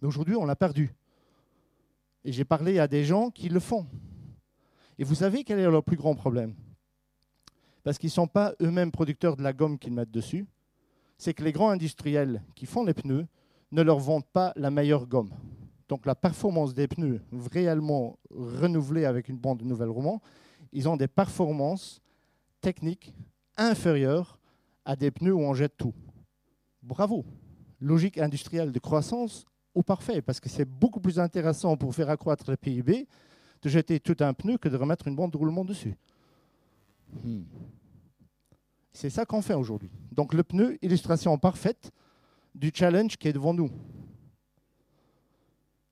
Mais 0.02 0.08
aujourd'hui, 0.08 0.36
on 0.36 0.46
l'a 0.46 0.56
perdu. 0.56 0.94
Et 2.24 2.32
j'ai 2.32 2.46
parlé 2.46 2.80
à 2.80 2.88
des 2.88 3.04
gens 3.04 3.30
qui 3.32 3.50
le 3.50 3.60
font. 3.60 3.86
Et 4.98 5.04
vous 5.04 5.16
savez 5.16 5.44
quel 5.44 5.60
est 5.60 5.70
leur 5.70 5.84
plus 5.84 5.98
grand 5.98 6.16
problème? 6.16 6.56
Parce 7.84 7.98
qu'ils 7.98 8.08
ne 8.08 8.14
sont 8.14 8.28
pas 8.28 8.54
eux-mêmes 8.62 8.92
producteurs 8.92 9.38
de 9.38 9.44
la 9.44 9.54
gomme 9.54 9.80
qu'ils 9.80 9.94
mettent 9.94 10.12
dessus 10.12 10.46
c'est 11.20 11.34
que 11.34 11.44
les 11.44 11.52
grands 11.52 11.70
industriels 11.70 12.42
qui 12.56 12.66
font 12.66 12.86
les 12.86 12.94
pneus 12.94 13.28
ne 13.72 13.82
leur 13.84 14.00
vendent 14.00 14.26
pas 14.26 14.54
la 14.56 14.72
meilleure 14.72 15.06
gomme. 15.06 15.34
Donc 15.90 16.06
la 16.06 16.16
performance 16.16 16.74
des 16.74 16.88
pneus 16.88 17.20
réellement 17.52 18.20
renouvelée 18.30 19.06
avec 19.06 19.28
une 19.28 19.38
bande 19.38 19.58
de 19.58 19.66
nouvelles 19.66 19.90
romans, 19.90 20.22
ils 20.72 20.88
ont 20.88 20.96
des 20.96 21.08
performances 21.08 22.00
techniques 22.62 23.14
inférieures 23.58 24.40
à 24.86 24.96
des 24.96 25.10
pneus 25.10 25.34
où 25.34 25.42
on 25.42 25.54
jette 25.56 25.76
tout. 25.78 25.94
Bravo. 26.84 27.26
Logique 27.82 28.20
industrielle 28.20 28.72
de 28.72 28.80
croissance 28.80 29.46
au 29.74 29.82
parfait, 29.82 30.22
parce 30.22 30.40
que 30.40 30.50
c'est 30.50 30.66
beaucoup 30.66 31.00
plus 31.00 31.20
intéressant 31.20 31.76
pour 31.76 31.94
faire 31.94 32.10
accroître 32.10 32.50
le 32.50 32.58
PIB 32.58 33.08
de 33.62 33.70
jeter 33.70 34.00
tout 34.00 34.16
un 34.20 34.34
pneu 34.34 34.58
que 34.58 34.70
de 34.70 34.78
remettre 34.78 35.08
une 35.08 35.16
bande 35.16 35.32
de 35.32 35.38
roulement 35.38 35.66
dessus. 35.66 35.96
Hmm. 37.24 37.44
C'est 38.92 39.10
ça 39.10 39.26
qu'on 39.26 39.42
fait 39.42 39.54
aujourd'hui. 39.54 39.90
Donc 40.12 40.34
le 40.34 40.44
pneu, 40.44 40.78
illustration 40.82 41.38
parfaite 41.38 41.92
du 42.54 42.72
challenge 42.74 43.18
qui 43.18 43.28
est 43.28 43.34
devant 43.34 43.54
nous. 43.54 43.72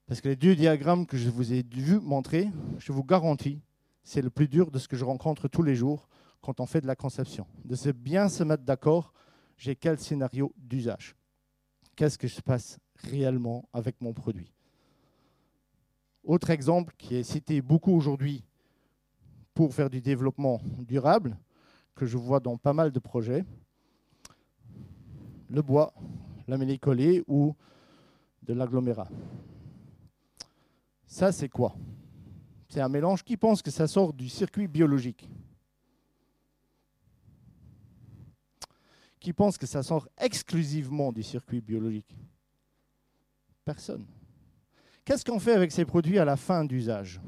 Parce 0.08 0.22
que 0.22 0.30
les 0.30 0.38
deux 0.38 0.56
diagrammes 0.56 1.06
que 1.06 1.18
je 1.18 1.30
vous 1.30 1.52
ai 1.52 1.66
vu 1.70 2.00
montrer, 2.00 2.50
je 2.80 2.94
vous 2.94 3.04
garantis, 3.04 3.60
c'est 4.04 4.22
le 4.22 4.30
plus 4.30 4.48
dur 4.48 4.72
de 4.72 4.80
ce 4.80 4.88
que 4.88 4.96
je 4.96 5.04
rencontre 5.04 5.50
tous 5.50 5.64
les 5.64 5.76
jours 5.76 6.08
quand 6.42 6.62
on 6.62 6.66
fait 6.66 6.80
de 6.80 6.88
la 6.88 6.96
conception. 6.96 7.46
De 7.66 7.92
bien 7.92 8.30
se 8.30 8.44
mettre 8.46 8.64
d'accord, 8.64 9.14
j'ai 9.58 9.76
quel 9.76 10.00
scénario 10.00 10.54
d'usage? 10.58 11.18
Qu'est-ce 11.98 12.18
que 12.18 12.30
se 12.30 12.42
passe 12.42 12.80
réellement 12.96 13.68
avec 13.74 14.00
mon 14.00 14.14
produit? 14.14 14.54
Autre 16.24 16.52
exemple 16.52 16.94
qui 16.98 17.16
est 17.16 17.24
cité 17.24 17.62
beaucoup 17.62 17.92
aujourd'hui 17.92 18.46
pour 19.54 19.74
faire 19.74 19.90
du 19.90 20.00
développement 20.00 20.62
durable, 20.80 21.38
que 21.96 22.06
je 22.06 22.16
vois 22.16 22.40
dans 22.40 22.56
pas 22.56 22.74
mal 22.74 22.92
de 22.92 23.00
projets. 23.00 23.44
Le 25.50 25.62
bois, 25.62 25.94
l'amélie 26.48 26.80
ou 27.28 27.56
de 28.44 28.54
l'agglomérat. 28.54 29.10
Ça, 31.08 31.32
c'est 31.32 31.50
quoi? 31.50 31.76
C'est 32.70 32.82
un 32.82 32.90
mélange 32.90 33.24
qui 33.24 33.38
pense 33.38 33.62
que 33.62 33.72
ça 33.72 33.88
sort 33.88 34.14
du 34.14 34.30
circuit 34.30 34.68
biologique? 34.68 35.30
Qui 39.20 39.34
pense 39.34 39.58
que 39.58 39.66
ça 39.66 39.82
sort 39.82 40.08
exclusivement 40.18 41.12
du 41.12 41.24
circuit 41.24 41.62
biologique? 41.62 42.16
Personne. 43.66 44.06
Qu'est-ce 45.04 45.26
qu'on 45.26 45.40
fait 45.40 45.54
avec 45.54 45.72
ces 45.72 45.86
produits 45.86 46.20
à 46.20 46.26
la 46.26 46.36
fin 46.36 46.66
d'usage? 46.66 47.22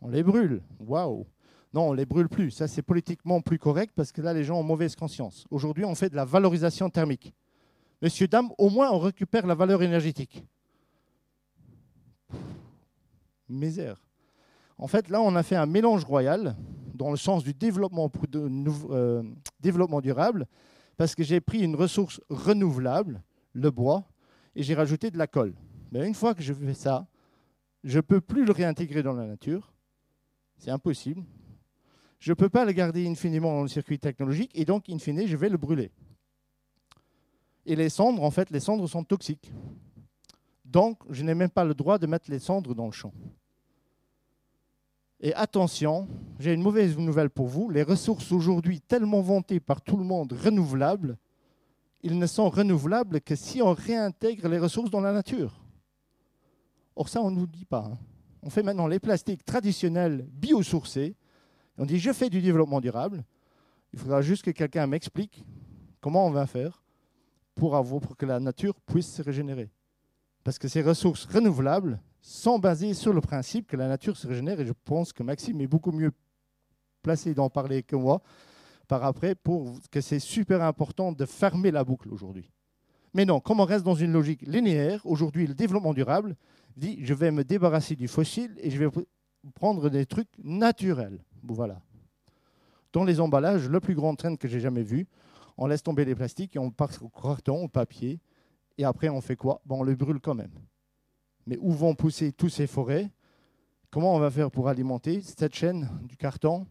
On 0.00 0.08
les 0.08 0.22
brûle. 0.22 0.62
Waouh 0.78 1.26
non, 1.74 1.88
on 1.88 1.92
les 1.92 2.06
brûle 2.06 2.28
plus. 2.28 2.52
Ça, 2.52 2.68
c'est 2.68 2.82
politiquement 2.82 3.40
plus 3.40 3.58
correct 3.58 3.92
parce 3.96 4.12
que 4.12 4.22
là, 4.22 4.32
les 4.32 4.44
gens 4.44 4.60
ont 4.60 4.62
mauvaise 4.62 4.94
conscience. 4.94 5.44
Aujourd'hui, 5.50 5.84
on 5.84 5.96
fait 5.96 6.08
de 6.08 6.14
la 6.14 6.24
valorisation 6.24 6.88
thermique. 6.88 7.34
Messieurs, 8.00 8.28
dames, 8.28 8.50
au 8.58 8.70
moins, 8.70 8.92
on 8.92 9.00
récupère 9.00 9.44
la 9.44 9.56
valeur 9.56 9.82
énergétique. 9.82 10.44
Misère. 13.48 14.02
En 14.78 14.88
fait, 14.88 15.08
là, 15.08 15.20
on 15.20 15.34
a 15.36 15.42
fait 15.42 15.56
un 15.56 15.66
mélange 15.66 16.04
royal 16.04 16.56
dans 16.94 17.10
le 17.10 17.16
sens 17.16 17.44
du 17.44 17.54
développement, 17.54 18.10
euh, 18.34 19.22
développement 19.60 20.00
durable, 20.00 20.46
parce 20.96 21.14
que 21.14 21.22
j'ai 21.22 21.40
pris 21.40 21.60
une 21.60 21.76
ressource 21.76 22.20
renouvelable, 22.28 23.22
le 23.52 23.70
bois, 23.70 24.04
et 24.54 24.62
j'ai 24.62 24.74
rajouté 24.74 25.10
de 25.10 25.18
la 25.18 25.26
colle. 25.26 25.54
Mais 25.92 26.06
une 26.06 26.14
fois 26.14 26.34
que 26.34 26.42
je 26.42 26.52
fais 26.52 26.74
ça, 26.74 27.06
je 27.82 27.98
ne 27.98 28.02
peux 28.02 28.20
plus 28.20 28.44
le 28.44 28.52
réintégrer 28.52 29.02
dans 29.02 29.12
la 29.12 29.26
nature. 29.26 29.72
C'est 30.56 30.70
impossible 30.70 31.24
je 32.24 32.32
ne 32.32 32.34
peux 32.36 32.48
pas 32.48 32.64
le 32.64 32.72
garder 32.72 33.06
infiniment 33.06 33.54
dans 33.54 33.62
le 33.64 33.68
circuit 33.68 33.98
technologique 33.98 34.50
et 34.54 34.64
donc, 34.64 34.88
in 34.88 34.98
fine, 34.98 35.26
je 35.26 35.36
vais 35.36 35.50
le 35.50 35.58
brûler. 35.58 35.90
Et 37.66 37.76
les 37.76 37.90
cendres, 37.90 38.22
en 38.22 38.30
fait, 38.30 38.48
les 38.48 38.60
cendres 38.60 38.88
sont 38.88 39.04
toxiques. 39.04 39.52
Donc, 40.74 40.98
je 41.08 41.22
n'ai 41.22 41.34
même 41.34 41.50
pas 41.50 41.64
le 41.64 41.72
droit 41.72 41.98
de 41.98 42.08
mettre 42.08 42.28
les 42.28 42.40
cendres 42.40 42.74
dans 42.74 42.86
le 42.86 42.92
champ. 42.92 43.12
Et 45.20 45.32
attention, 45.34 46.08
j'ai 46.40 46.52
une 46.52 46.62
mauvaise 46.62 46.98
nouvelle 46.98 47.30
pour 47.30 47.46
vous. 47.46 47.70
Les 47.70 47.84
ressources 47.84 48.32
aujourd'hui 48.32 48.80
tellement 48.80 49.20
vantées 49.20 49.60
par 49.60 49.80
tout 49.80 49.96
le 49.96 50.02
monde 50.02 50.32
renouvelables, 50.32 51.16
ils 52.02 52.18
ne 52.18 52.26
sont 52.26 52.50
renouvelables 52.50 53.20
que 53.20 53.36
si 53.36 53.62
on 53.62 53.72
réintègre 53.72 54.48
les 54.48 54.58
ressources 54.58 54.90
dans 54.90 55.00
la 55.00 55.12
nature. 55.12 55.62
Or 56.96 57.08
ça, 57.08 57.22
on 57.22 57.30
ne 57.30 57.36
nous 57.36 57.46
dit 57.46 57.64
pas. 57.64 57.90
Hein. 57.92 57.98
On 58.42 58.50
fait 58.50 58.64
maintenant 58.64 58.88
les 58.88 58.98
plastiques 58.98 59.44
traditionnels 59.44 60.26
biosourcés 60.32 61.14
on 61.78 61.86
dit, 61.86 61.98
je 61.98 62.12
fais 62.12 62.30
du 62.30 62.40
développement 62.40 62.80
durable. 62.80 63.24
Il 63.92 63.98
faudra 63.98 64.22
juste 64.22 64.44
que 64.44 64.50
quelqu'un 64.50 64.86
m'explique 64.86 65.44
comment 66.00 66.26
on 66.26 66.30
va 66.30 66.46
faire 66.46 66.82
pour, 67.54 67.76
avoir, 67.76 68.00
pour 68.00 68.16
que 68.16 68.26
la 68.26 68.40
nature 68.40 68.74
puisse 68.80 69.12
se 69.12 69.22
régénérer. 69.22 69.70
Parce 70.44 70.58
que 70.58 70.68
ces 70.68 70.82
ressources 70.82 71.24
renouvelables 71.24 71.98
sont 72.20 72.58
basées 72.58 72.94
sur 72.94 73.12
le 73.12 73.20
principe 73.20 73.66
que 73.66 73.76
la 73.76 73.88
nature 73.88 74.16
se 74.16 74.26
régénère. 74.26 74.60
Et 74.60 74.66
je 74.66 74.72
pense 74.84 75.12
que 75.12 75.22
Maxime 75.22 75.60
est 75.62 75.66
beaucoup 75.66 75.90
mieux 75.90 76.12
placé 77.02 77.34
d'en 77.34 77.50
parler 77.50 77.82
que 77.82 77.96
moi 77.96 78.22
par 78.86 79.04
après 79.04 79.34
pour 79.34 79.78
que 79.90 80.02
c'est 80.02 80.18
super 80.18 80.62
important 80.62 81.12
de 81.12 81.24
fermer 81.24 81.70
la 81.70 81.84
boucle 81.84 82.10
aujourd'hui. 82.12 82.50
Mais 83.14 83.24
non, 83.24 83.40
comme 83.40 83.60
on 83.60 83.64
reste 83.64 83.84
dans 83.84 83.94
une 83.94 84.12
logique 84.12 84.42
linéaire, 84.42 85.00
aujourd'hui 85.04 85.46
le 85.46 85.54
développement 85.54 85.94
durable 85.94 86.36
dit 86.76 86.98
je 87.00 87.14
vais 87.14 87.30
me 87.30 87.44
débarrasser 87.44 87.96
du 87.96 88.08
fossile 88.08 88.54
et 88.58 88.70
je 88.70 88.78
vais 88.78 88.90
prendre 89.54 89.88
des 89.88 90.04
trucs 90.04 90.28
naturels. 90.42 91.24
Voilà. 91.42 91.80
Dans 92.92 93.04
les 93.04 93.20
emballages, 93.20 93.68
le 93.68 93.80
plus 93.80 93.94
grand 93.94 94.14
train 94.14 94.36
que 94.36 94.48
j'ai 94.48 94.60
jamais 94.60 94.82
vu, 94.82 95.06
on 95.56 95.66
laisse 95.66 95.82
tomber 95.82 96.04
les 96.04 96.14
plastiques 96.14 96.56
et 96.56 96.58
on 96.58 96.70
passe 96.70 97.00
au 97.00 97.08
carton, 97.08 97.64
au 97.64 97.68
papier, 97.68 98.20
et 98.78 98.84
après 98.84 99.08
on 99.08 99.20
fait 99.20 99.36
quoi? 99.36 99.60
On 99.68 99.82
le 99.82 99.94
brûle 99.94 100.20
quand 100.20 100.34
même. 100.34 100.52
Mais 101.46 101.58
où 101.60 101.72
vont 101.72 101.94
pousser 101.94 102.32
tous 102.32 102.48
ces 102.48 102.66
forêts? 102.66 103.10
Comment 103.90 104.14
on 104.14 104.18
va 104.18 104.30
faire 104.30 104.50
pour 104.50 104.68
alimenter 104.68 105.20
cette 105.20 105.54
chaîne 105.54 105.88
du 106.04 106.16
carton? 106.16 106.66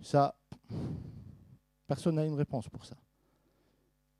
Ça, 0.00 0.34
personne 1.86 2.14
n'a 2.14 2.24
une 2.24 2.34
réponse 2.34 2.68
pour 2.68 2.84
ça. 2.84 2.96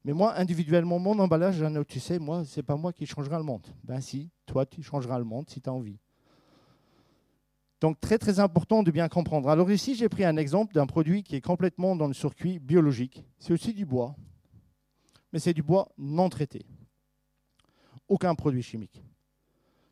Mais 0.04 0.12
moi, 0.12 0.36
individuellement, 0.36 0.98
mon 0.98 1.18
emballage, 1.18 1.64
tu 1.86 2.00
sais, 2.00 2.18
moi, 2.18 2.44
c'est 2.44 2.62
pas 2.62 2.76
moi 2.76 2.92
qui 2.92 3.06
changera 3.06 3.38
le 3.38 3.44
monde. 3.44 3.66
Ben 3.84 4.00
si, 4.00 4.30
toi, 4.46 4.66
tu 4.66 4.82
changeras 4.82 5.18
le 5.18 5.24
monde 5.24 5.48
si 5.48 5.60
tu 5.60 5.70
as 5.70 5.72
envie. 5.72 5.98
Donc 7.80 8.00
très 8.00 8.18
très 8.18 8.38
important 8.38 8.82
de 8.82 8.90
bien 8.90 9.08
comprendre. 9.08 9.48
Alors 9.48 9.70
ici, 9.70 9.94
j'ai 9.94 10.08
pris 10.08 10.24
un 10.24 10.36
exemple 10.36 10.74
d'un 10.74 10.86
produit 10.86 11.22
qui 11.22 11.36
est 11.36 11.40
complètement 11.40 11.96
dans 11.96 12.06
le 12.06 12.14
circuit 12.14 12.58
biologique. 12.58 13.24
C'est 13.38 13.52
aussi 13.52 13.72
du 13.72 13.84
bois, 13.84 14.14
mais 15.32 15.38
c'est 15.38 15.54
du 15.54 15.62
bois 15.62 15.88
non 15.98 16.28
traité. 16.28 16.64
Aucun 18.12 18.34
produit 18.34 18.62
chimique. 18.62 19.02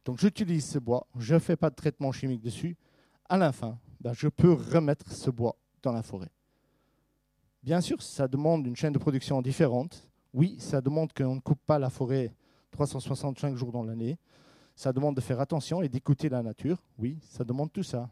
Donc 0.04 0.18
j'utilise 0.18 0.68
ce 0.68 0.78
bois, 0.78 1.06
je 1.18 1.32
ne 1.32 1.38
fais 1.38 1.56
pas 1.56 1.70
de 1.70 1.74
traitement 1.74 2.12
chimique 2.12 2.42
dessus. 2.42 2.76
À 3.26 3.38
la 3.38 3.50
fin, 3.50 3.78
ben, 3.98 4.12
je 4.12 4.28
peux 4.28 4.52
remettre 4.52 5.10
ce 5.10 5.30
bois 5.30 5.56
dans 5.82 5.90
la 5.90 6.02
forêt. 6.02 6.28
Bien 7.62 7.80
sûr, 7.80 8.02
ça 8.02 8.28
demande 8.28 8.66
une 8.66 8.76
chaîne 8.76 8.92
de 8.92 8.98
production 8.98 9.40
différente. 9.40 10.06
Oui, 10.34 10.56
ça 10.58 10.82
demande 10.82 11.14
qu'on 11.14 11.36
ne 11.36 11.40
coupe 11.40 11.62
pas 11.64 11.78
la 11.78 11.88
forêt 11.88 12.34
365 12.72 13.56
jours 13.56 13.72
dans 13.72 13.84
l'année. 13.84 14.18
Ça 14.76 14.92
demande 14.92 15.16
de 15.16 15.22
faire 15.22 15.40
attention 15.40 15.80
et 15.80 15.88
d'écouter 15.88 16.28
la 16.28 16.42
nature. 16.42 16.76
Oui, 16.98 17.16
ça 17.22 17.42
demande 17.42 17.72
tout 17.72 17.82
ça. 17.82 18.10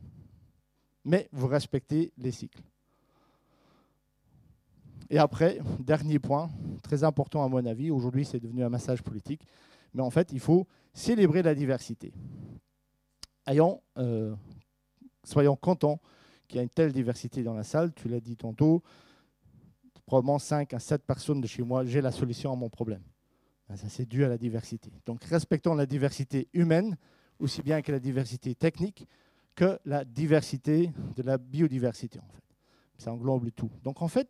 Mais 1.04 1.28
vous 1.32 1.48
respectez 1.48 2.14
les 2.16 2.30
cycles. 2.30 2.62
Et 5.10 5.18
après, 5.18 5.58
dernier 5.78 6.18
point, 6.18 6.48
très 6.82 7.04
important 7.04 7.44
à 7.44 7.48
mon 7.48 7.66
avis, 7.66 7.90
aujourd'hui 7.90 8.24
c'est 8.24 8.40
devenu 8.40 8.64
un 8.64 8.70
massage 8.70 9.02
politique, 9.02 9.42
mais 9.98 10.04
en 10.04 10.10
fait 10.10 10.32
il 10.32 10.40
faut 10.40 10.66
célébrer 10.94 11.42
la 11.42 11.54
diversité. 11.54 12.12
Euh, 13.98 14.34
soyons 15.24 15.56
contents 15.56 16.00
qu'il 16.46 16.56
y 16.56 16.60
a 16.60 16.62
une 16.62 16.68
telle 16.68 16.92
diversité 16.92 17.42
dans 17.42 17.54
la 17.54 17.64
salle, 17.64 17.92
tu 17.92 18.08
l'as 18.08 18.20
dit 18.20 18.36
tantôt, 18.36 18.82
probablement 20.06 20.38
5 20.38 20.72
à 20.72 20.78
7 20.78 21.04
personnes 21.04 21.40
de 21.40 21.46
chez 21.46 21.62
moi, 21.62 21.84
j'ai 21.84 22.00
la 22.00 22.12
solution 22.12 22.52
à 22.52 22.56
mon 22.56 22.70
problème. 22.70 23.02
Ben, 23.68 23.76
ça, 23.76 23.88
c'est 23.88 24.06
dû 24.06 24.24
à 24.24 24.28
la 24.28 24.38
diversité. 24.38 24.90
Donc, 25.04 25.24
respectons 25.24 25.74
la 25.74 25.84
diversité 25.84 26.48
humaine, 26.54 26.96
aussi 27.38 27.60
bien 27.62 27.82
que 27.82 27.92
la 27.92 27.98
diversité 27.98 28.54
technique, 28.54 29.06
que 29.54 29.78
la 29.84 30.04
diversité 30.04 30.92
de 31.16 31.22
la 31.22 31.36
biodiversité, 31.36 32.18
en 32.20 32.28
fait. 32.32 32.44
Ça 32.96 33.12
englobe 33.12 33.50
tout. 33.50 33.70
Donc, 33.82 34.00
en 34.00 34.08
fait, 34.08 34.28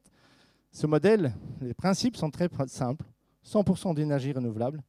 ce 0.72 0.86
modèle, 0.86 1.32
les 1.60 1.74
principes 1.74 2.16
sont 2.16 2.30
très 2.30 2.48
simples. 2.66 3.04
100% 3.44 3.94
d'énergie 3.94 4.32
renouvelable. 4.32 4.82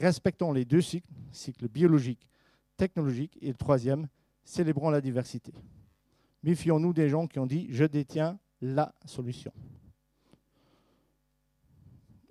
Respectons 0.00 0.52
les 0.52 0.64
deux 0.64 0.80
cycles, 0.80 1.10
cycle 1.30 1.68
biologique, 1.68 2.28
technologique, 2.76 3.38
et 3.40 3.48
le 3.48 3.54
troisième, 3.54 4.08
célébrons 4.44 4.90
la 4.90 5.00
diversité. 5.00 5.52
Méfions-nous 6.42 6.92
des 6.92 7.08
gens 7.08 7.26
qui 7.26 7.38
ont 7.38 7.46
dit 7.46 7.68
je 7.70 7.84
détiens 7.84 8.38
la 8.60 8.92
solution 9.04 9.52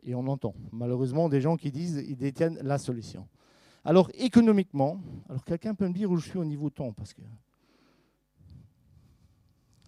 et 0.04 0.16
on 0.16 0.28
entend 0.28 0.56
malheureusement 0.72 1.30
des 1.30 1.42
gens 1.42 1.58
qui 1.58 1.72
disent 1.72 2.04
qu'ils 2.04 2.18
détiennent 2.18 2.60
la 2.62 2.78
solution. 2.78 3.28
Alors 3.84 4.10
économiquement, 4.14 5.02
alors 5.30 5.44
quelqu'un 5.44 5.74
peut 5.74 5.88
me 5.88 5.94
dire 5.94 6.10
où 6.12 6.18
je 6.18 6.30
suis 6.30 6.38
au 6.38 6.46
niveau 6.46 6.70
temps 6.70 6.94
parce 6.94 7.14
que 7.14 7.22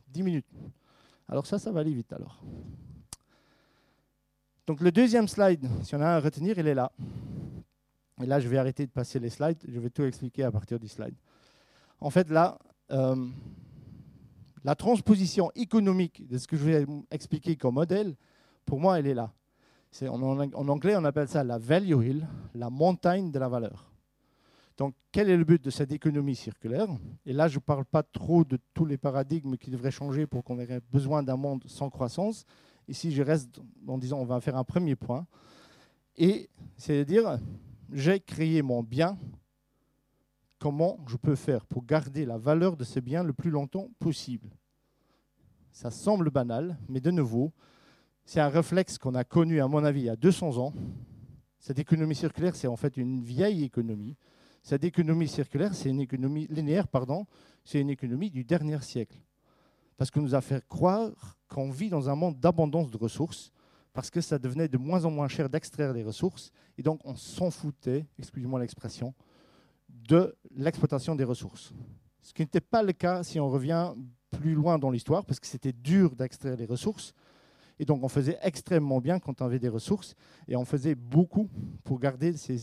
10 0.07 0.23
minutes. 0.23 0.51
Alors 1.27 1.45
ça, 1.45 1.57
ça 1.57 1.71
va 1.71 1.79
aller 1.79 1.93
vite 1.93 2.11
alors. 2.13 2.43
Donc 4.67 4.81
le 4.81 4.91
deuxième 4.91 5.27
slide, 5.27 5.67
si 5.83 5.95
on 5.95 6.01
a 6.01 6.07
un 6.07 6.17
à 6.17 6.19
retenir, 6.19 6.57
il 6.57 6.67
est 6.67 6.75
là. 6.75 6.91
Et 8.21 8.25
là, 8.25 8.39
je 8.39 8.47
vais 8.47 8.57
arrêter 8.57 8.85
de 8.85 8.91
passer 8.91 9.19
les 9.19 9.29
slides, 9.29 9.57
je 9.67 9.79
vais 9.79 9.89
tout 9.89 10.03
expliquer 10.03 10.43
à 10.43 10.51
partir 10.51 10.79
du 10.79 10.87
slide. 10.87 11.15
En 11.99 12.09
fait, 12.09 12.29
là, 12.29 12.59
euh, 12.91 13.27
la 14.63 14.75
transposition 14.75 15.51
économique 15.55 16.27
de 16.27 16.37
ce 16.37 16.47
que 16.47 16.55
je 16.55 16.63
vais 16.63 16.85
expliquer 17.11 17.55
comme 17.55 17.75
modèle, 17.75 18.15
pour 18.65 18.79
moi, 18.79 18.99
elle 18.99 19.07
est 19.07 19.13
là. 19.13 19.33
En, 20.01 20.21
en, 20.21 20.67
anglais, 20.69 20.95
on 20.97 21.03
appelle 21.03 21.27
ça 21.27 21.43
la 21.43 21.57
value 21.57 22.03
hill, 22.03 22.27
la 22.55 22.69
montagne 22.69 23.31
de 23.31 23.39
la 23.39 23.47
valeur. 23.47 23.91
Donc, 24.77 24.95
quel 25.11 25.29
est 25.29 25.37
le 25.37 25.43
but 25.43 25.63
de 25.63 25.69
cette 25.69 25.91
économie 25.91 26.35
circulaire? 26.35 26.87
Et 27.25 27.33
là, 27.33 27.47
je 27.47 27.57
ne 27.57 27.61
parle 27.61 27.85
pas 27.85 28.01
trop 28.01 28.43
de 28.43 28.57
tous 28.73 28.85
les 28.85 28.97
paradigmes 28.97 29.55
qui 29.55 29.69
devraient 29.69 29.91
changer 29.91 30.25
pour 30.25 30.43
qu'on 30.43 30.59
ait 30.59 30.81
besoin 30.91 31.21
d'un 31.21 31.37
monde 31.37 31.63
sans 31.67 31.89
croissance. 31.89 32.45
Ici, 32.87 33.11
je 33.11 33.21
reste 33.21 33.61
en 33.87 33.97
disant 33.97 34.17
on 34.19 34.25
va 34.25 34.41
faire 34.41 34.57
un 34.57 34.63
premier 34.63 34.95
point. 34.95 35.27
Et 36.17 36.49
c'est-à-dire, 36.77 37.37
j'ai 37.93 38.19
créé 38.19 38.61
mon 38.61 38.83
bien. 38.83 39.17
Comment 40.59 40.97
je 41.07 41.17
peux 41.17 41.35
faire 41.35 41.65
pour 41.65 41.85
garder 41.85 42.25
la 42.25 42.37
valeur 42.37 42.77
de 42.77 42.83
ce 42.83 42.99
bien 42.99 43.23
le 43.23 43.33
plus 43.33 43.49
longtemps 43.49 43.89
possible? 43.99 44.49
Ça 45.71 45.91
semble 45.91 46.29
banal, 46.29 46.77
mais 46.87 47.01
de 47.01 47.11
nouveau, 47.11 47.51
c'est 48.25 48.39
un 48.39 48.49
réflexe 48.49 48.97
qu'on 48.97 49.15
a 49.15 49.23
connu, 49.23 49.61
à 49.61 49.67
mon 49.67 49.83
avis, 49.83 50.01
il 50.01 50.05
y 50.05 50.09
a 50.09 50.15
200 50.15 50.57
ans. 50.57 50.73
Cette 51.59 51.79
économie 51.79 52.15
circulaire, 52.15 52.55
c'est 52.55 52.67
en 52.67 52.75
fait 52.75 52.97
une 52.97 53.21
vieille 53.21 53.63
économie. 53.63 54.15
Cette 54.61 54.83
économie 54.83 55.27
circulaire, 55.27 55.75
c'est 55.75 55.89
une 55.89 55.99
économie 55.99 56.47
linéaire, 56.49 56.87
pardon, 56.87 57.25
c'est 57.65 57.81
une 57.81 57.89
économie 57.89 58.29
du 58.29 58.43
dernier 58.43 58.79
siècle. 58.81 59.17
Parce 59.97 60.09
qu'on 60.09 60.21
nous 60.21 60.35
a 60.35 60.41
fait 60.41 60.65
croire 60.67 61.37
qu'on 61.49 61.69
vit 61.69 61.89
dans 61.89 62.09
un 62.09 62.15
monde 62.15 62.39
d'abondance 62.39 62.89
de 62.89 62.97
ressources, 62.97 63.51
parce 63.93 64.09
que 64.09 64.21
ça 64.21 64.39
devenait 64.39 64.67
de 64.67 64.77
moins 64.77 65.05
en 65.05 65.11
moins 65.11 65.27
cher 65.27 65.49
d'extraire 65.49 65.93
des 65.93 66.03
ressources, 66.03 66.51
et 66.77 66.83
donc 66.83 66.99
on 67.05 67.15
s'en 67.15 67.51
foutait, 67.51 68.05
excusez-moi 68.19 68.59
l'expression, 68.59 69.13
de 69.87 70.35
l'exploitation 70.55 71.15
des 71.15 71.23
ressources. 71.23 71.73
Ce 72.21 72.33
qui 72.33 72.41
n'était 72.41 72.61
pas 72.61 72.81
le 72.81 72.93
cas 72.93 73.23
si 73.23 73.39
on 73.39 73.49
revient 73.49 73.93
plus 74.31 74.55
loin 74.55 74.79
dans 74.79 74.89
l'histoire, 74.89 75.25
parce 75.25 75.39
que 75.39 75.47
c'était 75.47 75.73
dur 75.73 76.15
d'extraire 76.15 76.57
les 76.57 76.65
ressources, 76.65 77.13
et 77.79 77.85
donc 77.85 78.03
on 78.03 78.09
faisait 78.09 78.37
extrêmement 78.41 78.99
bien 78.99 79.19
quand 79.19 79.41
on 79.41 79.45
avait 79.45 79.59
des 79.59 79.69
ressources 79.69 80.15
et 80.47 80.55
on 80.55 80.65
faisait 80.65 80.95
beaucoup 80.95 81.49
pour 81.83 81.99
garder 81.99 82.33
ces, 82.37 82.57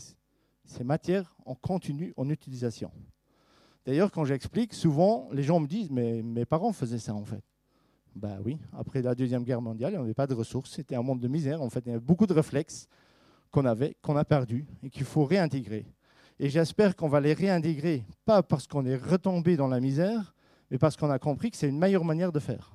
matières 0.83 1.35
en 1.45 1.55
continu, 1.55 2.13
en 2.17 2.29
utilisation. 2.29 2.91
D'ailleurs, 3.85 4.11
quand 4.11 4.25
j'explique, 4.25 4.73
souvent 4.73 5.29
les 5.31 5.43
gens 5.43 5.59
me 5.59 5.67
disent 5.67 5.89
Mais 5.89 6.21
mes 6.21 6.45
parents 6.45 6.71
faisaient 6.71 6.99
ça 6.99 7.13
en 7.13 7.25
fait. 7.25 7.43
Ben 8.15 8.39
oui, 8.43 8.57
après 8.73 9.01
la 9.01 9.15
Deuxième 9.15 9.43
Guerre 9.43 9.61
mondiale, 9.61 9.95
on 9.95 10.01
n'avait 10.01 10.13
pas 10.13 10.27
de 10.27 10.33
ressources, 10.33 10.71
c'était 10.71 10.95
un 10.95 11.01
monde 11.01 11.19
de 11.21 11.27
misère. 11.27 11.61
En 11.61 11.69
fait, 11.69 11.81
il 11.85 11.89
y 11.89 11.91
avait 11.91 11.99
beaucoup 11.99 12.27
de 12.27 12.33
réflexes 12.33 12.87
qu'on 13.51 13.65
avait, 13.65 13.95
qu'on 14.01 14.17
a 14.17 14.25
perdus 14.25 14.65
et 14.83 14.89
qu'il 14.89 15.05
faut 15.05 15.25
réintégrer. 15.25 15.85
Et 16.39 16.49
j'espère 16.49 16.95
qu'on 16.95 17.07
va 17.07 17.21
les 17.21 17.33
réintégrer, 17.33 18.03
pas 18.25 18.43
parce 18.43 18.67
qu'on 18.67 18.85
est 18.85 18.95
retombé 18.95 19.55
dans 19.55 19.67
la 19.67 19.79
misère, 19.79 20.33
mais 20.69 20.77
parce 20.77 20.97
qu'on 20.97 21.09
a 21.09 21.19
compris 21.19 21.51
que 21.51 21.57
c'est 21.57 21.69
une 21.69 21.77
meilleure 21.77 22.03
manière 22.03 22.31
de 22.31 22.39
faire. 22.39 22.73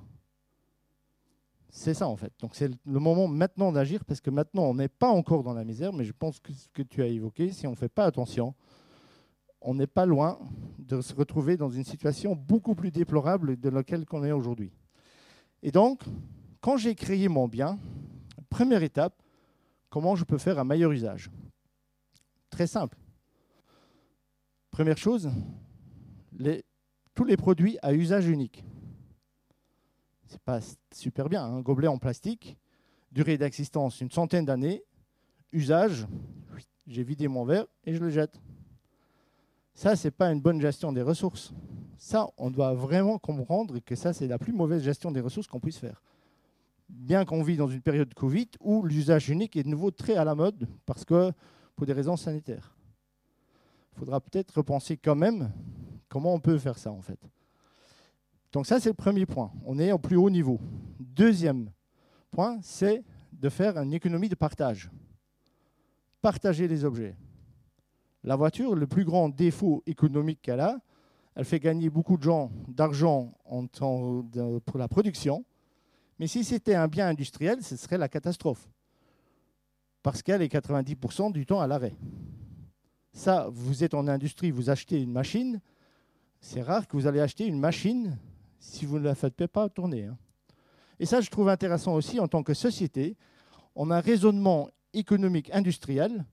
C'est 1.69 1.93
ça 1.93 2.07
en 2.07 2.15
fait. 2.15 2.31
Donc 2.39 2.55
c'est 2.55 2.71
le 2.85 2.99
moment 2.99 3.27
maintenant 3.27 3.71
d'agir 3.71 4.05
parce 4.05 4.21
que 4.21 4.29
maintenant 4.29 4.63
on 4.63 4.75
n'est 4.75 4.87
pas 4.87 5.09
encore 5.09 5.43
dans 5.43 5.53
la 5.53 5.63
misère, 5.63 5.93
mais 5.93 6.05
je 6.05 6.13
pense 6.13 6.39
que 6.39 6.53
ce 6.53 6.67
que 6.69 6.81
tu 6.81 7.03
as 7.03 7.07
évoqué, 7.07 7.51
si 7.51 7.67
on 7.67 7.71
ne 7.71 7.75
fait 7.75 7.89
pas 7.89 8.05
attention, 8.05 8.55
on 9.61 9.75
n'est 9.75 9.87
pas 9.87 10.05
loin 10.05 10.39
de 10.79 11.01
se 11.01 11.13
retrouver 11.13 11.57
dans 11.57 11.69
une 11.69 11.83
situation 11.83 12.35
beaucoup 12.35 12.73
plus 12.73 12.89
déplorable 12.89 13.59
de 13.59 13.69
laquelle 13.69 14.05
qu'on 14.05 14.23
est 14.23 14.31
aujourd'hui. 14.31 14.71
Et 15.63 15.71
donc, 15.71 16.01
quand 16.61 16.77
j'ai 16.77 16.95
créé 16.95 17.27
mon 17.27 17.47
bien, 17.47 17.79
première 18.49 18.83
étape, 18.83 19.21
comment 19.89 20.15
je 20.15 20.23
peux 20.23 20.37
faire 20.37 20.59
un 20.59 20.63
meilleur 20.63 20.91
usage? 20.91 21.29
Très 22.49 22.67
simple. 22.67 22.97
Première 24.71 24.97
chose, 24.97 25.29
tous 27.13 27.25
les 27.25 27.37
produits 27.37 27.77
à 27.81 27.93
usage 27.93 28.27
unique 28.27 28.63
c'est 30.27 30.41
pas 30.41 30.59
super 30.91 31.29
bien. 31.29 31.43
Un 31.43 31.61
gobelet 31.61 31.87
en 31.87 31.97
plastique, 31.97 32.57
durée 33.11 33.37
d'existence 33.37 34.01
une 34.01 34.11
centaine 34.11 34.45
d'années, 34.45 34.83
usage, 35.51 36.05
j'ai 36.85 37.03
vidé 37.03 37.27
mon 37.27 37.45
verre 37.45 37.65
et 37.85 37.93
je 37.93 37.99
le 37.99 38.09
jette. 38.09 38.39
Ça, 39.77 39.95
c'est 39.95 40.09
pas 40.09 40.31
une 40.31 40.41
bonne 40.41 40.59
gestion 40.59 40.91
des 40.91 41.03
ressources. 41.03 41.53
Ça, 41.99 42.27
on 42.39 42.49
doit 42.49 42.73
vraiment 42.73 43.19
comprendre 43.19 43.77
que 43.77 43.93
ça, 43.93 44.11
c'est 44.11 44.25
la 44.25 44.39
plus 44.39 44.51
mauvaise 44.51 44.81
gestion 44.81 45.11
des 45.11 45.21
ressources 45.21 45.45
qu'on 45.45 45.59
puisse 45.59 45.77
faire. 45.77 46.01
Bien 46.89 47.25
qu'on 47.25 47.43
vit 47.43 47.57
dans 47.57 47.67
une 47.67 47.83
période 47.83 48.09
de 48.09 48.15
Covid 48.15 48.47
où 48.59 48.83
l'usage 48.83 49.29
unique 49.29 49.55
est 49.55 49.61
de 49.61 49.67
nouveau 49.67 49.91
très 49.91 50.15
à 50.15 50.23
la 50.23 50.33
mode 50.33 50.67
parce 50.87 51.05
que 51.05 51.31
pour 51.75 51.85
des 51.85 51.93
raisons 51.93 52.17
sanitaires. 52.17 52.75
Il 53.93 53.99
faudra 53.99 54.19
peut-être 54.19 54.51
repenser 54.57 54.97
quand 54.97 55.15
même 55.15 55.51
comment 56.09 56.33
on 56.33 56.39
peut 56.39 56.57
faire 56.57 56.79
ça 56.79 56.91
en 56.91 57.01
fait. 57.01 57.19
Donc 58.53 58.65
ça, 58.65 58.79
c'est 58.79 58.89
le 58.89 58.95
premier 58.95 59.27
point. 59.27 59.51
On 59.63 59.77
est 59.77 59.91
au 59.91 59.99
plus 59.99 60.17
haut 60.17 60.31
niveau. 60.31 60.59
Deuxième 60.99 61.69
point, 62.31 62.57
c'est 62.63 63.03
de 63.31 63.47
faire 63.47 63.77
une 63.77 63.93
économie 63.93 64.29
de 64.29 64.33
partage. 64.33 64.89
Partager 66.19 66.67
les 66.67 66.83
objets. 66.83 67.15
La 68.27 68.35
voiture, 68.35 68.75
le 68.75 68.87
plus 68.87 69.05
grand 69.05 69.29
défaut 69.29 69.83
économique 69.85 70.41
qu'elle 70.41 70.59
a, 70.59 70.81
elle 71.33 71.45
fait 71.45 71.61
gagner 71.61 71.89
beaucoup 71.89 72.17
de 72.17 72.23
gens 72.23 72.51
d'argent 72.67 73.31
pour 74.65 74.77
la 74.77 74.89
production, 74.89 75.45
mais 76.19 76.27
si 76.27 76.43
c'était 76.43 76.75
un 76.75 76.89
bien 76.89 77.07
industriel, 77.07 77.63
ce 77.63 77.77
serait 77.77 77.97
la 77.97 78.09
catastrophe. 78.09 78.67
Parce 80.03 80.21
qu'elle 80.21 80.41
est 80.41 80.53
90% 80.53 81.31
du 81.31 81.45
temps 81.45 81.61
à 81.61 81.67
l'arrêt. 81.67 81.95
Ça, 83.13 83.47
vous 83.49 83.85
êtes 83.85 83.93
en 83.93 84.09
industrie, 84.09 84.51
vous 84.51 84.69
achetez 84.69 85.01
une 85.01 85.13
machine, 85.13 85.61
c'est 86.41 86.61
rare 86.61 86.85
que 86.85 86.97
vous 86.97 87.07
allez 87.07 87.21
acheter 87.21 87.45
une 87.45 87.61
machine 87.61 88.17
si 88.59 88.85
vous 88.85 88.99
ne 88.99 89.05
la 89.05 89.15
faites 89.15 89.47
pas 89.47 89.69
tourner. 89.69 90.03
Hein. 90.03 90.17
Et 90.99 91.05
ça, 91.05 91.21
je 91.21 91.29
trouve 91.29 91.47
intéressant 91.47 91.93
aussi 91.93 92.19
en 92.19 92.27
tant 92.27 92.43
que 92.43 92.53
société. 92.53 93.15
On 93.73 93.89
a 93.89 93.95
un 93.95 94.01
raisonnement 94.01 94.69
économique 94.91 95.49
industriel, 95.53 96.25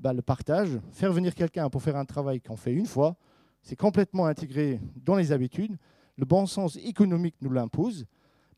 bah, 0.00 0.12
le 0.12 0.22
partage, 0.22 0.80
faire 0.92 1.12
venir 1.12 1.34
quelqu'un 1.34 1.68
pour 1.68 1.82
faire 1.82 1.96
un 1.96 2.04
travail 2.04 2.40
qu'on 2.40 2.56
fait 2.56 2.72
une 2.72 2.86
fois, 2.86 3.16
c'est 3.62 3.76
complètement 3.76 4.26
intégré 4.26 4.80
dans 4.96 5.14
les 5.14 5.32
habitudes. 5.32 5.76
Le 6.16 6.24
bon 6.24 6.46
sens 6.46 6.76
économique 6.76 7.36
nous 7.42 7.50
l'impose. 7.50 8.06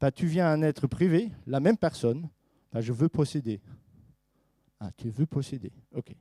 Bah, 0.01 0.11
tu 0.11 0.27
viens 0.27 0.49
un 0.49 0.63
être 0.63 0.87
privé, 0.87 1.31
la 1.47 1.61
même 1.61 1.77
personne, 1.77 2.29
bah, 2.73 2.81
je 2.81 2.93
veux 2.93 3.09
posséder. 3.09 3.61
Ah, 4.81 4.91
tu 4.97 5.11
veux 5.11 5.27
posséder. 5.27 5.73
OK. 5.95 6.15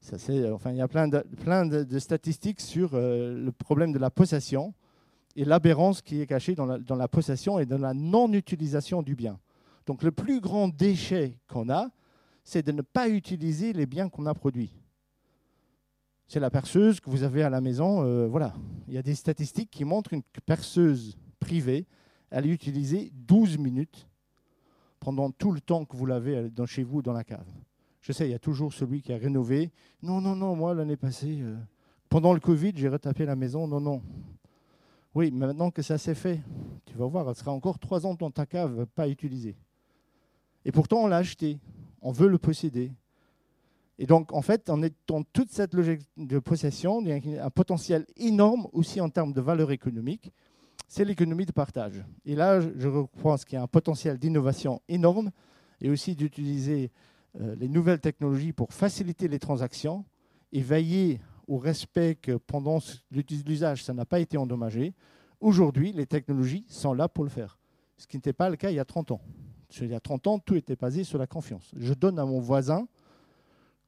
Ça, 0.00 0.16
enfin, 0.52 0.70
il 0.70 0.76
y 0.76 0.80
a 0.80 0.88
plein 0.88 1.08
de, 1.08 1.18
plein 1.42 1.66
de, 1.66 1.98
statistiques 1.98 2.60
sur 2.60 2.90
euh, 2.94 3.34
le 3.34 3.52
problème 3.52 3.92
de 3.92 3.98
la 3.98 4.10
possession 4.10 4.72
et 5.34 5.44
l'aberrance 5.44 6.02
qui 6.02 6.20
est 6.20 6.26
cachée 6.26 6.54
dans 6.54 6.66
la, 6.66 6.78
dans 6.78 6.94
la 6.94 7.08
possession 7.08 7.58
et 7.58 7.66
dans 7.66 7.78
la 7.78 7.94
non-utilisation 7.94 9.02
du 9.02 9.14
bien. 9.14 9.38
Donc 9.86 10.02
le 10.02 10.12
plus 10.12 10.40
grand 10.40 10.68
déchet 10.68 11.38
qu'on 11.48 11.68
a, 11.68 11.90
c'est 12.48 12.62
de 12.62 12.72
ne 12.72 12.80
pas 12.80 13.10
utiliser 13.10 13.74
les 13.74 13.84
biens 13.84 14.08
qu'on 14.08 14.24
a 14.24 14.32
produits. 14.32 14.72
C'est 16.26 16.40
la 16.40 16.48
perceuse 16.48 16.98
que 16.98 17.10
vous 17.10 17.22
avez 17.22 17.42
à 17.42 17.50
la 17.50 17.60
maison. 17.60 18.02
Euh, 18.02 18.26
voilà. 18.26 18.54
Il 18.86 18.94
y 18.94 18.96
a 18.96 19.02
des 19.02 19.14
statistiques 19.14 19.70
qui 19.70 19.84
montrent 19.84 20.08
qu'une 20.08 20.22
perceuse 20.46 21.18
privée, 21.40 21.84
elle 22.30 22.46
est 22.46 22.50
utilisée 22.50 23.12
12 23.12 23.58
minutes 23.58 24.08
pendant 24.98 25.30
tout 25.30 25.52
le 25.52 25.60
temps 25.60 25.84
que 25.84 25.94
vous 25.94 26.06
l'avez 26.06 26.48
dans, 26.48 26.64
chez 26.64 26.84
vous 26.84 27.02
dans 27.02 27.12
la 27.12 27.22
cave. 27.22 27.46
Je 28.00 28.12
sais, 28.12 28.26
il 28.26 28.30
y 28.30 28.34
a 28.34 28.38
toujours 28.38 28.72
celui 28.72 29.02
qui 29.02 29.12
a 29.12 29.18
rénové. 29.18 29.70
Non, 30.00 30.22
non, 30.22 30.34
non, 30.34 30.56
moi, 30.56 30.72
l'année 30.72 30.96
passée, 30.96 31.40
euh, 31.42 31.54
pendant 32.08 32.32
le 32.32 32.40
Covid, 32.40 32.72
j'ai 32.74 32.88
retapé 32.88 33.26
la 33.26 33.36
maison. 33.36 33.68
Non, 33.68 33.78
non. 33.78 34.00
Oui, 35.14 35.30
mais 35.32 35.48
maintenant 35.48 35.70
que 35.70 35.82
ça 35.82 35.98
s'est 35.98 36.14
fait, 36.14 36.40
tu 36.86 36.96
vas 36.96 37.04
voir, 37.04 37.28
elle 37.28 37.36
sera 37.36 37.52
encore 37.52 37.78
trois 37.78 38.06
ans 38.06 38.14
dans 38.14 38.30
ta 38.30 38.46
cave, 38.46 38.86
pas 38.94 39.06
utilisée. 39.06 39.54
Et 40.64 40.72
pourtant, 40.72 41.02
on 41.02 41.08
l'a 41.08 41.18
acheté. 41.18 41.58
On 42.02 42.12
veut 42.12 42.28
le 42.28 42.38
posséder. 42.38 42.92
Et 43.98 44.06
donc, 44.06 44.32
en 44.32 44.42
fait, 44.42 44.70
en 44.70 44.82
étant 44.82 45.24
toute 45.24 45.50
cette 45.50 45.74
logique 45.74 46.02
de 46.16 46.38
possession, 46.38 47.00
il 47.00 47.08
y 47.08 47.38
a 47.38 47.44
un 47.44 47.50
potentiel 47.50 48.06
énorme 48.16 48.68
aussi 48.72 49.00
en 49.00 49.08
termes 49.08 49.32
de 49.32 49.40
valeur 49.40 49.72
économique. 49.72 50.32
C'est 50.86 51.04
l'économie 51.04 51.46
de 51.46 51.52
partage. 51.52 52.04
Et 52.24 52.34
là, 52.34 52.60
je 52.60 52.88
pense 53.20 53.44
qu'il 53.44 53.56
y 53.56 53.58
a 53.58 53.62
un 53.62 53.66
potentiel 53.66 54.18
d'innovation 54.18 54.80
énorme 54.88 55.30
et 55.80 55.90
aussi 55.90 56.14
d'utiliser 56.14 56.90
euh, 57.40 57.56
les 57.56 57.68
nouvelles 57.68 58.00
technologies 58.00 58.52
pour 58.52 58.72
faciliter 58.72 59.28
les 59.28 59.38
transactions 59.38 60.04
et 60.52 60.62
veiller 60.62 61.20
au 61.46 61.58
respect 61.58 62.14
que 62.14 62.36
pendant 62.36 62.78
l'usage, 63.10 63.84
ça 63.84 63.94
n'a 63.94 64.04
pas 64.04 64.20
été 64.20 64.36
endommagé. 64.36 64.94
Aujourd'hui, 65.40 65.92
les 65.92 66.06
technologies 66.06 66.64
sont 66.68 66.94
là 66.94 67.08
pour 67.08 67.24
le 67.24 67.30
faire, 67.30 67.58
ce 67.96 68.06
qui 68.06 68.16
n'était 68.16 68.32
pas 68.32 68.50
le 68.50 68.56
cas 68.56 68.70
il 68.70 68.76
y 68.76 68.80
a 68.80 68.84
30 68.84 69.12
ans. 69.12 69.20
Il 69.80 69.88
y 69.88 69.94
a 69.94 70.00
30 70.00 70.26
ans, 70.26 70.38
tout 70.38 70.54
était 70.54 70.76
basé 70.76 71.04
sur 71.04 71.18
la 71.18 71.26
confiance. 71.26 71.72
Je 71.76 71.94
donne 71.94 72.18
à 72.18 72.24
mon 72.24 72.40
voisin 72.40 72.88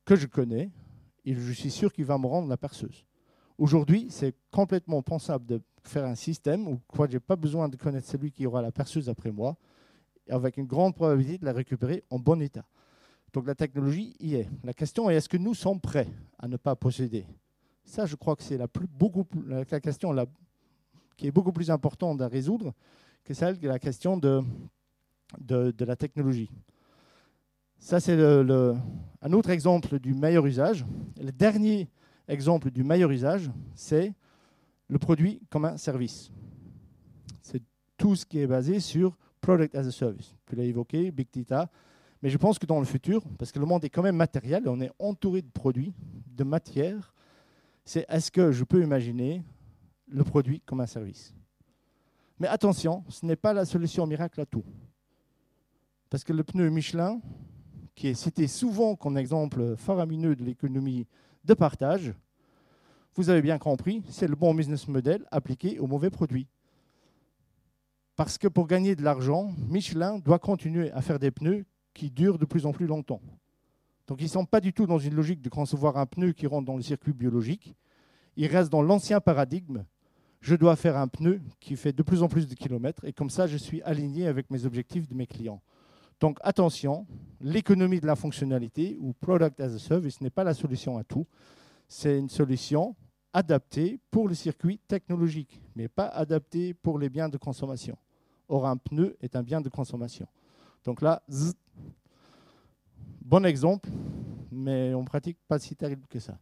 que 0.04 0.14
je 0.14 0.26
connais, 0.26 0.70
et 1.24 1.34
je 1.34 1.52
suis 1.52 1.70
sûr 1.70 1.92
qu'il 1.92 2.04
va 2.04 2.18
me 2.18 2.26
rendre 2.26 2.48
la 2.48 2.56
perceuse. 2.56 3.04
Aujourd'hui, 3.58 4.08
c'est 4.10 4.34
complètement 4.50 5.02
pensable 5.02 5.46
de 5.46 5.60
faire 5.82 6.04
un 6.04 6.14
système 6.14 6.68
où 6.68 6.80
je 6.98 7.12
n'ai 7.12 7.20
pas 7.20 7.36
besoin 7.36 7.68
de 7.68 7.76
connaître 7.76 8.06
celui 8.06 8.30
qui 8.30 8.46
aura 8.46 8.62
la 8.62 8.72
perceuse 8.72 9.08
après 9.08 9.30
moi, 9.30 9.56
avec 10.28 10.56
une 10.56 10.66
grande 10.66 10.94
probabilité 10.94 11.38
de 11.38 11.44
la 11.44 11.52
récupérer 11.52 12.04
en 12.10 12.18
bon 12.18 12.40
état. 12.40 12.64
Donc 13.32 13.46
la 13.46 13.54
technologie 13.54 14.14
y 14.20 14.34
est. 14.34 14.48
La 14.64 14.72
question 14.72 15.08
est 15.08 15.14
est-ce 15.14 15.28
que 15.28 15.36
nous 15.36 15.54
sommes 15.54 15.80
prêts 15.80 16.08
à 16.38 16.48
ne 16.48 16.56
pas 16.56 16.74
posséder? 16.76 17.26
Ça, 17.84 18.06
je 18.06 18.16
crois 18.16 18.36
que 18.36 18.42
c'est 18.42 18.58
la, 18.58 18.66
la 19.46 19.64
question 19.80 20.14
qui 21.16 21.26
est 21.26 21.30
beaucoup 21.30 21.52
plus 21.52 21.70
importante 21.70 22.20
à 22.20 22.28
résoudre 22.28 22.72
que 23.24 23.34
celle 23.34 23.58
de 23.58 23.68
la 23.68 23.78
question 23.78 24.16
de, 24.16 24.42
de 25.38 25.84
la 25.84 25.96
technologie. 25.96 26.50
Ça, 27.78 27.98
c'est 28.00 28.20
un 28.20 29.32
autre 29.32 29.50
exemple 29.50 29.98
du 29.98 30.12
meilleur 30.12 30.44
usage. 30.46 30.84
Le 31.20 31.32
dernier 31.32 31.88
exemple 32.28 32.70
du 32.70 32.84
meilleur 32.84 33.10
usage, 33.10 33.50
c'est 33.74 34.12
le 34.88 34.98
produit 34.98 35.40
comme 35.48 35.64
un 35.64 35.76
service. 35.76 36.30
C'est 37.42 37.62
tout 37.96 38.16
ce 38.16 38.26
qui 38.26 38.38
est 38.38 38.46
basé 38.46 38.80
sur 38.80 39.16
Product 39.40 39.74
as 39.74 39.86
a 39.86 39.90
Service. 39.90 40.34
Tu 40.46 40.56
l'as 40.56 40.64
évoqué, 40.64 41.10
Big 41.10 41.28
Data. 41.32 41.70
Mais 42.22 42.28
je 42.28 42.36
pense 42.36 42.58
que 42.58 42.66
dans 42.66 42.78
le 42.78 42.84
futur, 42.84 43.22
parce 43.38 43.50
que 43.50 43.58
le 43.58 43.64
monde 43.64 43.84
est 43.84 43.88
quand 43.88 44.02
même 44.02 44.16
matériel, 44.16 44.68
on 44.68 44.80
est 44.80 44.92
entouré 44.98 45.40
de 45.40 45.48
produits, 45.48 45.94
de 46.26 46.44
matières, 46.44 47.14
c'est 47.84 48.04
est-ce 48.08 48.30
que 48.30 48.52
je 48.52 48.62
peux 48.64 48.82
imaginer 48.82 49.42
le 50.06 50.22
produit 50.22 50.60
comme 50.60 50.80
un 50.80 50.86
service? 50.86 51.34
Mais 52.38 52.46
attention, 52.46 53.04
ce 53.08 53.24
n'est 53.24 53.36
pas 53.36 53.54
la 53.54 53.64
solution 53.64 54.06
miracle 54.06 54.40
à 54.40 54.46
tout. 54.46 54.64
Parce 56.10 56.24
que 56.24 56.32
le 56.32 56.42
pneu 56.42 56.68
Michelin, 56.70 57.20
qui 57.94 58.08
est 58.08 58.14
cité 58.14 58.48
souvent 58.48 58.96
comme 58.96 59.16
exemple 59.16 59.76
faramineux 59.76 60.34
de 60.34 60.44
l'économie 60.44 61.06
de 61.44 61.54
partage, 61.54 62.12
vous 63.14 63.30
avez 63.30 63.42
bien 63.42 63.58
compris, 63.58 64.02
c'est 64.08 64.26
le 64.26 64.34
bon 64.34 64.52
business 64.52 64.88
model 64.88 65.24
appliqué 65.30 65.78
au 65.78 65.86
mauvais 65.86 66.10
produit. 66.10 66.48
Parce 68.16 68.38
que 68.38 68.48
pour 68.48 68.66
gagner 68.66 68.96
de 68.96 69.02
l'argent, 69.02 69.52
Michelin 69.68 70.18
doit 70.18 70.40
continuer 70.40 70.90
à 70.92 71.00
faire 71.00 71.20
des 71.20 71.30
pneus 71.30 71.64
qui 71.94 72.10
durent 72.10 72.38
de 72.38 72.44
plus 72.44 72.66
en 72.66 72.72
plus 72.72 72.86
longtemps. 72.86 73.22
Donc 74.08 74.20
ils 74.20 74.24
ne 74.24 74.30
sont 74.30 74.44
pas 74.44 74.60
du 74.60 74.72
tout 74.72 74.86
dans 74.86 74.98
une 74.98 75.14
logique 75.14 75.40
de 75.40 75.48
concevoir 75.48 75.96
un 75.96 76.06
pneu 76.06 76.32
qui 76.32 76.48
rentre 76.48 76.66
dans 76.66 76.76
le 76.76 76.82
circuit 76.82 77.12
biologique. 77.12 77.76
Ils 78.36 78.48
restent 78.48 78.72
dans 78.72 78.82
l'ancien 78.82 79.20
paradigme. 79.20 79.84
Je 80.40 80.56
dois 80.56 80.74
faire 80.74 80.96
un 80.96 81.06
pneu 81.06 81.40
qui 81.60 81.76
fait 81.76 81.92
de 81.92 82.02
plus 82.02 82.22
en 82.22 82.28
plus 82.28 82.48
de 82.48 82.54
kilomètres 82.54 83.04
et 83.04 83.12
comme 83.12 83.30
ça, 83.30 83.46
je 83.46 83.56
suis 83.56 83.80
aligné 83.82 84.26
avec 84.26 84.50
mes 84.50 84.66
objectifs 84.66 85.06
de 85.08 85.14
mes 85.14 85.26
clients. 85.26 85.62
Donc 86.20 86.38
attention, 86.42 87.06
l'économie 87.40 87.98
de 87.98 88.06
la 88.06 88.14
fonctionnalité 88.14 88.96
ou 89.00 89.14
product 89.14 89.58
as 89.60 89.74
a 89.74 89.78
service 89.78 90.20
n'est 90.20 90.30
pas 90.30 90.44
la 90.44 90.54
solution 90.54 90.98
à 90.98 91.04
tout. 91.04 91.26
C'est 91.88 92.18
une 92.18 92.28
solution 92.28 92.94
adaptée 93.32 93.98
pour 94.10 94.28
le 94.28 94.34
circuit 94.34 94.78
technologique, 94.86 95.60
mais 95.74 95.88
pas 95.88 96.06
adaptée 96.08 96.74
pour 96.74 96.98
les 96.98 97.08
biens 97.08 97.28
de 97.28 97.38
consommation. 97.38 97.96
Or, 98.48 98.66
un 98.66 98.76
pneu 98.76 99.16
est 99.20 99.34
un 99.34 99.42
bien 99.42 99.60
de 99.60 99.68
consommation. 99.68 100.26
Donc 100.84 101.00
là, 101.00 101.22
bon 103.22 103.44
exemple, 103.46 103.88
mais 104.50 104.92
on 104.94 105.00
ne 105.00 105.06
pratique 105.06 105.38
pas 105.48 105.58
si 105.58 105.74
terrible 105.74 106.06
que 106.08 106.18
ça. 106.18 106.38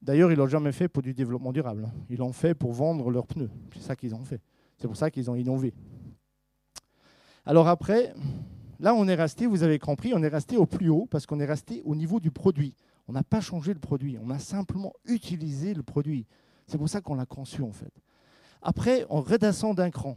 D'ailleurs, 0.00 0.30
ils 0.30 0.38
l'ont 0.38 0.46
jamais 0.46 0.72
fait 0.72 0.88
pour 0.88 1.02
du 1.02 1.12
développement 1.12 1.52
durable. 1.52 1.86
Hein. 1.86 1.92
Ils 2.08 2.18
l'ont 2.18 2.32
fait 2.32 2.54
pour 2.54 2.72
vendre 2.72 3.10
leurs 3.10 3.26
pneus. 3.26 3.50
C'est 3.74 3.82
ça 3.82 3.96
qu'ils 3.96 4.14
ont 4.14 4.24
fait. 4.24 4.40
C'est 4.78 4.86
pour 4.86 4.96
ça 4.96 5.10
qu'ils 5.10 5.30
ont 5.30 5.34
innové. 5.34 5.74
Alors 7.48 7.68
après, 7.68 8.12
là, 8.80 8.92
on 8.94 9.06
est 9.06 9.14
resté, 9.14 9.46
vous 9.46 9.62
avez 9.62 9.78
compris, 9.78 10.12
on 10.14 10.22
est 10.24 10.28
resté 10.28 10.56
au 10.56 10.66
plus 10.66 10.88
haut 10.88 11.06
parce 11.08 11.26
qu'on 11.26 11.38
est 11.38 11.46
resté 11.46 11.80
au 11.84 11.94
niveau 11.94 12.18
du 12.18 12.32
produit. 12.32 12.74
On 13.06 13.12
n'a 13.12 13.22
pas 13.22 13.40
changé 13.40 13.72
le 13.72 13.78
produit, 13.78 14.18
on 14.20 14.30
a 14.30 14.40
simplement 14.40 14.92
utilisé 15.04 15.72
le 15.72 15.84
produit. 15.84 16.26
C'est 16.66 16.76
pour 16.76 16.88
ça 16.88 17.00
qu'on 17.00 17.14
l'a 17.14 17.24
conçu 17.24 17.62
en 17.62 17.70
fait. 17.70 17.92
Après, 18.62 19.06
on 19.10 19.20
redescend 19.20 19.76
d'un 19.76 19.90
cran. 19.90 20.16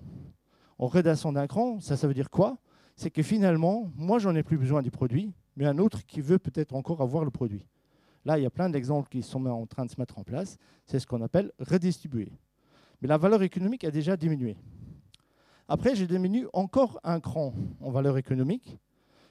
On 0.79 0.87
redescend 0.87 1.35
d'un 1.35 1.45
cran, 1.45 1.79
ça, 1.79 1.95
ça 1.95 2.07
veut 2.07 2.15
dire 2.15 2.31
quoi? 2.31 2.57
C'est 2.95 3.11
que 3.11 3.21
finalement, 3.21 3.91
moi, 3.95 4.17
j'en 4.17 4.33
ai 4.33 4.41
plus 4.41 4.57
besoin 4.57 4.81
du 4.81 4.89
produit, 4.89 5.31
mais 5.55 5.65
un 5.65 5.77
autre 5.77 6.03
qui 6.07 6.21
veut 6.21 6.39
peut-être 6.39 6.73
encore 6.73 7.01
avoir 7.01 7.23
le 7.23 7.31
produit. 7.31 7.63
Là, 8.25 8.39
il 8.39 8.43
y 8.43 8.47
a 8.47 8.49
plein 8.49 8.69
d'exemples 8.69 9.07
qui 9.07 9.21
sont 9.21 9.45
en 9.45 9.67
train 9.67 9.85
de 9.85 9.91
se 9.91 9.99
mettre 9.99 10.17
en 10.17 10.23
place. 10.23 10.57
C'est 10.87 10.99
ce 10.99 11.05
qu'on 11.05 11.21
appelle 11.21 11.51
redistribuer. 11.59 12.31
Mais 13.01 13.07
la 13.07 13.17
valeur 13.17 13.43
économique 13.43 13.83
a 13.83 13.91
déjà 13.91 14.17
diminué. 14.17 14.57
Après, 15.71 15.95
j'ai 15.95 16.07
diminué 16.07 16.47
encore 16.51 16.99
un 17.03 17.19
cran 17.19 17.53
en 17.79 17.91
valeur 17.91 18.17
économique 18.17 18.79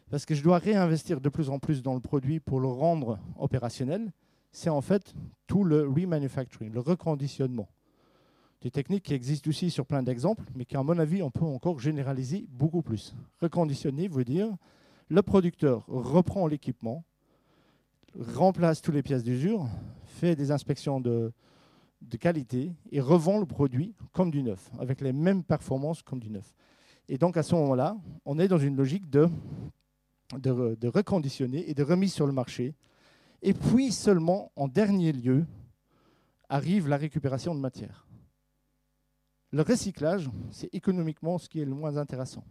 parce 0.09 0.25
que 0.25 0.37
je 0.37 0.43
dois 0.45 0.59
réinvestir 0.59 1.21
de 1.21 1.29
plus 1.29 1.51
en 1.51 1.59
plus 1.59 1.83
dans 1.83 1.95
le 1.95 2.01
produit 2.01 2.39
pour 2.39 2.61
le 2.61 2.69
rendre 2.69 3.19
opérationnel. 3.41 4.13
C'est 4.53 4.71
en 4.71 4.81
fait 4.81 5.15
tout 5.49 5.65
le 5.65 5.83
remanufacturing, 5.89 6.73
le 6.73 6.79
reconditionnement. 6.79 7.69
Des 8.63 8.71
techniques 8.71 9.03
qui 9.03 9.15
existent 9.15 9.51
aussi 9.51 9.69
sur 9.69 9.85
plein 9.85 10.05
d'exemples, 10.05 10.45
mais 10.55 10.65
qui, 10.65 10.77
à 10.77 10.83
mon 10.85 11.01
avis, 11.01 11.25
on 11.25 11.31
peut 11.33 11.45
encore 11.45 11.81
généraliser 11.81 12.47
beaucoup 12.51 12.83
plus. 12.83 13.17
Reconditionner 13.43 14.07
veut 14.07 14.25
dire 14.25 14.57
le 15.09 15.23
producteur 15.23 15.85
reprend 15.89 16.47
l'équipement, 16.47 17.03
remplace 18.17 18.81
toutes 18.81 18.95
les 18.95 19.03
pièces 19.03 19.25
d'usure, 19.25 19.67
fait 20.05 20.37
des 20.37 20.53
inspections 20.53 21.01
de, 21.01 21.33
de 22.01 22.17
qualité 22.17 22.73
et 22.91 23.01
revend 23.01 23.39
le 23.39 23.47
produit 23.47 23.95
comme 24.13 24.31
du 24.31 24.43
neuf, 24.43 24.71
avec 24.79 25.01
les 25.01 25.13
mêmes 25.13 25.43
performances 25.43 26.03
comme 26.03 26.21
du 26.21 26.31
neuf. 26.31 26.55
Et 27.09 27.19
donc 27.19 27.37
à 27.37 27.43
ce 27.43 27.55
moment-là, 27.55 27.97
on 28.25 28.39
est 28.39 28.49
dans 28.49 28.59
une 28.59 28.77
logique 28.77 29.09
de, 29.09 29.29
de, 30.37 30.89
reconditionner 30.89 31.69
et 31.69 31.75
de 31.75 31.83
remise 31.83 32.13
sur 32.13 32.27
le 32.27 32.33
marché. 32.33 32.75
Et 33.43 33.55
puis 33.55 33.93
seulement, 33.93 34.53
en 34.57 34.69
dernier 34.69 35.13
lieu, 35.13 35.47
arrive 36.49 36.89
la 36.89 36.97
récupération 36.97 37.55
de 37.55 37.61
matière. 37.61 38.07
Le 39.51 39.63
recyclage, 39.63 40.29
c'est 40.51 40.73
économiquement 40.75 41.39
ce 41.39 41.49
qui 41.49 41.61
est 41.61 41.65
le 41.65 41.75
moins 41.75 41.97
intéressant. 41.97 42.45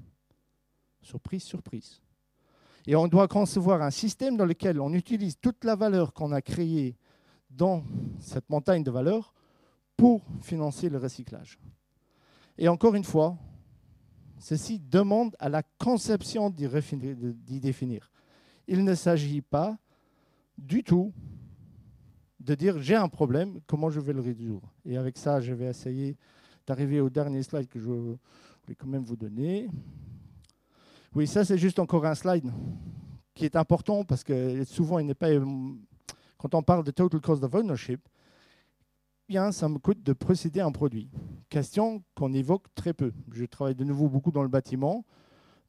Surprise, 1.02 1.44
surprise. 1.44 2.02
Et 2.88 2.96
on 2.96 3.08
doit 3.08 3.28
concevoir 3.28 3.82
un 3.82 3.92
système 3.92 4.38
dans 4.38 4.46
lequel 4.46 4.80
on 4.82 4.94
utilise 4.94 5.38
toute 5.40 5.64
la 5.64 5.76
valeur 5.76 6.14
qu'on 6.14 6.32
a 6.32 6.42
créée 6.42 6.98
dans 7.50 7.84
cette 8.20 8.50
montagne 8.50 8.84
de 8.84 8.92
valeur 8.92 9.34
pour 9.98 10.22
financer 10.42 10.90
le 10.90 11.00
recyclage. 11.00 11.58
Et 12.58 12.68
encore 12.68 12.96
une 12.96 13.04
fois, 13.04 13.36
ceci 14.40 14.80
demande 14.80 15.36
à 15.40 15.50
la 15.50 15.64
conception 15.64 16.50
d'y 16.50 17.60
définir. 17.60 18.12
Il 18.68 18.84
ne 18.84 18.94
s'agit 18.94 19.42
pas 19.42 19.78
du 20.58 20.84
tout 20.84 21.12
de 22.40 22.56
dire 22.56 22.80
j'ai 22.80 22.96
un 22.96 23.10
problème, 23.10 23.60
comment 23.68 23.90
je 23.90 24.00
vais 24.00 24.14
le 24.14 24.22
résoudre. 24.22 24.72
Et 24.86 24.98
avec 24.98 25.18
ça, 25.18 25.42
je 25.42 25.54
vais 25.54 25.66
essayer 25.66 26.16
d'arriver 26.66 27.02
au 27.02 27.10
dernier 27.10 27.44
slide 27.44 27.68
que 27.68 27.80
je 27.80 27.86
voulais 27.86 28.76
quand 28.78 28.88
même 28.88 29.04
vous 29.04 29.16
donner. 29.16 29.70
Oui, 31.16 31.26
ça 31.28 31.44
c'est 31.44 31.58
juste 31.58 31.80
encore 31.80 32.06
un 32.06 32.16
slide 32.16 32.52
qui 33.34 33.46
est 33.46 33.56
important 33.56 34.04
parce 34.04 34.24
que 34.24 34.64
souvent 34.66 35.00
il 35.00 35.08
n'est 35.08 35.16
pas. 35.16 35.30
Quand 36.38 36.54
on 36.54 36.62
parle 36.62 36.84
de 36.84 36.92
total 36.92 37.20
cost 37.20 37.44
of 37.44 37.54
ownership, 37.56 38.08
bien 39.28 39.52
ça 39.52 39.68
me 39.68 39.78
coûte 39.78 40.02
de 40.04 40.14
procéder 40.14 40.62
à 40.62 40.66
un 40.66 40.72
produit 40.72 41.10
Question 41.50 42.02
qu'on 42.16 42.34
évoque 42.34 42.74
très 42.76 42.94
peu. 42.94 43.14
Je 43.32 43.46
travaille 43.46 43.76
de 43.76 43.84
nouveau 43.84 44.10
beaucoup 44.10 44.32
dans 44.32 44.44
le 44.44 44.50
bâtiment. 44.50 45.06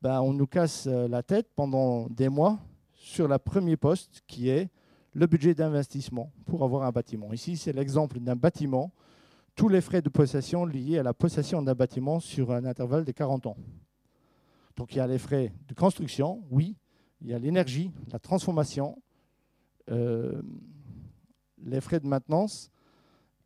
Ben, 0.03 0.21
on 0.21 0.33
nous 0.33 0.47
casse 0.47 0.87
euh, 0.87 1.09
la 1.09 1.23
tête 1.23 1.49
pendant 1.55 2.09
des 2.09 2.29
mois 2.29 2.59
sur 2.95 3.29
la 3.29 3.39
premier 3.39 3.77
poste 3.77 4.23
qui 4.27 4.49
est 4.49 4.71
le 5.13 5.27
budget 5.27 5.55
d'investissement 5.55 6.33
pour 6.47 6.63
avoir 6.65 6.83
un 6.83 6.91
bâtiment. 6.91 7.33
Ici, 7.33 7.57
c'est 7.57 7.73
l'exemple 7.73 8.21
d'un 8.21 8.37
bâtiment, 8.37 8.93
tous 9.55 9.69
les 9.69 9.81
frais 9.81 10.03
de 10.03 10.09
possession 10.09 10.65
liés 10.65 10.99
à 10.99 11.03
la 11.03 11.15
possession 11.15 11.63
d'un 11.63 11.75
bâtiment 11.75 12.21
sur 12.21 12.53
un 12.53 12.65
intervalle 12.65 13.05
de 13.05 13.13
40 13.13 13.47
ans. 13.47 13.57
Donc 14.77 14.95
il 14.95 14.99
y 14.99 15.01
a 15.01 15.07
les 15.07 15.19
frais 15.19 15.53
de 15.67 15.75
construction, 15.75 16.45
oui, 16.51 16.77
il 17.21 17.29
y 17.29 17.35
a 17.35 17.39
l'énergie, 17.39 17.93
la 18.13 18.19
transformation, 18.21 19.01
euh, 19.91 20.43
les 21.65 21.81
frais 21.81 21.99
de 21.99 22.07
maintenance 22.07 22.71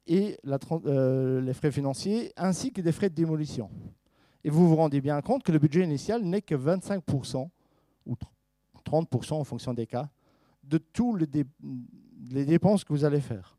et 0.06 0.38
euh, 0.46 1.40
les 1.40 1.54
frais 1.54 1.70
financiers, 1.70 2.32
ainsi 2.36 2.72
que 2.72 2.80
des 2.80 2.92
frais 2.92 3.10
de 3.10 3.14
démolition. 3.14 3.70
Et 4.44 4.50
vous 4.50 4.68
vous 4.68 4.76
rendez 4.76 5.00
bien 5.00 5.20
compte 5.20 5.42
que 5.42 5.52
le 5.52 5.58
budget 5.58 5.84
initial 5.84 6.22
n'est 6.22 6.42
que 6.42 6.54
25% 6.54 7.48
ou 8.06 8.14
30% 8.84 9.34
en 9.34 9.44
fonction 9.44 9.74
des 9.74 9.86
cas 9.86 10.10
de 10.64 10.78
tous 10.78 11.16
les 11.16 12.44
dépenses 12.44 12.84
que 12.84 12.92
vous 12.92 13.04
allez 13.04 13.20
faire. 13.20 13.56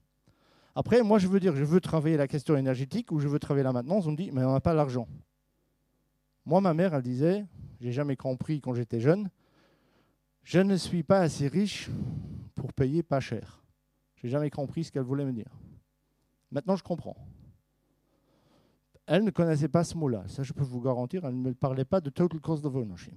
Après, 0.76 1.04
moi, 1.04 1.20
je 1.20 1.28
veux 1.28 1.40
dire, 1.40 1.56
je 1.56 1.64
veux 1.64 1.80
travailler 1.80 2.18
la 2.18 2.28
question 2.28 2.58
énergétique 2.58 3.12
ou 3.12 3.20
je 3.20 3.28
veux 3.28 3.40
travailler 3.40 3.64
la 3.64 3.74
maintenance. 3.74 4.08
On 4.08 4.12
me 4.12 4.18
dit, 4.18 4.32
mais 4.32 4.44
on 4.44 4.54
n'a 4.54 4.60
pas 4.60 4.74
l'argent. 4.74 5.08
Moi, 6.46 6.62
ma 6.62 6.74
mère, 6.74 6.94
elle 6.94 7.04
disait, 7.04 7.46
j'ai 7.80 7.92
jamais 7.92 8.16
compris 8.16 8.60
quand 8.60 8.74
j'étais 8.74 9.00
jeune, 9.00 9.30
je 10.44 10.60
ne 10.60 10.76
suis 10.76 11.04
pas 11.04 11.20
assez 11.20 11.48
riche 11.48 11.90
pour 12.56 12.74
payer 12.74 13.04
pas 13.04 13.20
cher. 13.20 13.64
J'ai 14.16 14.30
jamais 14.30 14.50
compris 14.50 14.84
ce 14.84 14.92
qu'elle 14.92 15.04
voulait 15.04 15.26
me 15.26 15.32
dire. 15.32 15.50
Maintenant, 16.54 16.76
je 16.76 16.84
comprends. 16.84 17.18
Elle 19.08 19.24
ne 19.24 19.32
connaissait 19.32 19.68
pas 19.68 19.84
ce 19.84 19.98
mot-là. 19.98 20.24
Ça, 20.28 20.44
je 20.44 20.54
peux 20.54 20.64
vous 20.64 20.80
garantir, 20.80 21.26
elle 21.26 21.36
ne 21.36 21.50
me 21.50 21.54
parlait 21.54 21.84
pas 21.84 22.00
de 22.00 22.10
total 22.10 22.40
cost 22.40 22.64
of 22.64 22.76
ownership. 22.76 23.14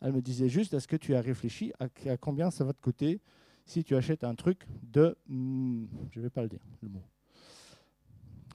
Elle 0.00 0.12
me 0.12 0.20
disait 0.20 0.48
juste, 0.48 0.74
est-ce 0.74 0.86
que 0.86 0.96
tu 0.96 1.14
as 1.14 1.20
réfléchi 1.20 1.72
à, 1.80 2.16
combien 2.18 2.50
ça 2.50 2.64
va 2.64 2.72
te 2.72 2.80
coûter 2.80 3.20
si 3.64 3.82
tu 3.82 3.96
achètes 3.96 4.22
un 4.22 4.34
truc 4.34 4.66
de... 4.82 5.16
Hmm, 5.28 5.86
je 6.12 6.20
ne 6.20 6.24
vais 6.24 6.30
pas 6.30 6.42
le 6.42 6.48
dire, 6.48 6.60
le 6.82 6.90
mot. 6.90 7.02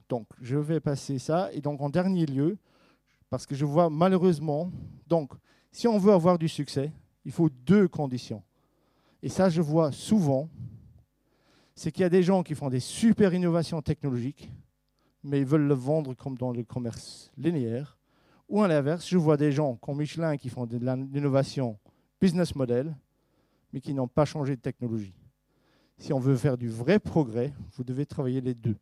Donc, 0.08 0.28
je 0.40 0.56
vais 0.56 0.80
passer 0.80 1.18
ça. 1.18 1.52
Et 1.52 1.60
donc, 1.60 1.80
en 1.80 1.90
dernier 1.90 2.26
lieu, 2.26 2.56
parce 3.30 3.46
que 3.46 3.54
je 3.54 3.64
vois 3.64 3.90
malheureusement, 3.90 4.70
donc, 5.08 5.32
si 5.72 5.88
on 5.88 5.98
veut 5.98 6.12
avoir 6.12 6.38
du 6.38 6.48
succès, 6.48 6.92
il 7.24 7.32
faut 7.32 7.48
deux 7.48 7.88
conditions. 7.88 8.42
Et 9.22 9.28
ça, 9.28 9.48
je 9.48 9.60
vois 9.60 9.90
souvent, 9.90 10.48
c'est 11.74 11.90
qu'il 11.90 12.02
y 12.02 12.06
a 12.06 12.10
des 12.10 12.22
gens 12.22 12.42
qui 12.42 12.54
font 12.54 12.70
des 12.70 12.80
super 12.80 13.34
innovations 13.34 13.82
technologiques, 13.82 14.50
mais 15.22 15.40
ils 15.40 15.46
veulent 15.46 15.66
le 15.66 15.74
vendre 15.74 16.14
comme 16.14 16.36
dans 16.36 16.52
le 16.52 16.62
commerce 16.62 17.32
linéaire. 17.36 17.98
Ou 18.48 18.62
à 18.62 18.68
l'inverse, 18.68 19.08
je 19.08 19.16
vois 19.16 19.36
des 19.36 19.52
gens 19.52 19.76
comme 19.76 19.98
Michelin 19.98 20.36
qui 20.36 20.48
font 20.48 20.66
de 20.66 20.76
l'innovation 20.76 21.78
business 22.20 22.54
model, 22.54 22.94
mais 23.72 23.80
qui 23.80 23.94
n'ont 23.94 24.08
pas 24.08 24.24
changé 24.24 24.54
de 24.56 24.60
technologie. 24.60 25.14
Si 25.98 26.12
on 26.12 26.20
veut 26.20 26.36
faire 26.36 26.58
du 26.58 26.68
vrai 26.68 26.98
progrès, 26.98 27.52
vous 27.76 27.84
devez 27.84 28.06
travailler 28.06 28.40
les 28.40 28.54
deux. 28.54 28.76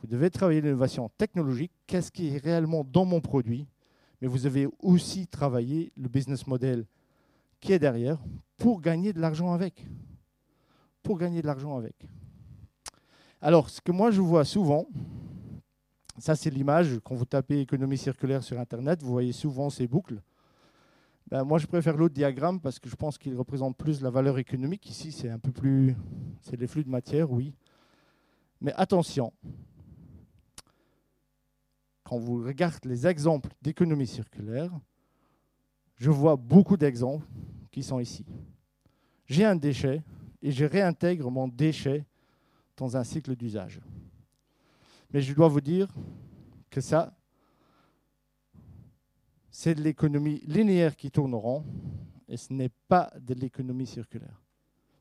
Vous 0.00 0.06
devez 0.06 0.30
travailler 0.30 0.60
l'innovation 0.60 1.10
technologique, 1.18 1.72
qu'est-ce 1.86 2.12
qui 2.12 2.28
est 2.28 2.38
réellement 2.38 2.84
dans 2.84 3.04
mon 3.04 3.20
produit, 3.20 3.66
mais 4.20 4.28
vous 4.28 4.38
devez 4.38 4.68
aussi 4.80 5.26
travailler 5.26 5.92
le 5.96 6.08
business 6.08 6.46
model 6.46 6.86
qui 7.60 7.72
est 7.72 7.78
derrière 7.78 8.18
pour 8.56 8.80
gagner 8.80 9.12
de 9.12 9.20
l'argent 9.20 9.52
avec. 9.52 9.86
Pour 11.04 11.18
gagner 11.18 11.42
de 11.42 11.46
l'argent 11.46 11.76
avec. 11.76 12.08
Alors, 13.40 13.70
ce 13.70 13.80
que 13.80 13.92
moi 13.92 14.10
je 14.10 14.22
vois 14.22 14.44
souvent, 14.44 14.88
ça, 16.18 16.34
c'est 16.34 16.50
l'image. 16.50 16.98
Quand 17.04 17.14
vous 17.14 17.26
tapez 17.26 17.60
économie 17.60 17.98
circulaire 17.98 18.42
sur 18.42 18.58
Internet, 18.58 19.02
vous 19.02 19.12
voyez 19.12 19.32
souvent 19.32 19.68
ces 19.68 19.86
boucles. 19.86 20.22
Ben, 21.30 21.44
moi, 21.44 21.58
je 21.58 21.66
préfère 21.66 21.96
l'autre 21.96 22.14
diagramme 22.14 22.60
parce 22.60 22.78
que 22.78 22.88
je 22.88 22.96
pense 22.96 23.18
qu'il 23.18 23.36
représente 23.36 23.76
plus 23.76 24.00
la 24.00 24.10
valeur 24.10 24.38
économique. 24.38 24.88
Ici, 24.88 25.12
c'est 25.12 25.28
un 25.28 25.38
peu 25.38 25.52
plus. 25.52 25.94
C'est 26.40 26.56
les 26.56 26.66
flux 26.66 26.84
de 26.84 26.90
matière, 26.90 27.30
oui. 27.30 27.54
Mais 28.60 28.72
attention, 28.76 29.32
quand 32.02 32.18
vous 32.18 32.42
regardez 32.42 32.88
les 32.88 33.06
exemples 33.06 33.50
d'économie 33.60 34.06
circulaire, 34.06 34.70
je 35.96 36.10
vois 36.10 36.36
beaucoup 36.36 36.78
d'exemples 36.78 37.26
qui 37.70 37.82
sont 37.82 38.00
ici. 38.00 38.24
J'ai 39.26 39.44
un 39.44 39.56
déchet 39.56 40.02
et 40.44 40.52
je 40.52 40.66
réintègre 40.66 41.30
mon 41.30 41.48
déchet 41.48 42.04
dans 42.76 42.98
un 42.98 43.02
cycle 43.02 43.34
d'usage. 43.34 43.80
Mais 45.10 45.22
je 45.22 45.32
dois 45.32 45.48
vous 45.48 45.62
dire 45.62 45.88
que 46.68 46.82
ça, 46.82 47.16
c'est 49.50 49.74
de 49.74 49.80
l'économie 49.80 50.42
linéaire 50.46 50.96
qui 50.96 51.10
tourne 51.10 51.34
rond 51.34 51.64
et 52.28 52.36
ce 52.36 52.52
n'est 52.52 52.72
pas 52.88 53.10
de 53.18 53.32
l'économie 53.32 53.86
circulaire. 53.86 54.42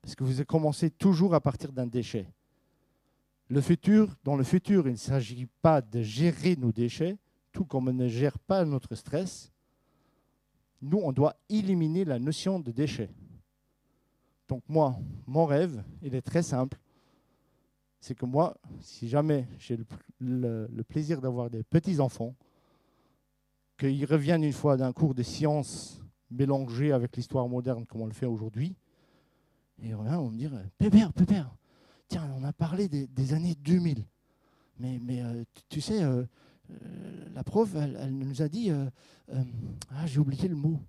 Parce 0.02 0.16
que 0.16 0.24
vous 0.24 0.46
commencez 0.46 0.90
toujours 0.90 1.36
à 1.36 1.42
partir 1.42 1.74
d'un 1.74 1.88
déchet. 1.88 2.26
Le 3.50 3.60
futur, 3.60 4.16
dans 4.24 4.38
le 4.38 4.46
futur, 4.46 4.88
il 4.88 4.94
ne 4.94 4.98
s'agit 4.98 5.48
pas 5.62 5.82
de 5.82 6.02
gérer 6.02 6.56
nos 6.56 6.72
déchets, 6.72 7.18
tout 7.52 7.66
comme 7.66 7.90
on 7.90 7.94
ne 7.94 8.08
gère 8.08 8.40
pas 8.40 8.64
notre 8.64 8.96
stress. 8.96 9.52
Nous, 10.82 11.00
on 11.04 11.12
doit 11.12 11.36
éliminer 11.50 12.06
la 12.06 12.18
notion 12.18 12.62
de 12.62 12.72
déchet. 12.72 13.10
Donc 14.48 14.64
moi, 14.68 14.98
mon 15.26 15.46
rêve, 15.46 15.84
il 16.02 16.16
est 16.16 16.22
très 16.22 16.44
simple 16.44 16.78
c'est 18.04 18.16
que 18.16 18.26
moi, 18.26 18.58
si 18.82 19.08
jamais 19.08 19.48
j'ai 19.58 19.80
le, 20.20 20.68
plaisir 20.86 21.22
d'avoir 21.22 21.50
des 21.50 21.64
petits-enfants, 21.64 22.36
qu'ils 23.78 24.04
reviennent 24.04 24.44
une 24.44 24.52
fois 24.52 24.76
d'un 24.76 24.92
cours 24.92 25.16
de 25.16 25.24
sciences 25.24 26.02
mélangé 26.30 26.92
avec 26.92 27.16
l'histoire 27.16 27.48
moderne 27.48 27.86
comme 27.86 28.02
on 28.02 28.06
le 28.06 28.12
fait 28.12 28.26
aujourd'hui, 28.26 28.76
et 29.82 29.88
ils 29.88 29.96
vont 29.96 30.30
me 30.30 30.38
dire 30.38 30.52
Pépère, 30.78 31.14
Pépère, 31.14 31.56
tiens, 32.10 32.30
on 32.38 32.44
a 32.44 32.52
parlé 32.52 32.90
des, 32.90 33.34
années 33.34 33.56
2000. 33.56 34.06
Mais, 34.80 35.00
mais 35.02 35.22
euh, 35.24 35.46
tu, 35.70 35.80
sais, 35.80 36.04
euh, 36.04 36.26
euh, 36.72 37.30
la 37.34 37.46
prof, 37.46 37.74
elle, 37.76 38.18
nous 38.18 38.42
a 38.42 38.50
dit 38.50 38.70
Ah, 39.30 40.06
j'ai 40.08 40.20
oublié 40.20 40.50
le 40.50 40.58
mot. 40.58 40.82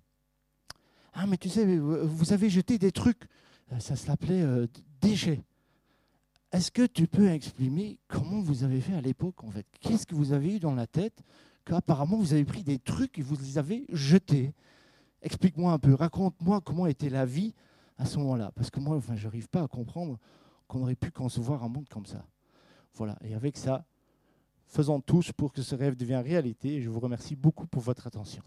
Ah, 1.13 1.27
mais 1.27 1.37
tu 1.37 1.47
sais, 1.47 1.77
vous 1.77 2.33
avez 2.33 2.49
jeté 2.49 2.77
des 2.77 2.91
trucs. 2.91 3.25
Ça 3.79 3.95
s'appelait 3.95 4.45
déchets. 5.01 5.43
Est-ce 6.51 6.71
que 6.71 6.85
tu 6.85 7.07
peux 7.07 7.27
exprimer 7.29 7.99
comment 8.07 8.39
vous 8.39 8.63
avez 8.63 8.79
fait 8.79 8.93
à 8.93 9.01
l'époque 9.01 9.43
en 9.43 9.51
fait? 9.51 9.65
Qu'est-ce 9.81 10.05
que 10.05 10.15
vous 10.15 10.31
avez 10.31 10.55
eu 10.55 10.59
dans 10.59 10.73
la 10.73 10.87
tête 10.87 11.21
qu'apparemment 11.65 12.17
vous 12.17 12.33
avez 12.33 12.45
pris 12.45 12.63
des 12.63 12.79
trucs 12.79 13.19
et 13.19 13.21
vous 13.21 13.35
les 13.35 13.57
avez 13.57 13.85
jetés? 13.89 14.53
Explique-moi 15.21 15.73
un 15.73 15.79
peu, 15.79 15.93
raconte-moi 15.93 16.61
comment 16.61 16.85
était 16.85 17.09
la 17.09 17.25
vie 17.25 17.53
à 17.97 18.05
ce 18.05 18.19
moment-là. 18.19 18.51
Parce 18.55 18.69
que 18.69 18.79
moi, 18.79 18.95
enfin, 18.95 19.15
je 19.15 19.25
n'arrive 19.25 19.49
pas 19.49 19.63
à 19.63 19.67
comprendre 19.67 20.19
qu'on 20.67 20.81
aurait 20.81 20.95
pu 20.95 21.11
concevoir 21.11 21.63
un 21.63 21.69
monde 21.69 21.89
comme 21.89 22.05
ça. 22.05 22.23
Voilà, 22.93 23.17
et 23.21 23.33
avec 23.33 23.57
ça, 23.57 23.85
faisons 24.67 25.01
tous 25.01 25.31
pour 25.31 25.51
que 25.51 25.61
ce 25.61 25.75
rêve 25.75 25.95
devienne 25.95 26.21
réalité. 26.21 26.81
Je 26.81 26.89
vous 26.89 26.99
remercie 26.99 27.35
beaucoup 27.35 27.67
pour 27.67 27.81
votre 27.81 28.07
attention. 28.07 28.43